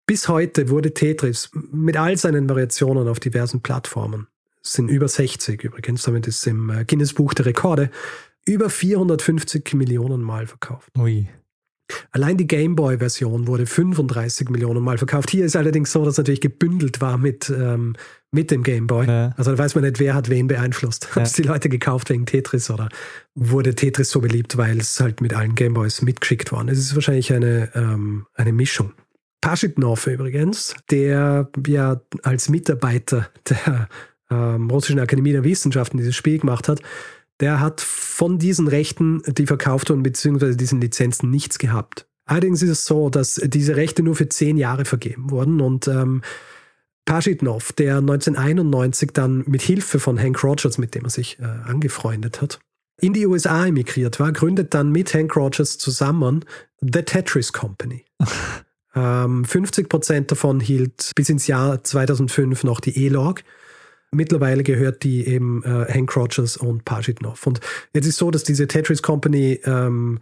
Bis 0.08 0.30
heute 0.30 0.70
wurde 0.70 0.93
Tetris 0.93 1.51
mit 1.53 1.97
all 1.97 2.18
seinen 2.18 2.49
Variationen 2.49 3.10
auf 3.10 3.20
diversen 3.20 3.62
Plattformen, 3.62 4.28
es 4.64 4.74
sind 4.74 4.89
über 4.89 5.08
60 5.08 5.64
übrigens, 5.64 6.03
damit 6.03 6.28
ist 6.28 6.39
es 6.39 6.47
im 6.47 6.70
äh, 6.70 6.86
Guinness 6.86 7.14
Buch 7.14 7.34
der 7.34 7.45
Rekorde, 7.45 7.89
über 8.45 8.70
450 8.70 9.74
Millionen 9.74 10.22
Mal 10.22 10.47
verkauft. 10.47 10.89
Ui. 10.97 11.28
Allein 12.12 12.38
die 12.38 12.47
Gameboy-Version 12.47 13.47
wurde 13.47 13.66
35 13.66 14.49
Millionen 14.49 14.84
Mal 14.84 14.97
verkauft. 14.97 15.30
Hier 15.30 15.45
ist 15.45 15.55
allerdings 15.55 15.91
so, 15.91 16.03
dass 16.03 16.18
natürlich 16.18 16.41
gebündelt 16.41 16.99
war 16.99 17.18
mit, 17.18 17.49
ähm, 17.49 17.95
mit 18.32 18.51
dem 18.51 18.64
Gameboy. 18.64 19.08
Ja. 19.08 19.34
Also 19.38 19.51
da 19.51 19.58
weiß 19.58 19.76
man 19.76 19.86
nicht, 19.86 19.99
wer 19.99 20.14
hat 20.14 20.30
wen 20.30 20.47
beeinflusst. 20.47 21.10
Haben 21.16 21.24
es 21.24 21.34
die 21.34 21.43
Leute 21.43 21.70
gekauft 21.70 22.10
wegen 22.10 22.26
Tetris 22.26 22.70
oder 22.70 22.89
wurde 23.36 23.74
Tetris 23.76 24.10
so 24.10 24.20
beliebt, 24.20 24.58
weil 24.58 24.80
es 24.80 24.99
halt 24.99 25.22
mit 25.22 25.34
allen 25.34 25.55
Gameboys 25.55 26.01
mitgeschickt 26.01 26.51
worden 26.51 26.70
ist. 26.70 26.80
Es 26.80 26.86
ist 26.88 26.95
wahrscheinlich 26.95 27.32
eine, 27.32 27.72
ähm, 27.76 28.26
eine 28.36 28.51
Mischung. 28.51 28.91
Paschitnov 29.42 30.08
übrigens, 30.08 30.76
der 30.90 31.50
ja 31.66 32.02
als 32.24 32.50
Mitarbeiter 32.50 33.30
der 33.50 33.90
ähm, 34.30 34.70
Russischen 34.70 35.00
Akademie 35.00 35.32
der 35.32 35.44
Wissenschaften 35.44 35.98
dieses 35.98 36.16
Spiel 36.16 36.40
gemacht 36.40 36.68
hat, 36.68 36.82
der 37.40 37.60
hat 37.60 37.82
von 37.82 38.40
diesen 38.40 38.68
Rechten, 38.68 39.22
die 39.28 39.46
verkauft 39.46 39.90
wurden, 39.90 40.04
beziehungsweise 40.04 40.58
diesen 40.58 40.82
Lizenzen 40.82 41.30
nichts 41.30 41.60
gehabt. 41.60 42.08
Allerdings 42.26 42.62
ist 42.62 42.70
es 42.70 42.86
so, 42.86 43.10
dass 43.10 43.36
diese 43.36 43.76
Rechte 43.76 44.04
nur 44.04 44.16
für 44.16 44.28
zehn 44.28 44.58
Jahre 44.58 44.86
vergeben 44.86 45.30
wurden 45.30 45.62
und 45.62 45.88
ähm, 45.88 46.24
Paschitnov, 47.06 47.72
der 47.72 47.98
1991 47.98 49.12
dann 49.14 49.46
mit 49.48 49.62
Hilfe 49.62 50.00
von 50.00 50.20
Hank 50.20 50.44
Rogers, 50.44 50.78
mit 50.78 50.94
dem 50.94 51.06
er 51.06 51.10
sich 51.10 51.40
äh, 51.40 51.44
angefreundet 51.44 52.42
hat, 52.42 52.60
in 53.00 53.14
die 53.14 53.26
USA 53.28 53.68
emigriert 53.68 54.20
war, 54.20 54.34
gründet 54.34 54.74
dann 54.74 54.92
mit 54.92 55.14
Hank 55.14 55.36
Rogers 55.36 55.78
zusammen 55.78 56.44
The 56.82 57.04
Tetris 57.04 57.54
Company. 57.54 58.04
50 58.98 59.84
ähm, 59.84 59.89
Prozent 59.89 60.32
davon 60.32 60.60
hielt 60.60 61.12
bis 61.16 61.30
ins 61.30 61.48
Jahr 61.48 61.84
2005 61.84 62.64
noch 62.64 62.80
die 62.80 63.06
E-Log. 63.06 63.43
Mittlerweile 64.12 64.64
gehört 64.64 65.04
die 65.04 65.28
eben 65.28 65.64
äh, 65.64 65.86
Hank 65.93 66.16
Rogers 66.16 66.56
und 66.58 66.86
Pajitnov. 66.86 67.45
Und 67.45 67.60
jetzt 67.93 68.08
ist 68.08 68.18
so, 68.18 68.32
dass 68.32 68.43
diese 68.43 68.68
Tetris 68.68 69.04
Company 69.04 69.60
ähm, 69.66 70.20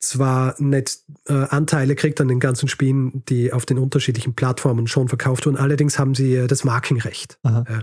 zwar 0.00 0.56
nicht 0.58 0.98
äh, 1.28 1.32
Anteile 1.32 1.94
kriegt 1.94 2.20
an 2.20 2.28
den 2.28 2.40
ganzen 2.40 2.68
Spielen, 2.68 3.24
die 3.28 3.52
auf 3.52 3.64
den 3.64 3.78
unterschiedlichen 3.78 4.34
Plattformen 4.34 4.88
schon 4.88 5.08
verkauft 5.08 5.46
wurden, 5.46 5.56
allerdings 5.56 5.98
haben 5.98 6.14
sie 6.14 6.34
äh, 6.34 6.46
das 6.48 6.64
Markenrecht. 6.64 7.38
Äh, 7.44 7.82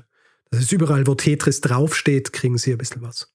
das 0.52 0.62
ist 0.62 0.72
überall, 0.72 1.08
wo 1.08 1.16
Tetris 1.16 1.62
draufsteht, 1.62 2.34
kriegen 2.34 2.58
sie 2.58 2.74
ein 2.74 2.78
bisschen 2.78 3.02
was. 3.02 3.32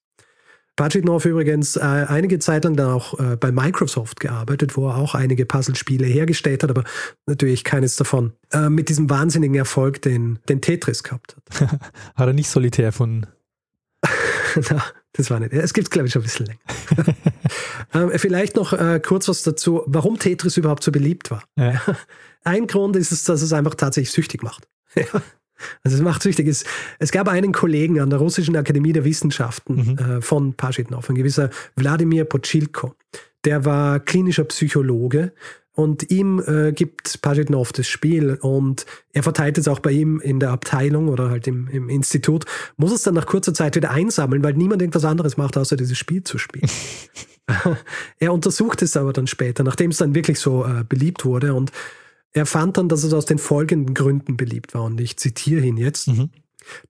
Pajitnov 0.75 1.25
übrigens 1.25 1.77
äh, 1.77 1.81
einige 1.81 2.39
Zeit 2.39 2.65
lang 2.65 2.75
dann 2.75 2.91
auch 2.91 3.17
äh, 3.19 3.37
bei 3.37 3.51
Microsoft 3.51 4.19
gearbeitet, 4.19 4.75
wo 4.75 4.89
er 4.89 4.97
auch 4.97 5.15
einige 5.15 5.45
Puzzlespiele 5.45 6.05
hergestellt 6.05 6.63
hat, 6.63 6.69
aber 6.69 6.83
natürlich 7.25 7.63
keines 7.63 7.95
davon 7.95 8.33
äh, 8.51 8.69
mit 8.69 8.89
diesem 8.89 9.09
wahnsinnigen 9.09 9.55
Erfolg, 9.55 10.01
den, 10.01 10.39
den 10.49 10.61
Tetris 10.61 11.03
gehabt 11.03 11.37
hat. 11.37 11.69
hat 12.15 12.27
er 12.27 12.33
nicht 12.33 12.49
solitär 12.49 12.91
von. 12.91 13.25
Na, 14.69 14.83
das 15.13 15.29
war 15.29 15.39
nicht. 15.39 15.53
Es 15.53 15.73
gibt, 15.73 15.91
glaube 15.91 16.07
ich, 16.07 16.13
schon 16.13 16.21
ein 16.21 16.25
bisschen 16.25 16.45
länger. 16.45 16.59
ähm, 17.93 18.11
vielleicht 18.15 18.55
noch 18.57 18.73
äh, 18.73 18.99
kurz 18.99 19.29
was 19.29 19.43
dazu, 19.43 19.83
warum 19.85 20.19
Tetris 20.19 20.57
überhaupt 20.57 20.83
so 20.83 20.91
beliebt 20.91 21.31
war. 21.31 21.43
Ja. 21.57 21.81
Ein 22.43 22.67
Grund 22.67 22.95
ist 22.95 23.11
es, 23.11 23.23
dass 23.23 23.41
es 23.41 23.53
einfach 23.53 23.75
tatsächlich 23.75 24.11
süchtig 24.11 24.43
macht. 24.43 24.67
Also 25.83 25.97
es 25.97 26.03
macht 26.03 26.21
süchtig. 26.23 26.47
Es, 26.47 26.63
es 26.99 27.11
gab 27.11 27.27
einen 27.27 27.51
Kollegen 27.51 27.99
an 27.99 28.09
der 28.09 28.19
Russischen 28.19 28.55
Akademie 28.55 28.93
der 28.93 29.05
Wissenschaften 29.05 29.75
mhm. 29.75 29.97
äh, 29.97 30.21
von 30.21 30.53
Paschitnov, 30.53 31.09
ein 31.09 31.15
gewisser 31.15 31.49
Wladimir 31.75 32.25
Pochilko. 32.25 32.95
Der 33.43 33.65
war 33.65 33.99
klinischer 33.99 34.43
Psychologe 34.45 35.31
und 35.75 36.09
ihm 36.09 36.41
äh, 36.47 36.71
gibt 36.71 37.21
Paschitnov 37.21 37.73
das 37.73 37.87
Spiel 37.87 38.37
und 38.41 38.85
er 39.11 39.23
verteilt 39.23 39.57
es 39.57 39.67
auch 39.67 39.79
bei 39.79 39.91
ihm 39.91 40.19
in 40.21 40.39
der 40.39 40.51
Abteilung 40.51 41.09
oder 41.09 41.29
halt 41.29 41.47
im, 41.47 41.67
im 41.67 41.89
Institut, 41.89 42.45
muss 42.77 42.93
es 42.93 43.03
dann 43.03 43.13
nach 43.13 43.25
kurzer 43.25 43.53
Zeit 43.53 43.75
wieder 43.75 43.91
einsammeln, 43.91 44.43
weil 44.43 44.53
niemand 44.53 44.81
irgendwas 44.81 45.05
anderes 45.05 45.37
macht, 45.37 45.57
außer 45.57 45.75
dieses 45.75 45.97
Spiel 45.97 46.23
zu 46.23 46.37
spielen. 46.37 46.69
er 48.19 48.33
untersucht 48.33 48.81
es 48.81 48.97
aber 48.97 49.13
dann 49.13 49.27
später, 49.27 49.63
nachdem 49.63 49.91
es 49.91 49.97
dann 49.97 50.15
wirklich 50.15 50.39
so 50.39 50.65
äh, 50.65 50.83
beliebt 50.87 51.25
wurde 51.25 51.53
und 51.53 51.71
er 52.35 52.45
fand 52.45 52.77
dann, 52.77 52.89
dass 52.89 53.03
es 53.03 53.13
aus 53.13 53.25
den 53.25 53.37
folgenden 53.37 53.93
Gründen 53.93 54.35
beliebt 54.35 54.73
war 54.73 54.83
und 54.83 54.99
ich 54.99 55.17
zitiere 55.17 55.65
ihn 55.65 55.77
jetzt. 55.77 56.09
Mhm. 56.09 56.29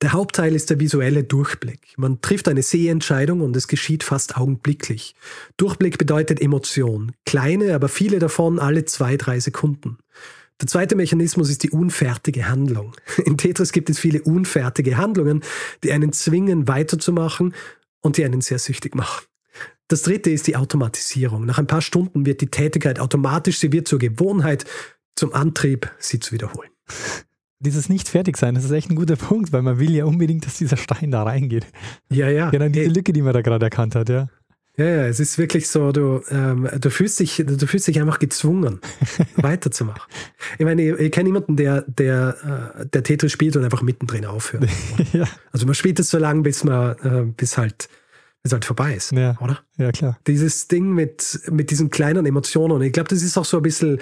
Der 0.02 0.14
Hauptteil 0.14 0.56
ist 0.56 0.72
der 0.72 0.80
visuelle 0.80 1.24
Durchblick. 1.24 1.94
Man 1.98 2.20
trifft 2.20 2.48
eine 2.48 2.64
Sehentscheidung 2.64 3.42
und 3.42 3.56
es 3.56 3.68
geschieht 3.68 4.04
fast 4.04 4.38
augenblicklich. 4.38 5.16
Durchblick 5.58 6.00
bedeutet 6.00 6.42
Emotion. 6.42 7.12
Kleine, 7.26 7.76
aber 7.76 7.90
viele 7.90 8.18
davon 8.18 8.58
alle 8.58 8.86
zwei, 8.86 9.18
drei 9.18 9.40
Sekunden. 9.40 10.00
Der 10.62 10.68
zweite 10.68 10.96
Mechanismus 10.96 11.50
ist 11.50 11.62
die 11.62 11.70
unfertige 11.70 12.48
Handlung. 12.48 12.96
In 13.26 13.38
Tetris 13.38 13.72
gibt 13.72 13.90
es 13.92 14.00
viele 14.00 14.24
unfertige 14.24 14.98
Handlungen, 14.98 15.44
die 15.84 15.92
einen 15.92 16.12
zwingen, 16.12 16.68
weiterzumachen 16.68 17.54
und 18.02 18.18
die 18.18 18.26
einen 18.26 18.42
sehr 18.42 18.58
süchtig 18.60 18.96
machen. 18.96 19.26
Das 19.88 20.02
dritte 20.02 20.32
ist 20.32 20.48
die 20.48 20.56
Automatisierung. 20.56 21.46
Nach 21.46 21.60
ein 21.60 21.68
paar 21.68 21.82
Stunden 21.82 22.26
wird 22.26 22.42
die 22.42 22.50
Tätigkeit 22.50 23.00
automatisch, 23.00 23.60
sie 23.60 23.72
wird 23.72 23.88
zur 23.88 24.00
Gewohnheit 24.00 24.66
zum 25.16 25.34
Antrieb, 25.34 25.92
sie 26.00 26.20
zu 26.20 26.32
wiederholen. 26.32 26.70
dieses 27.60 27.90
nicht 27.90 28.08
fertig 28.08 28.38
sein, 28.38 28.56
das 28.56 28.64
ist 28.64 28.72
echt 28.72 28.90
ein 28.90 28.96
guter 28.96 29.16
Punkt, 29.16 29.52
weil 29.52 29.62
man 29.62 29.80
will 29.80 29.94
ja 29.94 30.06
unbedingt, 30.06 30.46
dass 30.46 30.58
dieser 30.58 30.78
Stein 30.78 31.12
da 31.12 31.24
reingeht. 31.24 31.66
Ja, 32.10 32.30
ja. 32.30 32.50
Genau, 32.50 32.70
diese 32.70 32.90
Lücke, 32.90 33.12
die 33.14 33.22
man 33.22 33.34
da 33.34 33.42
gerade 33.42 33.66
erkannt 33.66 33.96
hat, 33.96 34.10
ja. 34.10 34.30
Ja, 34.78 34.86
ja, 34.86 35.08
es 35.08 35.22
ist 35.22 35.38
wirklich 35.38 35.70
so, 35.70 35.94
du, 35.94 36.22
ähm, 36.30 36.68
du, 36.82 36.90
fühlst 36.90 37.22
dich, 37.22 37.42
du 37.48 37.66
fühlst 37.66 37.88
dich 37.88 38.00
einfach 38.02 38.20
gezwungen, 38.20 38.82
weiterzumachen. 39.38 40.12
Ich 40.58 40.66
meine, 40.66 40.82
ich, 40.82 41.00
ich 41.00 41.12
kenne 41.14 41.30
niemanden, 41.30 41.56
der, 41.56 41.86
der, 41.88 42.74
äh, 42.82 42.86
der 42.86 43.04
Tetris 43.04 43.32
spielt 43.32 43.56
und 43.56 43.64
einfach 43.64 43.82
mittendrin 43.82 44.26
aufhört. 44.26 44.68
ja. 45.14 45.26
Also 45.54 45.66
man 45.66 45.76
spielt 45.76 46.00
es 46.00 46.10
so 46.10 46.18
lange, 46.18 46.42
bis 46.42 46.66
man, 46.66 46.98
äh, 47.04 47.24
bis 47.38 47.58
halt, 47.58 47.88
bis 48.44 48.52
halt 48.52 48.66
vorbei 48.66 48.96
ist, 48.96 49.14
ja. 49.14 49.38
oder? 49.40 49.60
Ja, 49.78 49.94
klar. 49.94 50.20
Dieses 50.28 50.68
Ding 50.68 50.92
mit, 50.92 51.40
mit 51.50 51.72
diesen 51.72 51.90
kleinen 51.90 52.26
Emotionen. 52.26 52.82
Ich 52.82 52.92
glaube, 52.92 53.08
das 53.08 53.24
ist 53.24 53.38
auch 53.38 53.46
so 53.46 53.58
ein 53.58 53.64
bisschen, 53.64 54.00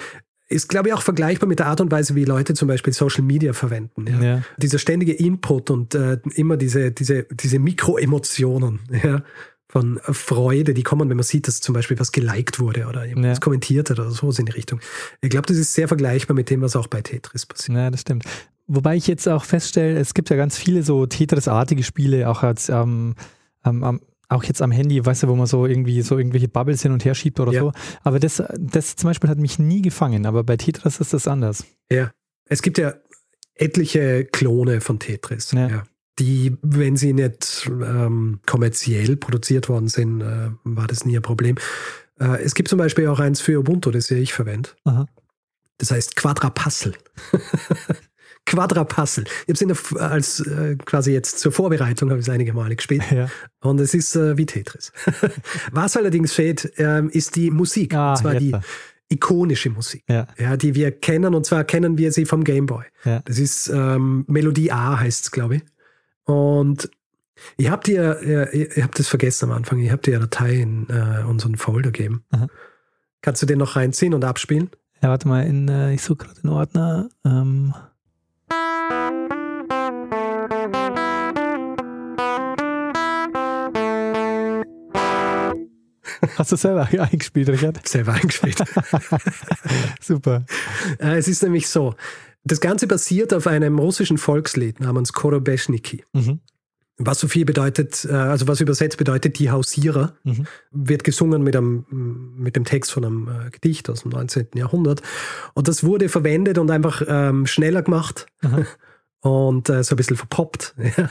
ist, 0.48 0.68
glaube 0.68 0.88
ich, 0.88 0.94
auch 0.94 1.02
vergleichbar 1.02 1.48
mit 1.48 1.58
der 1.58 1.66
Art 1.66 1.80
und 1.80 1.90
Weise, 1.90 2.14
wie 2.14 2.24
Leute 2.24 2.54
zum 2.54 2.68
Beispiel 2.68 2.92
Social 2.92 3.22
Media 3.22 3.52
verwenden. 3.52 4.06
Ja? 4.06 4.22
Ja. 4.22 4.42
Dieser 4.58 4.78
ständige 4.78 5.12
Input 5.12 5.70
und 5.70 5.94
äh, 5.94 6.18
immer 6.34 6.56
diese, 6.56 6.92
diese, 6.92 7.24
diese 7.30 7.58
Mikroemotionen, 7.58 8.80
ja 9.02 9.22
von 9.74 9.98
Freude, 10.04 10.72
die 10.72 10.84
kommen, 10.84 11.10
wenn 11.10 11.16
man 11.16 11.24
sieht, 11.24 11.48
dass 11.48 11.60
zum 11.60 11.72
Beispiel 11.72 11.98
was 11.98 12.12
geliked 12.12 12.60
wurde 12.60 12.86
oder 12.86 13.06
jemand 13.06 13.26
ja. 13.26 13.34
kommentiert 13.40 13.90
hat 13.90 13.98
oder 13.98 14.12
so 14.12 14.30
in 14.30 14.46
die 14.46 14.52
Richtung. 14.52 14.78
Ich 15.20 15.30
glaube, 15.30 15.46
das 15.48 15.56
ist 15.56 15.72
sehr 15.72 15.88
vergleichbar 15.88 16.36
mit 16.36 16.48
dem, 16.48 16.60
was 16.60 16.76
auch 16.76 16.86
bei 16.86 17.02
Tetris 17.02 17.44
passiert. 17.44 17.76
Ja, 17.76 17.90
das 17.90 18.02
stimmt. 18.02 18.24
Wobei 18.68 18.94
ich 18.94 19.08
jetzt 19.08 19.28
auch 19.28 19.44
feststelle, 19.44 19.98
es 19.98 20.14
gibt 20.14 20.30
ja 20.30 20.36
ganz 20.36 20.56
viele 20.56 20.84
so 20.84 21.06
Tetris-artige 21.06 21.82
Spiele, 21.82 22.30
auch 22.30 22.44
als 22.44 22.68
ähm, 22.68 23.16
ähm, 23.64 24.00
auch 24.28 24.44
jetzt 24.44 24.62
am 24.62 24.70
Handy, 24.70 25.04
weißt 25.04 25.24
du, 25.24 25.28
wo 25.28 25.34
man 25.34 25.46
so 25.46 25.66
irgendwie 25.66 26.02
so 26.02 26.18
irgendwelche 26.18 26.48
Bubbles 26.48 26.82
hin 26.82 26.92
und 26.92 27.04
her 27.04 27.14
schiebt 27.14 27.40
oder 27.40 27.52
ja. 27.52 27.60
so. 27.60 27.72
Aber 28.02 28.18
das, 28.18 28.42
das 28.58 28.96
zum 28.96 29.10
Beispiel 29.10 29.30
hat 29.30 29.38
mich 29.38 29.58
nie 29.58 29.82
gefangen, 29.82 30.26
aber 30.26 30.44
bei 30.44 30.56
Tetris 30.56 31.00
ist 31.00 31.12
das 31.12 31.28
anders. 31.28 31.64
Ja, 31.90 32.10
es 32.46 32.62
gibt 32.62 32.78
ja 32.78 32.94
etliche 33.54 34.24
Klone 34.24 34.80
von 34.80 34.98
Tetris. 34.98 35.52
Ja. 35.52 35.68
ja 35.68 35.82
die, 36.18 36.56
wenn 36.62 36.96
sie 36.96 37.12
nicht 37.12 37.68
ähm, 37.68 38.40
kommerziell 38.46 39.16
produziert 39.16 39.68
worden 39.68 39.88
sind, 39.88 40.20
äh, 40.20 40.50
war 40.62 40.86
das 40.86 41.04
nie 41.04 41.16
ein 41.16 41.22
Problem. 41.22 41.56
Äh, 42.20 42.42
es 42.42 42.54
gibt 42.54 42.68
zum 42.68 42.78
Beispiel 42.78 43.08
auch 43.08 43.18
eins 43.18 43.40
für 43.40 43.58
Ubuntu, 43.58 43.90
das 43.90 44.10
ja 44.10 44.16
ich 44.16 44.32
verwende. 44.32 44.70
Das 45.78 45.90
heißt 45.90 46.14
Quadrapuzzle. 46.16 46.94
Quadrapuzzle. 48.54 49.24
Ich 49.46 49.60
habe 49.60 49.72
es 49.72 49.96
als 49.96 50.40
äh, 50.40 50.76
quasi 50.84 51.12
jetzt 51.12 51.38
zur 51.38 51.52
Vorbereitung 51.52 52.10
habe 52.10 52.20
ich 52.20 52.26
es 52.26 52.32
einige 52.32 52.52
Male 52.52 52.76
gespielt. 52.76 53.02
Ja. 53.10 53.28
Und 53.60 53.80
es 53.80 53.94
ist 53.94 54.16
äh, 54.16 54.36
wie 54.36 54.46
Tetris. 54.46 54.92
Was 55.72 55.96
allerdings 55.96 56.32
fehlt, 56.32 56.72
ähm, 56.76 57.10
ist 57.10 57.36
die 57.36 57.50
Musik. 57.50 57.94
Ah, 57.94 58.10
und 58.10 58.16
zwar 58.18 58.34
die 58.34 58.54
ikonische 59.10 59.70
Musik, 59.70 60.04
Ja. 60.08 60.26
ja, 60.38 60.56
die 60.56 60.74
wir 60.74 60.90
kennen. 60.90 61.34
Und 61.34 61.46
zwar 61.46 61.64
kennen 61.64 61.98
wir 61.98 62.12
sie 62.12 62.24
vom 62.24 62.44
Gameboy. 62.44 62.84
Ja. 63.04 63.20
Das 63.24 63.38
ist 63.38 63.68
ähm, 63.68 64.24
Melodie 64.28 64.72
A 64.72 64.98
heißt 64.98 65.24
es, 65.24 65.30
glaube 65.30 65.56
ich. 65.56 65.62
Und 66.24 66.90
ich 67.56 67.68
habe 67.68 67.82
dir, 67.84 68.48
ich, 68.52 68.76
ich 68.76 68.82
habe 68.82 68.92
das 68.96 69.08
vergessen 69.08 69.50
am 69.50 69.56
Anfang, 69.56 69.78
ich 69.80 69.90
habe 69.90 70.00
dir 70.00 70.16
eine 70.16 70.26
Datei 70.26 70.54
in 70.54 70.88
äh, 70.88 71.24
unseren 71.28 71.56
Folder 71.56 71.90
gegeben. 71.90 72.24
Aha. 72.30 72.46
Kannst 73.20 73.42
du 73.42 73.46
den 73.46 73.58
noch 73.58 73.76
reinziehen 73.76 74.14
und 74.14 74.24
abspielen? 74.24 74.70
Ja, 75.02 75.10
warte 75.10 75.28
mal, 75.28 75.44
in, 75.46 75.68
äh, 75.68 75.92
ich 75.94 76.02
suche 76.02 76.24
gerade 76.24 76.40
den 76.40 76.50
Ordner. 76.50 77.08
Ähm. 77.24 77.74
Hast 86.36 86.52
du 86.52 86.56
selber 86.56 86.88
eingespielt, 87.00 87.48
Richard? 87.48 87.86
Selber 87.86 88.12
eingespielt. 88.12 88.58
Super. 90.00 90.44
Äh, 90.98 91.18
es 91.18 91.28
ist 91.28 91.42
nämlich 91.42 91.68
so, 91.68 91.94
das 92.44 92.60
Ganze 92.60 92.86
basiert 92.86 93.32
auf 93.32 93.46
einem 93.46 93.78
russischen 93.78 94.18
Volkslied 94.18 94.80
namens 94.80 95.12
Korobeshniki. 95.12 96.04
Mhm. 96.12 96.40
Was 96.96 97.18
so 97.18 97.26
viel 97.26 97.44
bedeutet, 97.44 98.04
äh, 98.08 98.12
also 98.12 98.46
was 98.46 98.60
übersetzt 98.60 98.98
bedeutet, 98.98 99.38
die 99.38 99.50
Hausierer, 99.50 100.14
Mhm. 100.22 100.46
wird 100.70 101.02
gesungen 101.02 101.42
mit, 101.42 101.56
einem, 101.56 101.84
mit 102.36 102.54
dem 102.54 102.64
Text 102.64 102.92
von 102.92 103.04
einem 103.04 103.28
äh, 103.28 103.50
Gedicht 103.50 103.90
aus 103.90 104.02
dem 104.02 104.10
19. 104.12 104.48
Jahrhundert. 104.54 105.02
Und 105.54 105.66
das 105.66 105.82
wurde 105.82 106.08
verwendet 106.08 106.58
und 106.58 106.70
einfach 106.70 107.02
ähm, 107.06 107.46
schneller 107.46 107.82
gemacht 107.82 108.26
Aha. 108.42 108.62
und 109.20 109.68
äh, 109.70 109.82
so 109.82 109.94
ein 109.94 109.96
bisschen 109.96 110.16
verpoppt. 110.16 110.74
Ja. 110.96 111.10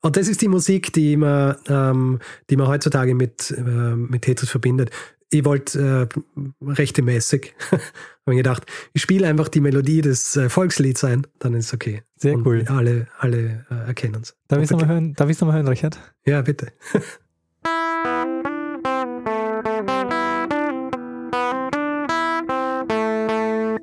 Und 0.00 0.16
das 0.16 0.28
ist 0.28 0.40
die 0.42 0.48
Musik, 0.48 0.92
die 0.92 1.16
man, 1.16 1.56
ähm, 1.68 2.20
die 2.50 2.56
man 2.56 2.68
heutzutage 2.68 3.14
mit, 3.14 3.50
äh, 3.50 3.62
mit 3.62 4.22
Tetris 4.22 4.50
verbindet. 4.50 4.90
Ich 5.30 5.44
wollte 5.44 6.08
äh, 6.10 6.64
rechtmäßig, 6.64 7.54
habe 7.70 7.82
mir 8.26 8.36
gedacht, 8.36 8.64
ich 8.94 9.02
spiele 9.02 9.26
einfach 9.26 9.48
die 9.48 9.60
Melodie 9.60 10.00
des 10.00 10.36
äh, 10.36 10.48
Volkslieds 10.48 11.04
ein, 11.04 11.26
dann 11.38 11.54
ist 11.54 11.66
es 11.66 11.74
okay. 11.74 12.02
Sehr 12.16 12.34
Und 12.34 12.46
cool. 12.46 12.64
Alle, 12.68 13.08
alle 13.18 13.66
äh, 13.70 13.88
erkennen 13.88 14.22
es. 14.22 14.36
Darf 14.46 14.60
ich 14.60 14.64
es 14.64 14.70
nochmal 14.70 14.88
hören? 14.88 15.14
Darf 15.14 15.28
ich's 15.28 15.40
noch 15.40 15.48
mal 15.48 15.54
hören, 15.54 15.68
Richard? 15.68 15.98
Ja, 16.24 16.40
bitte. 16.42 16.68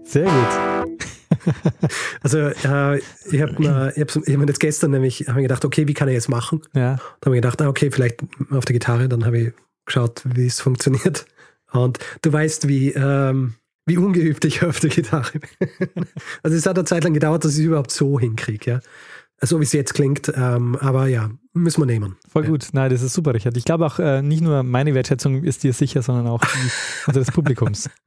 Sehr 0.04 0.24
gut. 0.24 0.75
Also 2.24 2.40
äh, 2.40 2.98
ich 3.32 3.42
habe 3.42 3.56
mir, 3.60 3.94
ich 3.96 4.02
hab's- 4.02 4.16
ich 4.26 4.34
hab 4.34 4.40
mir 4.40 4.48
jetzt 4.48 4.60
gestern 4.60 4.92
nämlich 4.92 5.26
hab 5.28 5.36
mir 5.36 5.44
gedacht, 5.44 5.64
okay, 5.66 5.88
wie 5.88 5.94
kann 5.94 6.08
ich 6.08 6.14
jetzt 6.16 6.30
machen? 6.30 6.62
Ja. 6.74 6.96
Da 7.22 7.26
habe 7.28 7.36
ich 7.36 7.42
gedacht, 7.42 7.62
ah, 7.62 7.68
okay, 7.70 7.92
vielleicht 7.92 8.22
auf 8.52 8.66
der 8.66 8.74
Gitarre. 8.74 9.08
Dann 9.10 9.26
habe 9.26 9.38
ich 9.40 9.54
geschaut, 9.86 10.22
wie 10.26 10.48
es 10.48 10.60
funktioniert. 10.60 11.26
Und 11.72 12.00
du 12.22 12.32
weißt, 12.34 12.68
wie, 12.68 12.92
ähm, 12.92 13.56
wie 13.86 13.98
ungeübt 13.98 14.46
ich 14.46 14.64
auf 14.64 14.80
der 14.80 14.90
Gitarre 14.90 15.40
bin. 15.40 16.06
Also 16.44 16.58
es 16.58 16.66
hat 16.66 16.78
eine 16.78 16.86
Zeit 16.86 17.04
lang 17.04 17.14
gedauert, 17.14 17.44
dass 17.46 17.54
ich 17.54 17.60
es 17.60 17.66
überhaupt 17.66 17.92
so 17.92 18.20
hinkriege, 18.20 18.72
ja. 18.72 18.80
So 19.42 19.60
wie 19.60 19.64
es 19.64 19.74
jetzt 19.74 19.94
klingt. 19.94 20.32
Ähm, 20.36 20.78
aber 20.78 21.08
ja, 21.08 21.30
müssen 21.54 21.82
wir 21.82 21.86
nehmen. 21.86 22.16
Voll 22.30 22.44
Ja. 22.46 22.50
gut. 22.50 22.70
Nein, 22.72 22.90
das 22.90 23.02
ist 23.02 23.14
super, 23.14 23.34
Richard. 23.34 23.58
Ich 23.58 23.66
glaube 23.66 23.86
auch, 23.86 24.00
äh, 24.00 24.22
nicht 24.22 24.42
nur 24.42 24.64
meine 24.64 24.94
Wertschätzung 24.96 25.44
ist 25.44 25.64
dir 25.64 25.74
sicher, 25.74 26.02
sondern 26.02 26.28
auch 26.28 26.40
die 26.42 26.70
unseres 27.08 27.32
Publikums. 27.32 27.90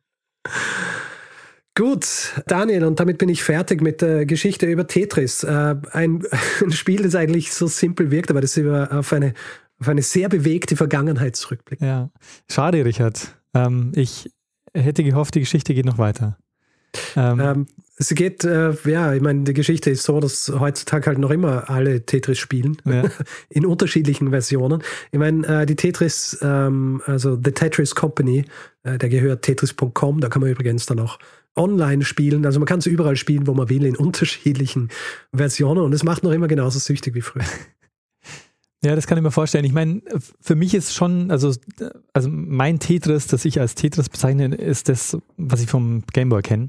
Gut, 1.78 2.32
Daniel, 2.48 2.82
und 2.86 2.98
damit 2.98 3.18
bin 3.18 3.28
ich 3.28 3.44
fertig 3.44 3.80
mit 3.80 4.02
der 4.02 4.26
Geschichte 4.26 4.66
über 4.66 4.88
Tetris. 4.88 5.44
Äh, 5.44 5.76
ein, 5.92 6.24
ein 6.60 6.72
Spiel, 6.72 7.04
das 7.04 7.14
eigentlich 7.14 7.52
so 7.52 7.68
simpel 7.68 8.10
wirkt, 8.10 8.32
aber 8.32 8.40
das 8.40 8.56
über, 8.56 8.88
auf, 8.90 9.12
eine, 9.12 9.32
auf 9.78 9.86
eine 9.86 10.02
sehr 10.02 10.28
bewegte 10.28 10.74
Vergangenheit 10.74 11.36
zurückblickt. 11.36 11.80
Ja. 11.80 12.10
Schade, 12.50 12.84
Richard. 12.84 13.36
Ähm, 13.54 13.92
ich 13.94 14.28
hätte 14.74 15.04
gehofft, 15.04 15.36
die 15.36 15.40
Geschichte 15.40 15.72
geht 15.72 15.86
noch 15.86 15.98
weiter. 15.98 16.36
Ähm, 17.14 17.38
Ähm, 17.38 17.66
es 17.96 18.08
geht, 18.10 18.44
äh, 18.44 18.72
ja, 18.84 19.14
ich 19.14 19.20
meine, 19.20 19.44
die 19.44 19.54
Geschichte 19.54 19.90
ist 19.90 20.02
so, 20.02 20.18
dass 20.18 20.52
heutzutage 20.58 21.06
halt 21.06 21.18
noch 21.18 21.30
immer 21.30 21.70
alle 21.70 22.04
Tetris 22.04 22.38
spielen, 22.38 22.76
Ja. 22.84 23.04
in 23.50 23.66
unterschiedlichen 23.66 24.30
Versionen. 24.30 24.82
Ich 25.12 25.18
meine, 25.18 25.46
äh, 25.46 25.66
die 25.66 25.76
Tetris, 25.76 26.38
ähm, 26.42 27.02
also 27.06 27.36
The 27.36 27.52
Tetris 27.52 27.94
Company, 27.94 28.44
äh, 28.82 28.98
der 28.98 29.08
gehört 29.08 29.42
tetris.com, 29.42 30.20
da 30.20 30.28
kann 30.28 30.42
man 30.42 30.50
übrigens 30.50 30.86
dann 30.86 31.00
auch 31.00 31.18
online 31.58 32.04
spielen. 32.04 32.46
Also 32.46 32.58
man 32.60 32.66
kann 32.66 32.78
es 32.78 32.86
überall 32.86 33.16
spielen, 33.16 33.46
wo 33.46 33.54
man 33.54 33.68
will, 33.68 33.84
in 33.84 33.96
unterschiedlichen 33.96 34.88
Versionen 35.34 35.82
und 35.82 35.92
es 35.92 36.04
macht 36.04 36.22
noch 36.22 36.32
immer 36.32 36.48
genauso 36.48 36.78
süchtig 36.78 37.14
wie 37.14 37.20
früher. 37.22 37.44
Ja, 38.84 38.94
das 38.94 39.08
kann 39.08 39.18
ich 39.18 39.24
mir 39.24 39.32
vorstellen. 39.32 39.64
Ich 39.64 39.72
meine, 39.72 40.02
für 40.40 40.54
mich 40.54 40.72
ist 40.72 40.94
schon, 40.94 41.32
also, 41.32 41.52
also 42.12 42.28
mein 42.30 42.78
Tetris, 42.78 43.26
das 43.26 43.44
ich 43.44 43.58
als 43.58 43.74
Tetris 43.74 44.08
bezeichne, 44.08 44.54
ist 44.54 44.88
das, 44.88 45.18
was 45.36 45.60
ich 45.60 45.68
vom 45.68 46.04
Gameboy 46.12 46.42
kenne. 46.42 46.68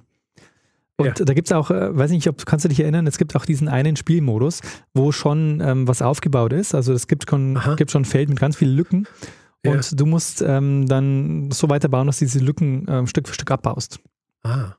Und 0.97 1.05
Ja. 1.19 1.25
da 1.25 1.33
gibt 1.35 1.47
es 1.47 1.51
auch, 1.51 1.69
äh, 1.69 1.95
weiß 1.95 2.09
nicht, 2.09 2.27
ob 2.27 2.47
kannst 2.47 2.65
du 2.65 2.69
dich 2.69 2.79
erinnern, 2.79 3.05
es 3.05 3.19
gibt 3.19 3.35
auch 3.35 3.45
diesen 3.45 3.67
einen 3.67 3.95
Spielmodus, 3.95 4.61
wo 4.95 5.11
schon 5.11 5.61
ähm, 5.63 5.87
was 5.87 6.01
aufgebaut 6.01 6.51
ist. 6.51 6.73
Also 6.73 6.93
es 6.93 7.05
gibt 7.07 7.29
schon, 7.29 7.55
Aha. 7.57 7.75
gibt 7.75 7.91
schon 7.91 8.01
ein 8.01 8.05
Feld 8.05 8.27
mit 8.29 8.39
ganz 8.39 8.55
vielen 8.55 8.75
Lücken. 8.75 9.07
Ja. 9.63 9.73
Und 9.73 9.99
du 9.99 10.07
musst 10.07 10.41
ähm, 10.41 10.87
dann 10.87 11.51
so 11.51 11.69
weiterbauen, 11.69 12.07
dass 12.07 12.17
du 12.17 12.25
diese 12.25 12.39
Lücken 12.39 12.87
ähm, 12.89 13.05
Stück 13.05 13.27
für 13.27 13.35
Stück 13.35 13.51
abbaust. 13.51 13.99
Ah, 14.41 14.71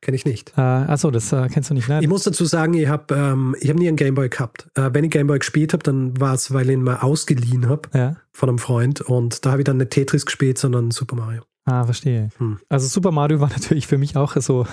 kenne 0.00 0.16
ich 0.16 0.24
nicht. 0.24 0.52
Äh, 0.56 0.60
achso, 0.60 1.10
das 1.10 1.32
äh, 1.32 1.48
kennst 1.48 1.70
du 1.70 1.74
nicht, 1.74 1.88
ne? 1.88 2.00
Ich 2.00 2.08
muss 2.08 2.22
dazu 2.24 2.44
sagen, 2.44 2.74
ich 2.74 2.88
habe 2.88 3.14
ähm, 3.14 3.56
ich 3.60 3.68
hab 3.70 3.76
nie 3.76 3.88
einen 3.88 3.96
Gameboy 3.96 4.28
gehabt. 4.28 4.68
Äh, 4.74 4.90
wenn 4.92 5.04
ich 5.04 5.10
Gameboy 5.10 5.38
gespielt 5.38 5.72
habe, 5.72 5.82
dann 5.82 6.18
war 6.20 6.34
es, 6.34 6.52
weil 6.52 6.66
ich 6.68 6.74
ihn 6.74 6.82
mal 6.82 6.98
ausgeliehen 6.98 7.68
habe 7.68 7.88
Ja. 7.94 8.16
von 8.32 8.48
einem 8.48 8.58
Freund 8.58 9.00
und 9.00 9.44
da 9.44 9.50
habe 9.52 9.62
ich 9.62 9.64
dann 9.64 9.78
nicht 9.78 9.90
Tetris 9.90 10.26
gespielt, 10.26 10.58
sondern 10.58 10.90
Super 10.90 11.16
Mario. 11.16 11.42
Ah, 11.64 11.84
verstehe. 11.84 12.28
Hm. 12.38 12.58
Also 12.68 12.86
Super 12.86 13.10
Mario 13.10 13.40
war 13.40 13.48
natürlich 13.52 13.86
für 13.86 13.98
mich 13.98 14.16
auch 14.16 14.36
so 14.36 14.66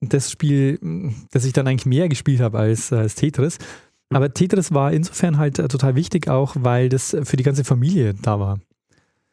das 0.00 0.30
Spiel, 0.30 0.78
das 1.30 1.44
ich 1.44 1.52
dann 1.52 1.66
eigentlich 1.68 1.84
mehr 1.86 2.08
gespielt 2.08 2.40
habe 2.40 2.58
als, 2.58 2.92
als 2.92 3.14
Tetris. 3.16 3.58
Aber 4.12 4.32
Tetris 4.32 4.72
war 4.72 4.92
insofern 4.92 5.36
halt 5.36 5.58
äh, 5.58 5.68
total 5.68 5.94
wichtig 5.94 6.28
auch, 6.28 6.56
weil 6.58 6.88
das 6.88 7.14
für 7.24 7.36
die 7.36 7.42
ganze 7.44 7.64
Familie 7.64 8.14
da 8.14 8.40
war. 8.40 8.58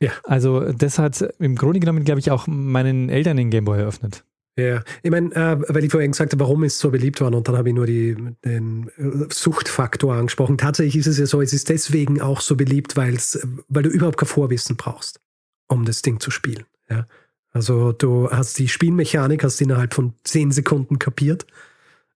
Ja. 0.02 0.12
Also 0.24 0.72
das 0.74 1.00
hat 1.00 1.22
im 1.40 1.56
Grunde 1.56 1.80
genommen, 1.80 2.04
glaube 2.04 2.20
ich, 2.20 2.30
auch 2.30 2.46
meinen 2.48 3.10
Eltern 3.10 3.38
den 3.38 3.50
Gameboy 3.50 3.80
eröffnet. 3.80 4.24
Ja, 4.58 4.84
ich 5.04 5.12
meine, 5.12 5.36
äh, 5.36 5.58
weil 5.70 5.84
ich 5.84 5.92
vorhin 5.92 6.12
gesagt 6.12 6.34
habe, 6.34 6.44
warum 6.44 6.64
ist 6.64 6.74
es 6.76 6.80
so 6.80 6.90
beliebt 6.90 7.22
worden 7.22 7.36
und 7.36 7.48
dann 7.48 7.56
habe 7.56 7.70
ich 7.70 7.76
nur 7.76 7.86
die, 7.86 8.16
den 8.44 8.90
äh, 8.98 9.32
Suchtfaktor 9.32 10.16
angesprochen. 10.16 10.58
Tatsächlich 10.58 10.96
ist 10.96 11.06
es 11.06 11.20
ja 11.20 11.28
so, 11.28 11.42
es 11.42 11.54
ist 11.54 11.70
deswegen 11.70 12.22
auch 12.22 12.42
so 12.42 12.56
beliebt, 12.56 12.98
weil's, 12.98 13.40
weil 13.68 13.84
du 13.84 13.90
überhaupt 13.90 14.18
kein 14.18 14.28
Vorwissen 14.28 14.76
brauchst, 14.76 15.22
um 15.68 15.86
das 15.86 16.02
Ding 16.02 16.20
zu 16.20 16.32
spielen. 16.32 16.66
Ja? 16.90 17.06
Also 17.52 17.92
du 17.92 18.32
hast 18.32 18.58
die 18.58 18.68
Spielmechanik, 18.68 19.44
hast 19.44 19.62
innerhalb 19.62 19.94
von 19.94 20.14
zehn 20.24 20.52
Sekunden 20.52 20.98
kapiert. 20.98 21.46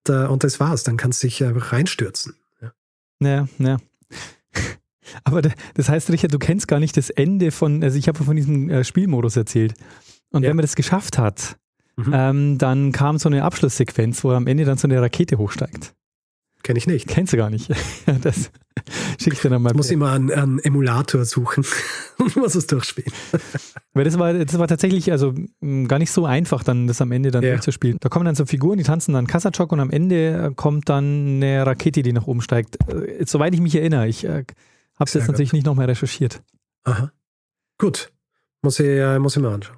äh, 0.08 0.26
und 0.26 0.44
das 0.44 0.60
war's. 0.60 0.82
Dann 0.82 0.98
kannst 0.98 1.22
du 1.22 1.28
dich 1.28 1.44
einfach 1.44 1.74
reinstürzen. 1.74 2.34
Ja, 2.60 2.72
ja. 3.20 3.48
ja. 3.60 3.78
Aber 5.24 5.44
das 5.44 5.90
heißt, 5.90 6.10
Richard, 6.10 6.34
du 6.34 6.40
kennst 6.40 6.68
gar 6.68 6.80
nicht 6.80 6.98
das 6.98 7.12
Ende 7.12 7.52
von, 7.52 7.84
also 7.84 8.00
ich 8.00 8.08
habe 8.08 8.24
von 8.24 8.36
diesem 8.36 8.70
äh, 8.70 8.84
Spielmodus 8.84 9.36
erzählt. 9.36 9.76
Und 10.32 10.42
ja. 10.42 10.50
wenn 10.50 10.56
man 10.56 10.64
das 10.64 10.76
geschafft 10.76 11.20
hat, 11.20 11.58
mhm. 12.08 12.14
ähm, 12.14 12.58
dann 12.58 12.92
kam 12.92 13.18
so 13.18 13.30
eine 13.30 13.44
Abschlusssequenz, 13.44 14.24
wo 14.24 14.32
am 14.32 14.48
Ende 14.48 14.66
dann 14.66 14.78
so 14.78 14.88
eine 14.88 15.02
Rakete 15.02 15.38
hochsteigt. 15.38 15.94
Kenn 16.64 16.76
ich 16.76 16.88
nicht. 16.88 17.08
Kennst 17.08 17.34
du 17.34 17.38
gar 17.38 17.50
nicht. 17.50 17.70
das 18.22 18.52
schicke 19.20 19.36
ich 19.36 19.42
dir 19.42 19.50
dann 19.50 19.62
mal. 19.62 19.72
Ich 19.72 19.76
muss 19.76 19.92
immer 19.92 20.12
einen, 20.12 20.32
einen 20.32 20.60
Emulator 20.60 21.26
suchen 21.26 21.66
und 22.20 22.36
muss 22.36 22.56
es 22.56 22.68
durchspielen. 22.68 23.12
Weil 23.94 24.04
das 24.04 24.20
war, 24.20 24.34
das 24.34 24.58
war 24.60 24.68
tatsächlich 24.68 25.12
also 25.12 25.34
gar 25.88 26.00
nicht 26.00 26.12
so 26.12 26.26
einfach, 26.26 26.64
dann 26.64 26.88
das 26.88 27.02
am 27.02 27.12
Ende 27.12 27.32
dann 27.32 27.44
ja. 27.44 27.52
durchzuspielen. 27.52 27.98
Da 28.00 28.10
kommen 28.10 28.26
dann 28.26 28.36
so 28.36 28.46
Figuren, 28.46 28.78
die 28.78 28.84
tanzen 28.84 29.14
dann 29.14 29.28
Kassachok 29.28 29.72
und 29.72 29.80
am 29.80 29.90
Ende 29.90 30.50
äh, 30.50 30.52
kommt 30.56 30.90
dann 30.90 31.38
eine 31.38 31.66
Rakete, 31.66 32.04
die 32.04 32.14
nach 32.14 32.28
oben 32.28 32.42
steigt. 32.42 32.78
Äh, 32.88 33.26
soweit 33.26 33.54
ich 33.54 33.62
mich 33.62 33.76
erinnere, 33.76 34.08
ich 34.08 34.24
äh, 34.24 34.46
habe 35.00 35.08
es 35.08 35.14
jetzt 35.14 35.28
natürlich 35.28 35.52
gut. 35.52 35.58
nicht 35.58 35.66
nochmal 35.66 35.88
recherchiert. 35.88 36.44
Aha. 36.84 37.12
Gut. 37.78 38.12
Muss 38.62 38.80
ich, 38.80 38.88
äh, 38.88 39.18
muss 39.18 39.36
ich 39.36 39.42
mal 39.42 39.56
anschauen. 39.56 39.78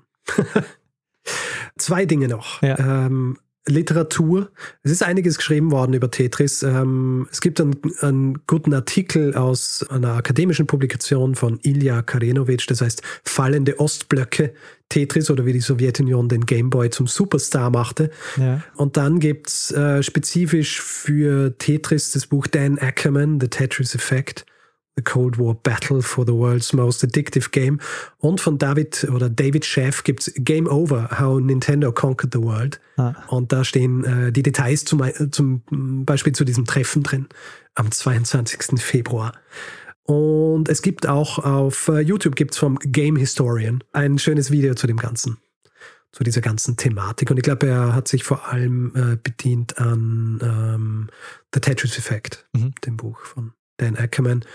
Zwei 1.78 2.06
Dinge 2.06 2.28
noch. 2.28 2.62
Ja. 2.62 2.78
Ähm, 2.80 3.38
Literatur. 3.66 4.52
Es 4.84 4.92
ist 4.92 5.04
einiges 5.04 5.38
geschrieben 5.38 5.72
worden 5.72 5.94
über 5.94 6.12
Tetris. 6.12 6.64
Ähm, 6.64 7.28
es 7.32 7.40
gibt 7.40 7.62
einen, 7.62 7.78
einen, 8.02 8.46
guten 8.46 8.74
Artikel 8.74 9.36
aus 9.36 9.86
einer 9.90 10.16
akademischen 10.16 10.68
Publikation 10.68 11.36
von 11.36 11.60
Ilya 11.64 12.02
Karenovic, 12.02 12.68
das 12.68 12.82
heißt 12.82 13.02
Fallende 13.24 13.80
Ostblöcke 13.80 14.54
Tetris 14.90 15.32
oder 15.32 15.46
wie 15.46 15.54
die 15.54 15.62
Sowjetunion 15.62 16.28
den 16.28 16.46
Gameboy 16.46 16.90
zum 16.90 17.08
Superstar 17.08 17.70
machte. 17.70 18.12
Ja. 18.36 18.62
Und 18.76 18.98
dann 18.98 19.20
gibt's 19.20 19.72
äh, 19.72 20.04
spezifisch 20.04 20.82
für 20.82 21.58
Tetris 21.58 22.12
das 22.12 22.28
Buch 22.28 22.48
Dan 22.48 22.78
Ackerman, 22.78 23.40
The 23.40 23.48
Tetris 23.48 23.96
Effect. 23.96 24.46
The 24.96 25.04
Cold 25.04 25.40
War 25.40 25.56
Battle 25.56 26.02
for 26.02 26.26
the 26.26 26.34
World's 26.34 26.72
Most 26.74 27.04
Addictive 27.04 27.50
Game. 27.52 27.80
Und 28.20 28.42
von 28.42 28.58
David 28.58 29.08
oder 29.12 29.30
David 29.30 29.66
Chef 29.66 30.04
gibt's 30.04 30.32
Game 30.36 30.68
Over, 30.68 31.20
How 31.20 31.40
Nintendo 31.40 31.92
Conquered 31.92 32.34
the 32.34 32.42
World. 32.42 32.80
Ah. 32.98 33.16
Und 33.28 33.52
da 33.52 33.64
stehen 33.64 34.04
äh, 34.04 34.32
die 34.32 34.44
Details 34.44 34.86
zum, 34.86 35.02
zum 35.32 35.64
Beispiel 36.06 36.34
zu 36.34 36.44
diesem 36.46 36.66
Treffen 36.66 37.02
drin 37.02 37.28
am 37.76 37.92
22. 37.92 38.80
Februar. 38.80 39.34
Und 40.04 40.70
es 40.70 40.82
gibt 40.82 41.08
auch 41.08 41.40
auf 41.40 41.88
äh, 41.88 42.02
YouTube 42.02 42.36
gibt's 42.36 42.58
vom 42.58 42.78
Game 42.80 43.16
Historian 43.16 43.84
ein 43.94 44.20
schönes 44.20 44.52
Video 44.52 44.76
zu 44.76 44.86
dem 44.86 44.98
Ganzen, 44.98 45.38
zu 46.12 46.24
dieser 46.24 46.42
ganzen 46.42 46.78
Thematik. 46.78 47.32
Und 47.32 47.38
ich 47.38 47.44
glaube, 47.44 47.68
er 47.68 47.96
hat 47.96 48.08
sich 48.08 48.24
vor 48.24 48.50
allem 48.50 48.92
äh, 48.96 49.16
bedient 49.16 49.78
an 49.80 50.40
ähm, 50.44 51.10
The 51.54 51.62
Tetris 51.62 51.98
Effect, 51.98 52.46
mhm. 52.54 52.74
dem 52.86 52.98
Buch 52.98 53.22
von 53.22 53.54
Dan 53.78 53.96
Ackerman. 53.96 54.46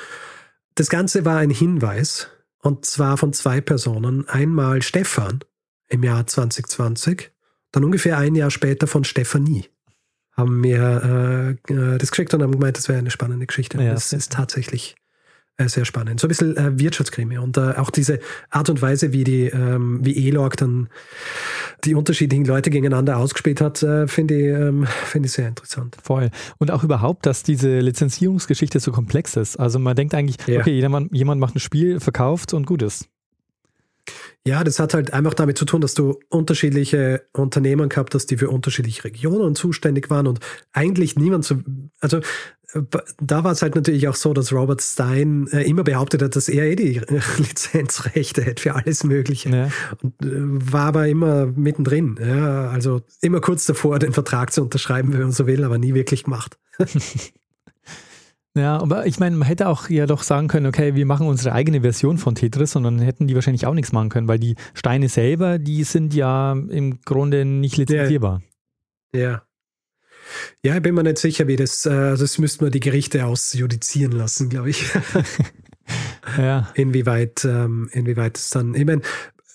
Das 0.75 0.89
Ganze 0.89 1.25
war 1.25 1.39
ein 1.39 1.51
Hinweis, 1.51 2.29
und 2.63 2.85
zwar 2.85 3.17
von 3.17 3.33
zwei 3.33 3.61
Personen. 3.61 4.29
Einmal 4.29 4.83
Stefan 4.83 5.41
im 5.89 6.03
Jahr 6.03 6.27
2020, 6.27 7.31
dann 7.73 7.85
ungefähr 7.85 8.19
ein 8.19 8.35
Jahr 8.35 8.51
später 8.51 8.87
von 8.87 9.05
Stefanie. 9.05 9.69
Haben 10.33 10.61
mir 10.61 11.57
äh, 11.69 11.73
äh 11.73 11.99
das 11.99 12.11
geschickt 12.11 12.33
und 12.35 12.43
haben 12.43 12.53
gemeint, 12.53 12.77
das 12.77 12.89
wäre 12.89 12.99
eine 12.99 13.11
spannende 13.11 13.47
Geschichte. 13.47 13.83
Ja, 13.83 13.93
das 13.93 14.13
ist 14.13 14.33
tatsächlich 14.33 14.97
sehr 15.67 15.85
spannend. 15.85 16.21
So 16.21 16.27
ein 16.27 16.29
bisschen 16.29 16.57
äh, 16.57 16.79
Wirtschaftskrimi 16.79 17.39
und 17.39 17.57
äh, 17.57 17.75
auch 17.77 17.91
diese 17.91 18.21
Art 18.51 18.71
und 18.71 18.81
Weise, 18.81 19.13
wie 19.13 19.25
die, 19.25 19.47
ähm, 19.47 19.99
wie 20.03 20.29
Elorg 20.29 20.57
dann 20.57 20.89
die 21.85 21.95
unterschiedlichen 21.95 22.45
Leute 22.45 22.71
gegeneinander 22.71 23.17
ausgespielt 23.17 23.61
hat, 23.61 23.83
äh, 23.83 24.07
finde 24.07 24.35
ich, 24.35 24.47
ähm, 24.47 24.87
finde 25.05 25.27
ich 25.27 25.33
sehr 25.33 25.49
interessant. 25.49 25.97
Voll. 26.03 26.31
Und 26.59 26.71
auch 26.71 26.85
überhaupt, 26.85 27.27
dass 27.27 27.43
diese 27.43 27.81
Lizenzierungsgeschichte 27.81 28.79
so 28.79 28.93
komplex 28.93 29.37
ist. 29.37 29.57
Also 29.57 29.79
man 29.79 29.97
denkt 29.97 30.15
eigentlich, 30.15 30.37
ja. 30.47 30.61
okay, 30.61 30.79
jemand, 30.79 31.13
jemand 31.13 31.41
macht 31.41 31.57
ein 31.57 31.61
Spiel, 31.61 31.99
verkauft 31.99 32.55
und 32.55 32.67
gut 32.67 32.83
ist. 32.83 33.09
Ja, 34.49 34.65
das 34.65 34.79
hat 34.79 34.95
halt 34.95 35.13
einfach 35.13 35.35
damit 35.35 35.59
zu 35.59 35.67
tun, 35.67 35.83
dass 35.83 35.93
du 35.93 36.19
unterschiedliche 36.31 37.23
Unternehmen 37.35 37.91
gehabt 37.91 38.15
hast, 38.15 38.31
die 38.31 38.39
für 38.39 38.49
unterschiedliche 38.49 39.05
Regionen 39.05 39.55
zuständig 39.55 40.09
waren 40.09 40.27
und 40.27 40.41
eigentlich 40.73 41.17
niemand 41.17 41.45
so, 41.45 41.57
also 42.01 42.21
da 43.21 43.45
war 43.45 43.53
es 43.53 43.61
halt 43.61 43.75
natürlich 43.75 44.09
auch 44.09 44.15
so, 44.15 44.33
dass 44.33 44.53
Robert 44.53 44.83
Stein 44.83 45.49
äh, 45.53 45.63
immer 45.63 45.85
behauptet 45.85 46.23
hat, 46.23 46.35
dass 46.35 46.49
er 46.49 46.65
eh 46.65 46.77
die 46.77 47.01
Lizenzrechte 47.39 48.43
hätte 48.43 48.63
für 48.63 48.75
alles 48.75 49.05
Mögliche. 49.05 49.51
Ja. 49.51 49.71
Und 50.03 50.15
äh, 50.23 50.73
war 50.73 50.87
aber 50.87 51.09
immer 51.09 51.47
mittendrin. 51.47 52.19
Ja? 52.21 52.71
Also 52.71 53.03
immer 53.21 53.41
kurz 53.41 53.67
davor, 53.67 53.99
den 53.99 54.13
Vertrag 54.13 54.53
zu 54.53 54.63
unterschreiben, 54.63 55.13
wenn 55.13 55.21
man 55.21 55.33
so 55.33 55.47
will, 55.47 55.65
aber 55.65 55.79
nie 55.79 55.95
wirklich 55.95 56.25
gemacht. 56.25 56.59
ja, 58.59 58.79
aber 58.79 59.07
ich 59.07 59.19
meine, 59.19 59.37
man 59.37 59.47
hätte 59.47 59.69
auch 59.69 59.89
ja 59.89 60.07
doch 60.07 60.23
sagen 60.23 60.49
können, 60.49 60.67
okay, 60.67 60.95
wir 60.95 61.07
machen 61.07 61.27
unsere 61.27 61.55
eigene 61.55 61.81
Version 61.81 62.19
von 62.19 62.35
Tetris 62.35 62.77
und 62.77 62.83
dann 62.83 62.99
hätten 62.99 63.27
die 63.27 63.35
wahrscheinlich 63.35 63.67
auch 63.67 63.75
nichts 63.75 63.93
machen 63.93 64.09
können, 64.09 64.29
weil 64.29 64.39
die 64.39 64.57
Steine 64.75 65.09
selber, 65.09 65.59
die 65.59 65.85
sind 65.85 66.15
ja 66.15 66.53
im 66.53 67.01
Grunde 67.03 67.45
nicht 67.45 67.77
lizenzierbar. 67.77 68.43
ja. 69.13 69.21
ja. 69.21 69.43
Ja, 70.63 70.77
ich 70.77 70.83
bin 70.83 70.95
mir 70.95 71.03
nicht 71.03 71.19
sicher, 71.19 71.47
wie 71.47 71.57
das, 71.57 71.87
äh, 71.87 71.91
also 71.91 72.25
das 72.25 72.39
müssten 72.39 72.65
wir 72.65 72.71
die 72.71 72.81
Gerichte 72.81 73.25
ausjudizieren 73.25 74.13
lassen, 74.13 74.49
glaube 74.49 74.71
ich. 74.71 74.85
ja. 76.39 76.69
Inwieweit, 76.75 77.45
ähm, 77.45 77.89
inwieweit 77.93 78.37
es 78.37 78.51
dann, 78.51 78.75
ich 78.75 78.85
meine, 78.85 79.03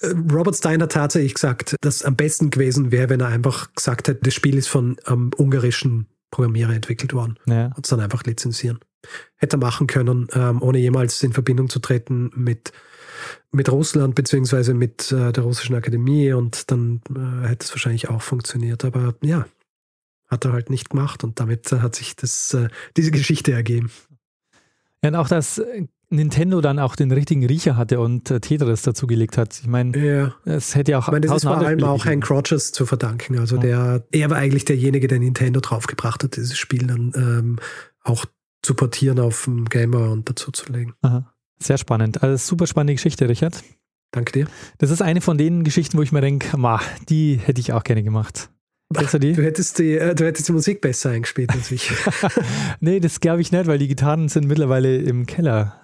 äh, 0.01 0.13
Robert 0.31 0.55
Stein 0.55 0.81
hat 0.81 0.93
tatsächlich 0.93 1.35
gesagt, 1.35 1.75
dass 1.81 2.03
am 2.03 2.15
besten 2.15 2.49
gewesen 2.49 2.91
wäre, 2.91 3.09
wenn 3.09 3.19
er 3.19 3.27
einfach 3.27 3.73
gesagt 3.75 4.07
hätte, 4.07 4.21
das 4.23 4.33
Spiel 4.33 4.57
ist 4.57 4.67
von 4.67 4.97
einem 5.05 5.31
ungarischen 5.37 6.07
Programmierer 6.33 6.73
entwickelt 6.73 7.13
worden 7.13 7.37
ja. 7.45 7.67
und 7.67 7.85
es 7.85 7.89
dann 7.89 7.99
einfach 7.99 8.23
lizenzieren. 8.23 8.79
Hätte 9.35 9.57
er 9.57 9.59
machen 9.59 9.85
können, 9.85 10.27
ähm, 10.33 10.61
ohne 10.61 10.79
jemals 10.79 11.21
in 11.21 11.31
Verbindung 11.31 11.69
zu 11.69 11.79
treten 11.79 12.31
mit, 12.33 12.71
mit 13.51 13.71
Russland 13.71 14.15
beziehungsweise 14.15 14.73
mit 14.73 15.11
äh, 15.11 15.31
der 15.31 15.43
russischen 15.43 15.75
Akademie 15.75 16.33
und 16.33 16.71
dann 16.71 17.01
äh, 17.15 17.47
hätte 17.47 17.65
es 17.65 17.71
wahrscheinlich 17.71 18.09
auch 18.09 18.21
funktioniert. 18.21 18.83
Aber 18.83 19.13
ja, 19.21 19.45
hat 20.27 20.45
er 20.45 20.53
halt 20.53 20.71
nicht 20.71 20.89
gemacht 20.89 21.23
und 21.23 21.39
damit 21.39 21.71
äh, 21.71 21.79
hat 21.79 21.95
sich 21.95 22.15
das, 22.15 22.53
äh, 22.55 22.69
diese 22.97 23.11
Geschichte 23.11 23.51
ergeben. 23.51 23.91
Ja, 25.03 25.09
und 25.09 25.15
auch, 25.15 25.27
dass 25.27 25.59
äh, 25.59 25.85
Nintendo 26.15 26.61
dann 26.61 26.79
auch 26.79 26.95
den 26.95 27.11
richtigen 27.11 27.45
Riecher 27.45 27.75
hatte 27.75 27.99
und 27.99 28.25
Tetris 28.25 28.81
dazugelegt 28.81 29.37
hat. 29.37 29.59
Ich 29.59 29.67
meine, 29.67 29.97
ja. 29.97 30.33
es 30.45 30.75
hätte 30.75 30.91
ja 30.91 30.99
auch. 30.99 31.07
Ich 31.07 31.11
meine, 31.11 31.27
das 31.27 31.37
ist 31.37 31.43
vor 31.43 31.57
allem 31.57 31.83
auch 31.83 32.05
Hank 32.05 32.29
Rogers 32.29 32.71
zu 32.71 32.85
verdanken. 32.85 33.39
Also 33.39 33.55
ja. 33.57 33.61
der, 33.61 34.03
er 34.11 34.29
war 34.29 34.37
eigentlich 34.37 34.65
derjenige, 34.65 35.07
der 35.07 35.19
Nintendo 35.19 35.59
draufgebracht 35.59 36.23
hat, 36.23 36.35
dieses 36.35 36.57
Spiel 36.57 36.87
dann 36.87 37.11
ähm, 37.15 37.59
auch 38.03 38.25
zu 38.61 38.75
portieren 38.75 39.19
auf 39.19 39.43
dem 39.45 39.65
Gamer 39.65 40.11
und 40.11 40.29
dazu 40.29 40.51
zu 40.51 40.71
legen. 40.71 40.93
Aha. 41.01 41.33
Sehr 41.59 41.77
spannend. 41.77 42.23
Also 42.23 42.37
super 42.37 42.67
spannende 42.67 42.93
Geschichte, 42.93 43.27
Richard. 43.29 43.63
Danke 44.11 44.31
dir. 44.31 44.47
Das 44.77 44.91
ist 44.91 45.01
eine 45.01 45.21
von 45.21 45.37
den 45.37 45.63
Geschichten, 45.63 45.97
wo 45.97 46.01
ich 46.01 46.11
mir 46.11 46.21
denke, 46.21 46.55
die 47.09 47.35
hätte 47.35 47.59
ich 47.59 47.73
auch 47.73 47.83
gerne 47.83 48.03
gemacht. 48.03 48.49
Kennst 48.93 49.13
du 49.13 49.19
die? 49.19 49.33
Du 49.33 49.43
hättest 49.43 49.79
die, 49.79 49.97
äh, 49.97 50.13
du 50.13 50.25
hättest 50.25 50.47
die 50.47 50.51
Musik 50.51 50.81
besser 50.81 51.11
eingespielt 51.11 51.51
als 51.51 51.71
ich. 51.71 51.91
nee, 52.79 52.99
das 52.99 53.19
glaube 53.19 53.41
ich 53.41 53.51
nicht, 53.51 53.65
weil 53.65 53.79
die 53.79 53.87
Gitarren 53.87 54.29
sind 54.29 54.47
mittlerweile 54.47 54.97
im 54.97 55.25
Keller. 55.25 55.82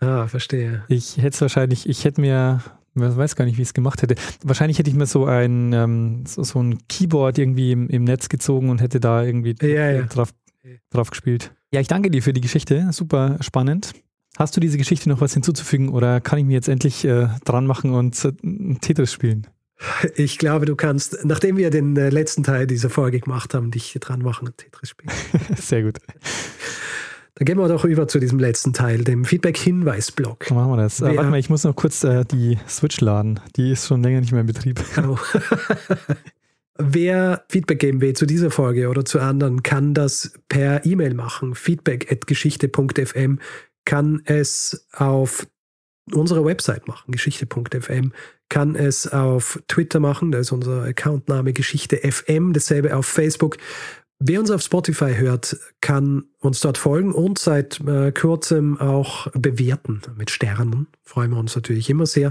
Ah, 0.00 0.26
verstehe. 0.26 0.84
Ich 0.88 1.18
hätte 1.18 1.28
es 1.28 1.40
wahrscheinlich, 1.40 1.88
ich 1.88 2.04
hätte 2.04 2.20
mir, 2.20 2.62
ich 2.94 3.02
weiß 3.02 3.36
gar 3.36 3.44
nicht, 3.44 3.58
wie 3.58 3.62
ich 3.62 3.68
es 3.68 3.74
gemacht 3.74 4.02
hätte. 4.02 4.14
Wahrscheinlich 4.42 4.78
hätte 4.78 4.90
ich 4.90 4.96
mir 4.96 5.06
so 5.06 5.26
ein, 5.26 5.72
ähm, 5.72 6.24
so, 6.26 6.42
so, 6.42 6.60
ein 6.60 6.78
Keyboard 6.88 7.38
irgendwie 7.38 7.72
im, 7.72 7.88
im, 7.88 8.04
Netz 8.04 8.28
gezogen 8.28 8.70
und 8.70 8.80
hätte 8.80 8.98
da 8.98 9.22
irgendwie 9.22 9.54
ja, 9.60 9.90
ja. 9.90 10.02
Drauf, 10.02 10.30
drauf 10.90 11.10
gespielt. 11.10 11.52
Ja, 11.70 11.80
ich 11.80 11.88
danke 11.88 12.10
dir 12.10 12.22
für 12.22 12.32
die 12.32 12.40
Geschichte. 12.40 12.88
Super 12.92 13.36
spannend. 13.40 13.92
Hast 14.38 14.56
du 14.56 14.60
diese 14.60 14.78
Geschichte 14.78 15.08
noch 15.08 15.20
was 15.20 15.34
hinzuzufügen 15.34 15.90
oder 15.90 16.20
kann 16.20 16.38
ich 16.38 16.46
mir 16.46 16.54
jetzt 16.54 16.68
endlich 16.68 17.04
äh, 17.04 17.28
dran 17.44 17.66
machen 17.66 17.92
und 17.92 18.24
äh, 18.24 18.32
Tetris 18.80 19.12
spielen? 19.12 19.46
Ich 20.14 20.38
glaube, 20.38 20.66
du 20.66 20.76
kannst, 20.76 21.24
nachdem 21.24 21.56
wir 21.56 21.70
den 21.70 21.96
äh, 21.96 22.10
letzten 22.10 22.42
Teil 22.42 22.66
dieser 22.66 22.90
Folge 22.90 23.20
gemacht 23.20 23.54
haben, 23.54 23.70
dich 23.70 23.96
dran 24.00 24.20
machen 24.20 24.48
und 24.48 24.58
Tetris 24.58 24.90
spielen. 24.90 25.12
Sehr 25.56 25.82
gut. 25.82 25.98
Dann 27.40 27.46
gehen 27.46 27.58
wir 27.58 27.68
doch 27.68 27.86
über 27.86 28.06
zu 28.06 28.20
diesem 28.20 28.38
letzten 28.38 28.74
Teil, 28.74 29.02
dem 29.02 29.24
Feedback-Hinweis-Block. 29.24 30.50
Machen 30.50 30.72
wir 30.72 30.76
das. 30.76 31.00
Äh, 31.00 31.16
warte 31.16 31.30
mal, 31.30 31.38
ich 31.38 31.48
muss 31.48 31.64
noch 31.64 31.74
kurz 31.74 32.04
äh, 32.04 32.26
die 32.26 32.58
Switch 32.68 33.00
laden. 33.00 33.40
Die 33.56 33.72
ist 33.72 33.86
schon 33.86 34.02
länger 34.02 34.20
nicht 34.20 34.32
mehr 34.32 34.42
in 34.42 34.46
Betrieb. 34.46 34.78
Oh. 35.08 35.16
Wer 36.78 37.42
Feedback 37.48 37.78
geben 37.78 38.02
will 38.02 38.12
zu 38.12 38.26
dieser 38.26 38.50
Folge 38.50 38.90
oder 38.90 39.06
zu 39.06 39.20
anderen, 39.20 39.62
kann 39.62 39.94
das 39.94 40.38
per 40.50 40.84
E-Mail 40.84 41.14
machen. 41.14 41.54
Feedback.geschichte.fm 41.54 43.38
kann 43.86 44.20
es 44.26 44.86
auf 44.92 45.46
unserer 46.12 46.44
Website 46.44 46.88
machen, 46.88 47.12
geschichte.fm, 47.12 48.12
kann 48.48 48.74
es 48.74 49.06
auf 49.06 49.62
Twitter 49.68 50.00
machen, 50.00 50.32
da 50.32 50.38
ist 50.38 50.52
unser 50.52 50.82
Accountname 50.82 51.52
Geschichte 51.52 51.96
FM, 51.98 52.52
dasselbe 52.52 52.96
auf 52.96 53.06
Facebook. 53.06 53.56
Wer 54.22 54.38
uns 54.38 54.50
auf 54.50 54.60
Spotify 54.60 55.14
hört, 55.14 55.56
kann 55.80 56.24
uns 56.40 56.60
dort 56.60 56.76
folgen 56.76 57.12
und 57.12 57.38
seit 57.38 57.80
äh, 57.80 58.12
kurzem 58.12 58.78
auch 58.78 59.28
bewerten 59.32 60.02
mit 60.14 60.30
Sternen. 60.30 60.88
Freuen 61.02 61.30
wir 61.30 61.38
uns 61.38 61.56
natürlich 61.56 61.88
immer 61.88 62.04
sehr. 62.04 62.30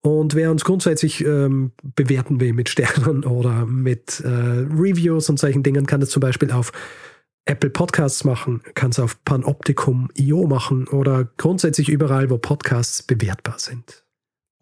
Und 0.00 0.34
wer 0.34 0.50
uns 0.50 0.64
grundsätzlich 0.64 1.24
ähm, 1.24 1.70
bewerten 1.94 2.40
will 2.40 2.52
mit 2.52 2.68
Sternen 2.68 3.24
oder 3.24 3.64
mit 3.64 4.20
äh, 4.24 4.28
Reviews 4.28 5.30
und 5.30 5.38
solchen 5.38 5.62
Dingen, 5.62 5.86
kann 5.86 6.00
das 6.00 6.10
zum 6.10 6.20
Beispiel 6.20 6.50
auf 6.50 6.72
Apple 7.46 7.70
Podcasts 7.70 8.24
machen, 8.24 8.62
kann 8.74 8.90
es 8.90 8.98
auf 8.98 9.22
Panoptikum.io 9.24 10.46
machen 10.48 10.88
oder 10.88 11.28
grundsätzlich 11.36 11.90
überall, 11.90 12.28
wo 12.28 12.38
Podcasts 12.38 13.02
bewertbar 13.02 13.58
sind. 13.58 14.03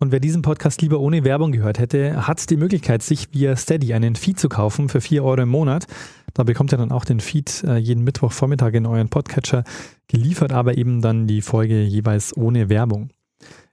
Und 0.02 0.10
wer 0.10 0.18
diesen 0.18 0.42
Podcast 0.42 0.82
lieber 0.82 0.98
ohne 0.98 1.22
Werbung 1.22 1.52
gehört 1.52 1.78
hätte, 1.78 2.26
hat 2.26 2.50
die 2.50 2.56
Möglichkeit, 2.56 3.04
sich 3.04 3.28
via 3.32 3.54
Steady 3.54 3.94
einen 3.94 4.16
Feed 4.16 4.36
zu 4.36 4.48
kaufen 4.48 4.88
für 4.88 5.00
4 5.00 5.22
Euro 5.22 5.42
im 5.42 5.48
Monat. 5.48 5.86
Da 6.34 6.42
bekommt 6.42 6.74
ihr 6.74 6.76
dann 6.76 6.90
auch 6.90 7.04
den 7.04 7.20
Feed 7.20 7.62
äh, 7.62 7.76
jeden 7.76 8.02
Mittwochvormittag 8.02 8.72
in 8.72 8.84
euren 8.84 9.10
Podcatcher 9.10 9.62
geliefert, 10.08 10.52
aber 10.52 10.76
eben 10.76 11.02
dann 11.02 11.28
die 11.28 11.40
Folge 11.40 11.84
jeweils 11.84 12.36
ohne 12.36 12.68
Werbung. 12.68 13.10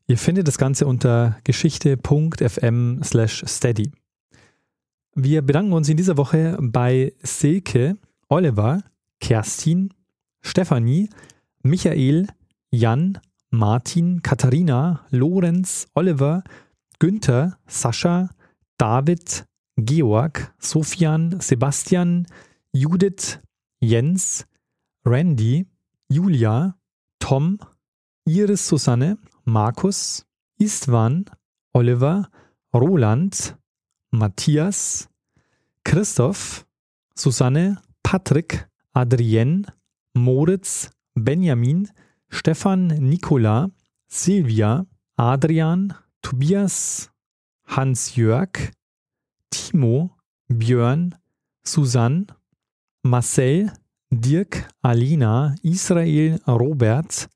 Ihr 0.05 0.19
findet 0.19 0.47
das 0.47 0.59
Ganze 0.59 0.86
unter 0.86 1.39
geschichte.fm 1.45 3.01
slash 3.03 3.43
steady. 3.47 3.91
Wir 5.15 5.41
bedanken 5.41 5.73
uns 5.73 5.89
in 5.89 5.97
dieser 5.97 6.17
Woche 6.17 6.59
bei 6.61 7.11
Silke, 7.23 7.97
Oliver, 8.27 8.84
Kerstin, 9.19 9.95
Stefanie, 10.41 11.09
Michael, 11.63 12.27
Jan, 12.69 13.17
Martin, 13.52 14.22
Katharina, 14.22 15.06
Lorenz, 15.12 15.88
Oliver, 15.95 16.43
Günther, 17.00 17.58
Sascha, 17.68 18.30
David, 18.78 19.45
Georg, 19.78 20.52
Sofian, 20.60 21.41
Sebastian, 21.41 22.26
Judith, 22.74 23.39
Jens, 23.82 24.45
Randy, 25.06 25.66
Julia, 26.10 26.76
Tom, 27.20 27.58
Iris 28.28 28.68
Susanne, 28.68 29.18
Markus, 29.45 30.26
Istvan, 30.60 31.26
Oliver, 31.74 32.28
Roland, 32.74 33.56
Matthias, 34.12 35.08
Christoph, 35.84 36.66
Susanne, 37.16 37.78
Patrick, 38.04 38.68
Adrienne, 38.95 39.66
Moritz, 40.14 40.89
Benjamin, 41.16 41.88
Stefan, 42.30 42.88
Nicola, 42.88 43.69
Silvia, 44.07 44.86
Adrian, 45.15 45.93
Tobias, 46.21 47.09
Hans-Jörg, 47.65 48.71
Timo, 49.49 50.15
Björn, 50.47 51.15
Susanne, 51.63 52.27
Marcel, 53.03 53.71
Dirk, 54.09 54.67
Alina, 54.82 55.55
Israel, 55.61 56.39
Robert, 56.47 57.30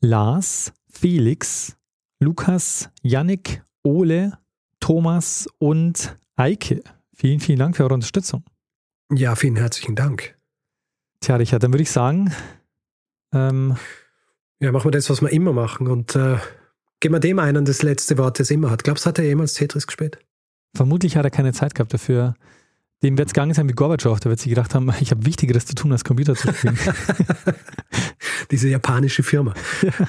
Lars, 0.00 0.72
Felix, 0.88 1.76
Lukas, 2.20 2.90
Yannick, 3.02 3.62
Ole, 3.82 4.38
Thomas 4.80 5.48
und 5.58 6.18
Eike. 6.36 6.82
Vielen, 7.14 7.40
vielen 7.40 7.58
Dank 7.58 7.76
für 7.76 7.84
eure 7.84 7.94
Unterstützung. 7.94 8.44
Ja, 9.10 9.34
vielen 9.36 9.56
herzlichen 9.56 9.96
Dank. 9.96 10.36
Tja, 11.20 11.36
Richard, 11.36 11.62
dann 11.62 11.72
würde 11.72 11.82
ich 11.82 11.90
sagen, 11.90 12.32
ähm, 13.32 13.76
ja, 14.60 14.72
machen 14.72 14.86
wir 14.86 14.92
das, 14.92 15.10
was 15.10 15.20
wir 15.20 15.30
immer 15.30 15.52
machen 15.52 15.86
und 15.86 16.16
äh, 16.16 16.38
geben 17.00 17.14
wir 17.14 17.20
dem 17.20 17.38
einen 17.38 17.64
das 17.64 17.82
letzte 17.82 18.18
Wort, 18.18 18.40
das 18.40 18.50
immer 18.50 18.70
hat. 18.70 18.84
Glaubst 18.84 19.04
du, 19.04 19.08
hat 19.08 19.18
er 19.18 19.24
jemals 19.24 19.54
Tetris 19.54 19.86
gespielt? 19.86 20.18
Vermutlich 20.74 21.16
hat 21.16 21.24
er 21.24 21.30
keine 21.30 21.52
Zeit 21.52 21.74
gehabt 21.74 21.92
dafür. 21.92 22.34
Dem 23.02 23.18
wird 23.18 23.28
es 23.28 23.34
gegangen 23.34 23.52
sein 23.52 23.68
wie 23.68 23.74
Gorbatschow, 23.74 24.18
der 24.18 24.30
wird 24.30 24.40
sich 24.40 24.48
gedacht 24.48 24.74
haben, 24.74 24.90
ich 25.00 25.10
habe 25.10 25.26
Wichtigeres 25.26 25.66
zu 25.66 25.74
tun, 25.74 25.92
als 25.92 26.04
Computer 26.04 26.34
zu 26.34 26.52
spielen. 26.52 26.78
Diese 28.50 28.68
japanische 28.68 29.22
Firma. 29.22 29.54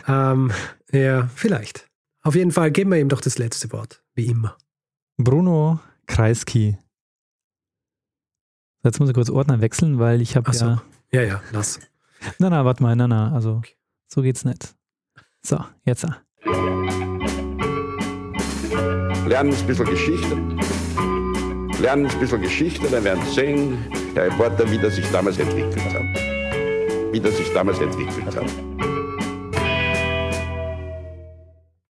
Ja. 0.07 0.31
Ähm, 0.31 0.51
ja, 0.91 1.29
vielleicht. 1.35 1.89
Auf 2.21 2.35
jeden 2.35 2.51
Fall 2.51 2.71
geben 2.71 2.91
wir 2.91 2.99
ihm 2.99 3.09
doch 3.09 3.21
das 3.21 3.37
letzte 3.37 3.71
Wort, 3.73 4.03
wie 4.15 4.27
immer. 4.27 4.57
Bruno 5.17 5.79
Kreisky. 6.05 6.77
Jetzt 8.83 8.99
muss 8.99 9.09
ich 9.09 9.15
kurz 9.15 9.29
Ordner 9.29 9.59
wechseln, 9.59 9.99
weil 9.99 10.21
ich 10.21 10.35
habe 10.35 10.53
so. 10.53 10.65
ja. 10.65 10.83
Ja, 11.11 11.21
ja, 11.23 11.41
lass. 11.51 11.79
Na, 12.39 12.49
na, 12.49 12.65
warte 12.65 12.83
mal, 12.83 12.95
na, 12.95 13.07
na, 13.07 13.33
also 13.33 13.55
okay. 13.55 13.76
So 14.07 14.21
geht's 14.21 14.45
nicht. 14.45 14.75
So, 15.41 15.59
jetzt. 15.85 16.05
Lernen 19.25 19.53
ein 19.53 19.67
bisschen 19.67 19.85
Geschichte. 19.85 20.35
Lernen 21.81 22.07
ein 22.07 22.19
bisschen 22.19 22.41
Geschichte, 22.41 22.87
dann 22.89 23.03
werden 23.03 23.23
Sie 23.25 23.33
sehen, 23.33 23.77
der 24.15 24.25
Reporter, 24.25 24.69
wie 24.71 24.77
das 24.77 24.95
sich 24.95 25.05
damals 25.11 25.37
entwickelt 25.37 25.83
hat. 25.93 27.13
Wie 27.13 27.19
das 27.19 27.37
sich 27.37 27.51
damals 27.53 27.79
entwickelt 27.79 28.35
hat. 28.35 28.86